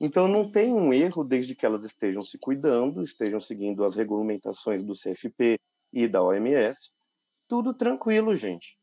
Então 0.00 0.26
não 0.26 0.50
tem 0.50 0.72
um 0.72 0.92
erro 0.92 1.24
desde 1.24 1.54
que 1.54 1.64
elas 1.64 1.84
estejam 1.84 2.24
se 2.24 2.38
cuidando, 2.38 3.02
estejam 3.02 3.40
seguindo 3.40 3.84
as 3.84 3.94
regulamentações 3.94 4.82
do 4.82 4.94
CFP, 4.94 5.58
e 5.92 6.08
da 6.08 6.22
OMS, 6.22 6.90
tudo 7.48 7.74
tranquilo, 7.74 8.34
gente. 8.34 8.78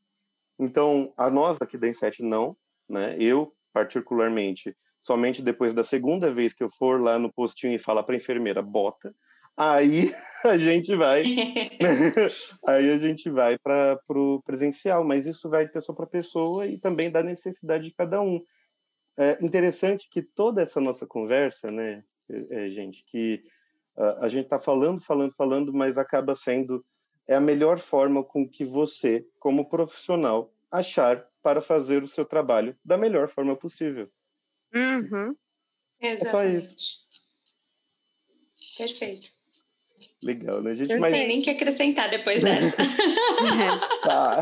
Então, 0.59 1.13
a 1.17 1.29
nós 1.29 1.57
aqui 1.61 1.77
da 1.77 1.87
Inset 1.87 2.21
não, 2.21 2.55
né? 2.87 3.15
Eu, 3.17 3.53
particularmente, 3.73 4.75
somente 5.01 5.41
depois 5.41 5.73
da 5.73 5.83
segunda 5.83 6.31
vez 6.31 6.53
que 6.53 6.63
eu 6.63 6.69
for 6.69 7.01
lá 7.01 7.17
no 7.17 7.31
postinho 7.31 7.73
e 7.73 7.79
falar 7.79 8.03
para 8.03 8.15
a 8.15 8.17
enfermeira, 8.17 8.61
bota, 8.61 9.15
aí 9.59 10.13
a 10.43 10.57
gente 10.57 10.95
vai, 10.95 11.23
aí 12.65 12.91
a 12.91 12.97
gente 12.97 13.29
vai 13.29 13.57
para 13.57 13.99
o 14.09 14.41
presencial, 14.43 15.03
mas 15.03 15.25
isso 15.25 15.49
vai 15.49 15.65
de 15.65 15.73
pessoa 15.73 15.95
para 15.95 16.05
pessoa 16.05 16.65
e 16.65 16.79
também 16.79 17.11
da 17.11 17.21
necessidade 17.21 17.85
de 17.85 17.93
cada 17.93 18.21
um. 18.21 18.41
É 19.17 19.37
interessante 19.41 20.07
que 20.09 20.21
toda 20.21 20.61
essa 20.61 20.79
nossa 20.79 21.05
conversa, 21.05 21.69
né, 21.69 22.03
é, 22.29 22.65
é 22.65 22.69
gente, 22.69 23.03
que 23.05 23.43
a, 23.97 24.25
a 24.25 24.27
gente 24.29 24.45
está 24.45 24.59
falando, 24.59 25.01
falando, 25.01 25.33
falando, 25.35 25.73
mas 25.73 25.97
acaba 25.97 26.35
sendo 26.35 26.85
é 27.29 27.35
a 27.35 27.39
melhor 27.39 27.77
forma 27.77 28.23
com 28.23 28.49
que 28.49 28.65
você, 28.65 29.23
como 29.39 29.69
profissional, 29.69 30.51
achar 30.71 31.23
para 31.43 31.61
fazer 31.61 32.01
o 32.01 32.07
seu 32.07 32.25
trabalho 32.25 32.75
da 32.83 32.97
melhor 32.97 33.27
forma 33.27 33.55
possível. 33.55 34.09
Uhum. 34.73 35.35
É 36.01 36.17
só 36.17 36.43
isso. 36.43 36.75
Perfeito. 38.75 39.29
Legal, 40.23 40.59
né, 40.63 40.75
gente? 40.75 40.91
Não 40.91 41.01
mas... 41.01 41.13
tem 41.13 41.27
nem 41.27 41.41
que 41.41 41.51
acrescentar 41.51 42.09
depois 42.09 42.41
dessa. 42.41 42.77
tá. 44.01 44.41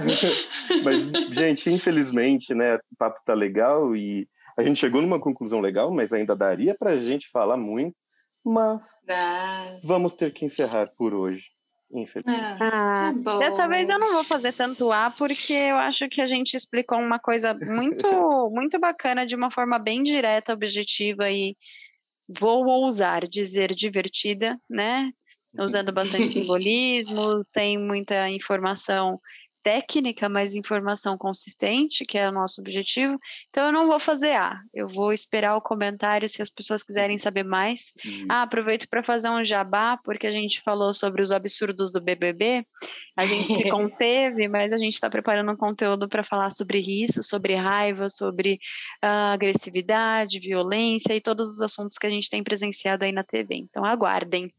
Mas, 0.82 1.36
gente, 1.36 1.70
infelizmente, 1.70 2.54
né, 2.54 2.76
o 2.76 2.96
papo 2.98 3.20
tá 3.26 3.34
legal 3.34 3.98
e 3.98 4.30
a 4.58 4.64
gente 4.64 4.80
chegou 4.80 5.02
numa 5.02 5.20
conclusão 5.20 5.60
legal, 5.60 5.92
mas 5.92 6.14
ainda 6.14 6.36
daria 6.36 6.74
para 6.74 6.92
a 6.92 6.98
gente 6.98 7.28
falar 7.28 7.58
muito. 7.58 7.98
Mas 8.46 8.98
Dá. 9.06 9.78
vamos 9.84 10.14
ter 10.14 10.32
que 10.32 10.46
encerrar 10.46 10.88
por 10.98 11.14
hoje. 11.14 11.57
Infelizmente. 11.92 12.62
Ah, 12.62 13.14
tá 13.24 13.40
dessa 13.40 13.68
vez 13.68 13.88
eu 13.88 13.98
não 13.98 14.14
vou 14.14 14.24
fazer 14.26 14.54
tanto 14.54 14.92
A, 14.92 15.12
porque 15.18 15.54
eu 15.54 15.78
acho 15.78 16.08
que 16.10 16.22
a 16.22 16.28
gente 16.28 16.54
explicou 16.54 17.00
uma 17.00 17.18
coisa 17.18 17.54
muito, 17.54 18.08
muito 18.52 18.80
bacana 18.80 19.26
de 19.26 19.36
uma 19.36 19.50
forma 19.50 19.80
bem 19.80 20.04
direta, 20.04 20.54
objetiva 20.54 21.30
e 21.32 21.56
vou 22.28 22.66
ousar 22.66 23.26
dizer 23.26 23.74
divertida, 23.74 24.60
né? 24.70 25.12
Usando 25.58 25.94
bastante 25.94 26.30
simbolismo, 26.34 27.46
tem 27.54 27.78
muita 27.80 28.30
informação 28.30 29.20
técnica, 29.68 30.30
mas 30.30 30.56
informação 30.56 31.18
consistente, 31.18 32.06
que 32.06 32.18
é 32.18 32.30
o 32.30 32.32
nosso 32.32 32.62
objetivo. 32.62 33.20
Então 33.50 33.66
eu 33.66 33.74
não 33.74 33.86
vou 33.86 34.00
fazer 34.00 34.32
A, 34.32 34.58
eu 34.74 34.88
vou 34.88 35.12
esperar 35.12 35.58
o 35.58 35.62
comentário 35.62 36.30
se 36.30 36.42
as 36.42 36.50
pessoas 36.50 36.84
quiserem 36.84 37.18
saber 37.18 37.44
mais. 37.44 37.92
Ah, 38.30 38.44
aproveito 38.44 38.88
para 38.88 39.04
fazer 39.04 39.30
um 39.30 39.44
jabá, 39.44 40.00
porque 40.06 40.26
a 40.26 40.32
gente 40.32 40.62
falou 40.62 40.94
sobre 40.94 41.22
os 41.22 41.34
absurdos 41.34 41.92
do 41.92 42.00
BBB. 42.00 42.66
A 43.18 43.26
gente 43.26 43.52
se 43.52 43.64
conteve, 43.70 44.48
mas 44.48 44.74
a 44.74 44.78
gente 44.78 44.94
está 44.94 45.10
preparando 45.10 45.52
um 45.52 45.58
conteúdo 45.58 46.08
para 46.08 46.24
falar 46.24 46.50
sobre 46.50 46.80
isso, 46.80 47.22
sobre 47.22 47.54
raiva, 47.54 48.08
sobre 48.08 48.54
uh, 49.04 49.34
agressividade, 49.34 50.40
violência 50.40 51.14
e 51.14 51.20
todos 51.20 51.50
os 51.50 51.62
assuntos 51.62 51.98
que 51.98 52.08
a 52.08 52.10
gente 52.10 52.30
tem 52.30 52.42
presenciado 52.42 53.04
aí 53.04 53.12
na 53.12 53.24
TV. 53.24 53.56
Então 53.56 53.84
aguardem. 53.84 54.50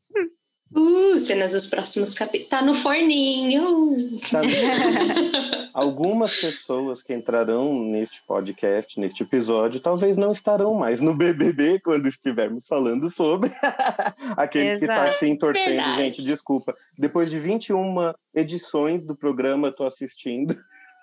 Uh, 0.74 1.18
cenas 1.18 1.52
dos 1.52 1.66
próximos 1.66 2.14
capítulos. 2.14 2.50
Tá 2.50 2.62
no 2.62 2.74
forninho. 2.74 3.96
Tá 4.30 4.42
Algumas 5.72 6.34
pessoas 6.34 7.02
que 7.02 7.14
entrarão 7.14 7.82
neste 7.84 8.22
podcast, 8.26 8.98
neste 8.98 9.22
episódio, 9.22 9.80
talvez 9.80 10.16
não 10.16 10.32
estarão 10.32 10.74
mais 10.74 11.00
no 11.00 11.14
BBB 11.14 11.80
quando 11.80 12.08
estivermos 12.08 12.66
falando 12.66 13.08
sobre. 13.08 13.50
Aqueles 14.36 14.74
Exato. 14.74 14.78
que 14.78 14.84
estão 14.84 15.04
tá 15.04 15.10
assim 15.10 15.36
torcendo, 15.36 15.76
Verdade. 15.76 15.96
gente, 15.96 16.24
desculpa. 16.24 16.74
Depois 16.98 17.30
de 17.30 17.38
21 17.38 18.12
edições 18.34 19.04
do 19.04 19.16
programa, 19.16 19.72
tô 19.72 19.86
assistindo. 19.86 20.58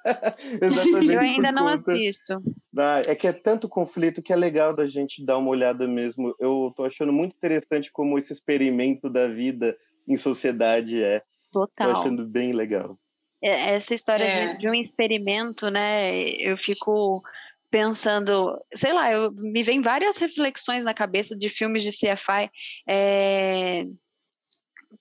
Exatamente. 0.61 1.13
Eu 1.13 1.19
ainda 1.19 1.51
não 1.51 1.63
conta... 1.63 1.93
assisto. 1.93 2.41
Ah, 2.77 3.01
é 3.07 3.15
que 3.15 3.27
é 3.27 3.33
tanto 3.33 3.67
conflito 3.67 4.21
que 4.21 4.31
é 4.31 4.35
legal 4.35 4.75
da 4.75 4.87
gente 4.87 5.25
dar 5.25 5.37
uma 5.37 5.49
olhada 5.49 5.87
mesmo. 5.87 6.35
Eu 6.39 6.73
tô 6.75 6.83
achando 6.83 7.11
muito 7.11 7.35
interessante 7.35 7.91
como 7.91 8.19
esse 8.19 8.31
experimento 8.31 9.09
da 9.09 9.27
vida 9.27 9.77
em 10.07 10.17
sociedade 10.17 11.01
é. 11.01 11.23
Total. 11.51 11.93
Tô 11.93 11.99
achando 11.99 12.25
bem 12.25 12.51
legal. 12.51 12.97
É, 13.41 13.73
essa 13.73 13.93
história 13.93 14.25
é. 14.25 14.47
de, 14.47 14.57
de, 14.59 14.69
um 14.69 14.73
experimento, 14.73 15.69
né? 15.69 16.29
Eu 16.39 16.57
fico 16.57 17.21
pensando, 17.69 18.61
sei 18.73 18.93
lá, 18.93 19.11
eu, 19.11 19.31
me 19.31 19.61
vem 19.63 19.81
várias 19.81 20.17
reflexões 20.17 20.85
na 20.85 20.93
cabeça 20.93 21.35
de 21.35 21.49
filmes 21.49 21.83
de 21.83 21.91
CFI 21.91 22.49
é, 22.87 23.85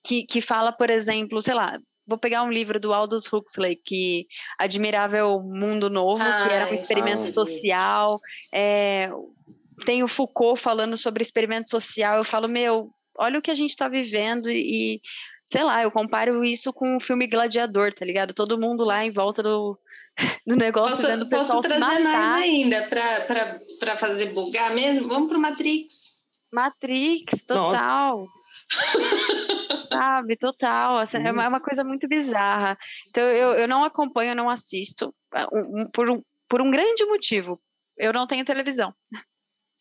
que, 0.03 0.25
que 0.25 0.41
fala, 0.41 0.71
por 0.71 0.89
exemplo, 0.89 1.41
sei 1.41 1.53
lá, 1.53 1.79
vou 2.07 2.17
pegar 2.17 2.43
um 2.43 2.51
livro 2.51 2.79
do 2.79 2.93
Aldous 2.93 3.31
Huxley, 3.31 3.75
que 3.75 4.27
Admirável 4.59 5.41
Mundo 5.41 5.89
Novo, 5.89 6.23
ah, 6.23 6.45
que 6.45 6.53
era 6.53 6.69
um 6.69 6.75
experimento 6.75 7.33
social. 7.33 8.19
É, 8.53 9.09
tem 9.85 10.03
o 10.03 10.07
Foucault 10.07 10.59
falando 10.59 10.97
sobre 10.97 11.21
experimento 11.21 11.69
social. 11.69 12.17
Eu 12.17 12.23
falo, 12.23 12.47
meu, 12.47 12.89
olha 13.17 13.39
o 13.39 13.41
que 13.41 13.51
a 13.51 13.55
gente 13.55 13.71
está 13.71 13.89
vivendo 13.89 14.49
e, 14.49 15.01
sei 15.47 15.63
lá, 15.63 15.83
eu 15.83 15.91
comparo 15.91 16.43
isso 16.43 16.71
com 16.71 16.97
o 16.97 16.99
filme 16.99 17.27
Gladiador, 17.27 17.93
tá 17.93 18.05
ligado? 18.05 18.33
Todo 18.33 18.59
mundo 18.59 18.83
lá 18.83 19.05
em 19.05 19.11
volta 19.11 19.41
do, 19.41 19.77
do 20.45 20.55
negócio 20.55 20.97
posso, 20.97 21.07
vendo 21.07 21.23
o 21.23 21.29
pessoal 21.29 21.61
Posso 21.61 21.79
trazer 21.79 22.03
mais 22.03 22.33
ainda 22.33 22.87
para 23.79 23.97
fazer 23.97 24.33
bugar 24.33 24.73
mesmo? 24.73 25.07
Vamos 25.07 25.29
pro 25.29 25.39
Matrix. 25.39 26.23
Matrix, 26.51 27.43
total. 27.45 28.19
Nossa. 28.19 28.44
Sabe, 29.89 30.37
total. 30.37 30.97
Assim, 30.97 31.17
é, 31.17 31.31
uma, 31.31 31.45
é 31.45 31.47
uma 31.47 31.61
coisa 31.61 31.83
muito 31.83 32.07
bizarra. 32.07 32.77
Então, 33.09 33.23
eu, 33.23 33.53
eu 33.53 33.67
não 33.67 33.83
acompanho, 33.83 34.31
eu 34.31 34.35
não 34.35 34.49
assisto. 34.49 35.13
Um, 35.51 35.81
um, 35.81 35.89
por 35.89 36.09
um, 36.09 36.21
por 36.49 36.61
um 36.61 36.71
grande 36.71 37.05
motivo. 37.05 37.61
Eu 37.97 38.11
não 38.11 38.27
tenho 38.27 38.45
televisão. 38.45 38.93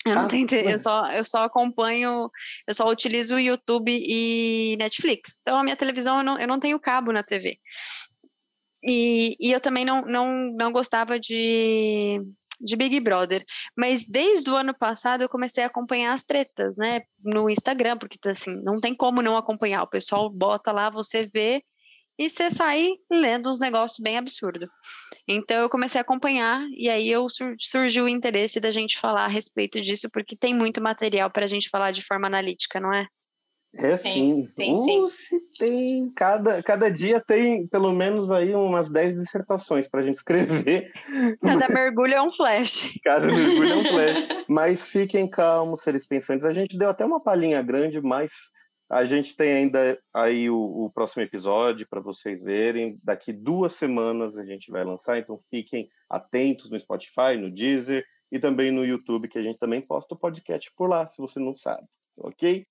Eu, 0.06 0.14
não 0.14 0.26
ah, 0.26 0.28
tenho, 0.28 0.46
eu, 0.50 0.82
só, 0.82 1.10
eu 1.12 1.24
só 1.24 1.44
acompanho, 1.44 2.30
eu 2.66 2.74
só 2.74 2.86
utilizo 2.90 3.36
o 3.36 3.40
YouTube 3.40 3.90
e 3.90 4.76
Netflix. 4.78 5.40
Então, 5.40 5.58
a 5.58 5.64
minha 5.64 5.76
televisão, 5.76 6.18
eu 6.18 6.22
não, 6.22 6.38
eu 6.38 6.46
não 6.46 6.60
tenho 6.60 6.78
cabo 6.78 7.10
na 7.10 7.22
TV. 7.22 7.58
E, 8.86 9.34
e 9.40 9.50
eu 9.50 9.60
também 9.60 9.82
não, 9.82 10.02
não, 10.02 10.52
não 10.52 10.70
gostava 10.70 11.18
de, 11.18 12.20
de 12.60 12.76
Big 12.76 12.98
Brother. 13.00 13.44
Mas 13.76 14.06
desde 14.06 14.50
o 14.50 14.56
ano 14.56 14.74
passado 14.76 15.22
eu 15.22 15.28
comecei 15.28 15.64
a 15.64 15.66
acompanhar 15.66 16.12
as 16.12 16.24
tretas, 16.24 16.76
né? 16.76 17.02
No 17.22 17.48
Instagram, 17.48 17.98
porque 17.98 18.18
assim, 18.28 18.60
não 18.62 18.80
tem 18.80 18.94
como 18.94 19.22
não 19.22 19.36
acompanhar. 19.36 19.82
O 19.82 19.90
pessoal 19.90 20.30
bota 20.30 20.72
lá, 20.72 20.90
você 20.90 21.28
vê 21.32 21.62
e 22.18 22.28
você 22.28 22.48
sai 22.48 22.92
lendo 23.10 23.50
uns 23.50 23.58
negócios 23.58 23.98
bem 23.98 24.16
absurdos. 24.16 24.68
Então 25.26 25.60
eu 25.62 25.68
comecei 25.68 25.98
a 25.98 26.02
acompanhar 26.02 26.64
e 26.76 26.88
aí 26.88 27.10
eu 27.10 27.28
sur 27.28 27.54
surgiu 27.58 28.04
o 28.04 28.08
interesse 28.08 28.60
da 28.60 28.70
gente 28.70 28.98
falar 28.98 29.24
a 29.24 29.28
respeito 29.28 29.80
disso, 29.80 30.08
porque 30.12 30.36
tem 30.36 30.54
muito 30.54 30.82
material 30.82 31.30
para 31.30 31.44
a 31.44 31.48
gente 31.48 31.68
falar 31.68 31.90
de 31.90 32.02
forma 32.02 32.26
analítica, 32.26 32.78
não 32.78 32.92
é? 32.92 33.06
É 33.76 33.96
sim. 33.96 34.48
Tem, 34.56 34.74
uh, 34.74 35.08
sim. 35.08 35.38
tem. 35.58 36.12
Cada, 36.14 36.62
cada 36.62 36.90
dia 36.90 37.20
tem 37.20 37.66
pelo 37.66 37.92
menos 37.92 38.30
aí 38.30 38.54
umas 38.54 38.88
10 38.88 39.16
dissertações 39.16 39.88
para 39.88 40.00
a 40.00 40.02
gente 40.02 40.16
escrever. 40.16 40.92
Cada 41.42 41.68
mergulho 41.68 42.14
é 42.14 42.22
um 42.22 42.32
flash. 42.32 42.98
Cada 43.02 43.26
mergulho 43.26 43.72
é 43.72 43.76
um 43.76 43.84
flash. 43.84 44.28
Mas 44.48 44.88
fiquem 44.88 45.28
calmos, 45.28 45.82
seres 45.82 46.06
pensantes. 46.06 46.46
A 46.46 46.52
gente 46.52 46.78
deu 46.78 46.88
até 46.88 47.04
uma 47.04 47.20
palhinha 47.20 47.60
grande, 47.62 48.00
mas 48.00 48.32
a 48.88 49.04
gente 49.04 49.34
tem 49.34 49.52
ainda 49.52 49.98
aí 50.12 50.48
o, 50.48 50.84
o 50.84 50.90
próximo 50.90 51.22
episódio 51.22 51.86
para 51.88 52.00
vocês 52.00 52.42
verem. 52.42 52.98
Daqui 53.02 53.32
duas 53.32 53.72
semanas 53.72 54.36
a 54.36 54.44
gente 54.44 54.70
vai 54.70 54.84
lançar, 54.84 55.18
então 55.18 55.40
fiquem 55.50 55.88
atentos 56.08 56.70
no 56.70 56.78
Spotify, 56.78 57.36
no 57.38 57.50
Deezer 57.50 58.04
e 58.30 58.38
também 58.38 58.70
no 58.70 58.84
YouTube, 58.84 59.28
que 59.28 59.38
a 59.38 59.42
gente 59.42 59.58
também 59.58 59.80
posta 59.80 60.14
o 60.14 60.18
podcast 60.18 60.70
por 60.76 60.88
lá, 60.88 61.06
se 61.06 61.18
você 61.18 61.40
não 61.40 61.56
sabe, 61.56 61.86
ok? 62.16 62.66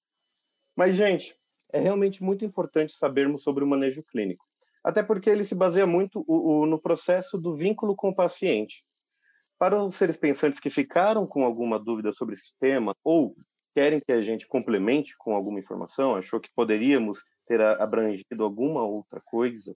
Mas, 0.75 0.95
gente, 0.95 1.35
é 1.71 1.79
realmente 1.79 2.23
muito 2.23 2.45
importante 2.45 2.93
sabermos 2.93 3.43
sobre 3.43 3.63
o 3.63 3.67
manejo 3.67 4.03
clínico, 4.03 4.45
até 4.83 5.01
porque 5.01 5.29
ele 5.29 5.45
se 5.45 5.55
baseia 5.55 5.87
muito 5.87 6.25
no 6.67 6.79
processo 6.79 7.37
do 7.37 7.55
vínculo 7.55 7.95
com 7.95 8.09
o 8.09 8.15
paciente. 8.15 8.83
Para 9.57 9.83
os 9.83 9.95
seres 9.95 10.17
pensantes 10.17 10.59
que 10.59 10.69
ficaram 10.69 11.25
com 11.25 11.45
alguma 11.45 11.79
dúvida 11.79 12.11
sobre 12.11 12.35
esse 12.35 12.53
tema 12.59 12.95
ou 13.03 13.35
querem 13.73 13.99
que 13.99 14.11
a 14.11 14.21
gente 14.21 14.47
complemente 14.47 15.15
com 15.17 15.35
alguma 15.35 15.59
informação, 15.59 16.15
achou 16.15 16.39
que 16.39 16.49
poderíamos 16.55 17.23
ter 17.47 17.61
abrangido 17.61 18.43
alguma 18.43 18.83
outra 18.83 19.21
coisa, 19.21 19.75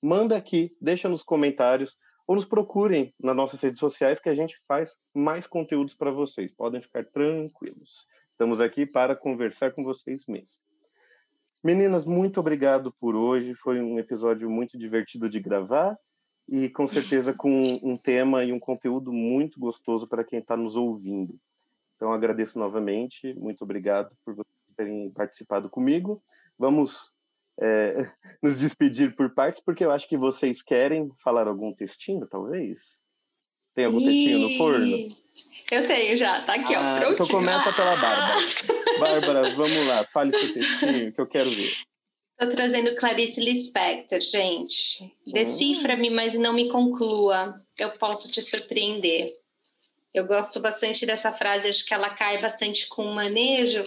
manda 0.00 0.36
aqui, 0.36 0.76
deixa 0.80 1.08
nos 1.08 1.22
comentários 1.22 1.96
ou 2.26 2.36
nos 2.36 2.44
procurem 2.44 3.12
nas 3.18 3.34
nossas 3.34 3.60
redes 3.60 3.78
sociais 3.78 4.20
que 4.20 4.28
a 4.28 4.34
gente 4.34 4.56
faz 4.66 4.96
mais 5.14 5.46
conteúdos 5.46 5.94
para 5.94 6.10
vocês. 6.10 6.54
Podem 6.54 6.80
ficar 6.80 7.04
tranquilos. 7.06 8.06
Estamos 8.42 8.60
aqui 8.60 8.84
para 8.84 9.14
conversar 9.14 9.70
com 9.70 9.84
vocês 9.84 10.26
mesmo. 10.26 10.58
Meninas, 11.62 12.04
muito 12.04 12.40
obrigado 12.40 12.92
por 12.92 13.14
hoje. 13.14 13.54
Foi 13.54 13.80
um 13.80 14.00
episódio 14.00 14.50
muito 14.50 14.76
divertido 14.76 15.28
de 15.28 15.38
gravar 15.38 15.96
e 16.48 16.68
com 16.68 16.88
certeza 16.88 17.32
com 17.38 17.78
um 17.84 17.96
tema 17.96 18.42
e 18.42 18.52
um 18.52 18.58
conteúdo 18.58 19.12
muito 19.12 19.60
gostoso 19.60 20.08
para 20.08 20.24
quem 20.24 20.40
está 20.40 20.56
nos 20.56 20.74
ouvindo. 20.74 21.38
Então 21.94 22.12
agradeço 22.12 22.58
novamente, 22.58 23.32
muito 23.34 23.62
obrigado 23.62 24.12
por 24.24 24.34
vocês 24.34 24.74
terem 24.76 25.08
participado 25.12 25.70
comigo. 25.70 26.20
Vamos 26.58 27.12
é, 27.60 28.10
nos 28.42 28.58
despedir 28.58 29.14
por 29.14 29.32
partes, 29.32 29.62
porque 29.64 29.84
eu 29.84 29.92
acho 29.92 30.08
que 30.08 30.16
vocês 30.16 30.62
querem 30.62 31.12
falar 31.22 31.46
algum 31.46 31.72
textinho, 31.72 32.26
talvez. 32.26 33.04
Tem 33.74 33.86
algum 33.86 33.98
textinho 33.98 34.38
no 34.38 34.56
forno? 34.56 35.08
Eu 35.70 35.86
tenho 35.86 36.18
já, 36.18 36.40
tá 36.42 36.54
aqui, 36.54 36.74
ah, 36.74 36.80
ó, 36.80 37.00
prontinho. 37.00 37.14
Então 37.14 37.28
começa 37.28 37.72
pela 37.72 37.96
Bárbara. 37.96 38.40
Bárbara, 39.00 39.54
vamos 39.54 39.86
lá, 39.86 40.06
fale 40.12 40.30
seu 40.30 40.52
textinho 40.52 41.12
que 41.12 41.20
eu 41.20 41.26
quero 41.26 41.50
ver. 41.50 41.72
Estou 42.38 42.56
trazendo 42.56 42.94
Clarice 42.96 43.40
Lispector, 43.40 44.20
gente. 44.20 45.14
Decifra-me, 45.26 46.10
mas 46.10 46.34
não 46.34 46.52
me 46.52 46.68
conclua. 46.68 47.56
Eu 47.78 47.90
posso 47.92 48.30
te 48.30 48.42
surpreender. 48.42 49.32
Eu 50.12 50.26
gosto 50.26 50.60
bastante 50.60 51.06
dessa 51.06 51.32
frase, 51.32 51.68
acho 51.68 51.86
que 51.86 51.94
ela 51.94 52.10
cai 52.10 52.42
bastante 52.42 52.86
com 52.88 53.06
o 53.06 53.14
manejo, 53.14 53.82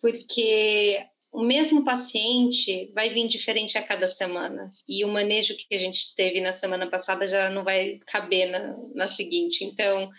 porque 0.00 0.98
o 1.38 1.44
mesmo 1.44 1.84
paciente 1.84 2.90
vai 2.92 3.10
vir 3.10 3.28
diferente 3.28 3.78
a 3.78 3.82
cada 3.82 4.08
semana. 4.08 4.68
E 4.88 5.04
o 5.04 5.08
manejo 5.08 5.56
que 5.56 5.72
a 5.72 5.78
gente 5.78 6.12
teve 6.16 6.40
na 6.40 6.52
semana 6.52 6.90
passada 6.90 7.28
já 7.28 7.48
não 7.48 7.62
vai 7.62 8.00
caber 8.08 8.50
na, 8.50 8.76
na 8.92 9.06
seguinte. 9.06 9.64
Então, 9.64 10.10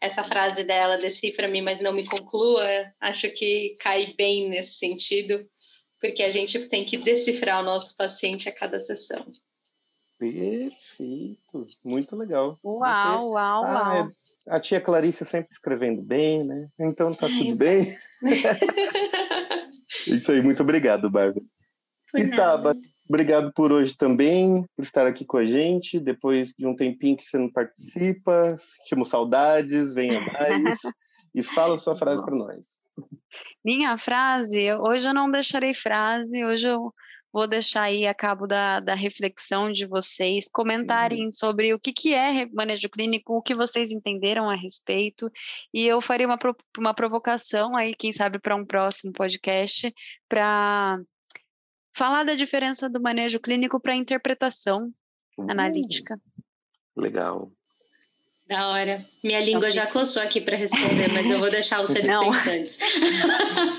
essa 0.00 0.22
frase 0.22 0.62
dela, 0.62 0.96
decifra-me, 0.96 1.60
mas 1.60 1.80
não 1.80 1.92
me 1.92 2.06
conclua, 2.06 2.64
acho 3.00 3.28
que 3.30 3.74
cai 3.80 4.14
bem 4.16 4.48
nesse 4.48 4.74
sentido, 4.74 5.44
porque 6.00 6.22
a 6.22 6.30
gente 6.30 6.56
tem 6.68 6.84
que 6.84 6.96
decifrar 6.98 7.60
o 7.60 7.66
nosso 7.66 7.96
paciente 7.96 8.48
a 8.48 8.52
cada 8.52 8.78
sessão. 8.78 9.26
Perfeito, 10.20 11.66
muito 11.84 12.14
legal. 12.14 12.56
Uau, 12.62 13.30
uau, 13.30 13.34
ah, 13.34 13.60
uau. 13.62 14.06
É, 14.46 14.54
a 14.54 14.60
tia 14.60 14.80
Clarice 14.80 15.24
sempre 15.24 15.50
escrevendo 15.50 16.00
bem, 16.00 16.44
né? 16.44 16.68
Então 16.78 17.12
tá 17.12 17.26
tudo 17.26 17.56
bem. 17.56 17.84
Isso 20.06 20.32
aí, 20.32 20.42
muito 20.42 20.62
obrigado, 20.62 21.10
Bárbara. 21.10 21.44
Por 22.10 22.20
e 22.20 22.30
Taba, 22.30 22.76
obrigado 23.08 23.52
por 23.52 23.72
hoje 23.72 23.96
também, 23.96 24.64
por 24.76 24.82
estar 24.82 25.06
aqui 25.06 25.24
com 25.24 25.36
a 25.36 25.44
gente. 25.44 26.00
Depois 26.00 26.52
de 26.58 26.66
um 26.66 26.74
tempinho 26.74 27.16
que 27.16 27.24
você 27.24 27.38
não 27.38 27.50
participa, 27.50 28.56
sentimos 28.58 29.08
saudades, 29.08 29.94
venha 29.94 30.20
mais 30.20 30.78
e 31.34 31.42
fala 31.42 31.74
a 31.74 31.78
sua 31.78 31.94
frase 31.94 32.22
para 32.24 32.34
nós. 32.34 32.80
Minha 33.64 33.96
frase, 33.96 34.72
hoje 34.74 35.08
eu 35.08 35.14
não 35.14 35.30
deixarei 35.30 35.72
frase, 35.72 36.44
hoje 36.44 36.66
eu 36.66 36.92
Vou 37.32 37.46
deixar 37.46 37.82
aí 37.82 38.06
a 38.06 38.14
cabo 38.14 38.46
da, 38.46 38.80
da 38.80 38.94
reflexão 38.94 39.70
de 39.70 39.86
vocês, 39.86 40.48
comentarem 40.48 41.26
uhum. 41.26 41.30
sobre 41.30 41.72
o 41.72 41.78
que, 41.78 41.92
que 41.92 42.12
é 42.12 42.46
manejo 42.46 42.88
clínico, 42.88 43.34
o 43.34 43.42
que 43.42 43.54
vocês 43.54 43.92
entenderam 43.92 44.50
a 44.50 44.56
respeito, 44.56 45.30
e 45.72 45.86
eu 45.86 46.00
farei 46.00 46.26
uma, 46.26 46.38
uma 46.76 46.92
provocação 46.92 47.76
aí, 47.76 47.94
quem 47.94 48.12
sabe, 48.12 48.40
para 48.40 48.56
um 48.56 48.64
próximo 48.64 49.12
podcast, 49.12 49.94
para 50.28 51.00
falar 51.92 52.24
da 52.24 52.34
diferença 52.34 52.90
do 52.90 53.00
manejo 53.00 53.38
clínico 53.38 53.78
para 53.78 53.92
a 53.92 53.96
interpretação 53.96 54.92
uhum. 55.38 55.50
analítica. 55.50 56.20
Legal. 56.96 57.52
Da 58.48 58.70
hora. 58.70 59.06
Minha 59.22 59.38
língua 59.38 59.70
já 59.70 59.86
coçou 59.86 60.20
aqui 60.20 60.40
para 60.40 60.56
responder, 60.56 61.06
mas 61.12 61.30
eu 61.30 61.38
vou 61.38 61.48
deixar 61.48 61.80
os 61.80 61.90
seres 61.90 62.08
Não. 62.08 62.32
pensantes. 62.32 62.76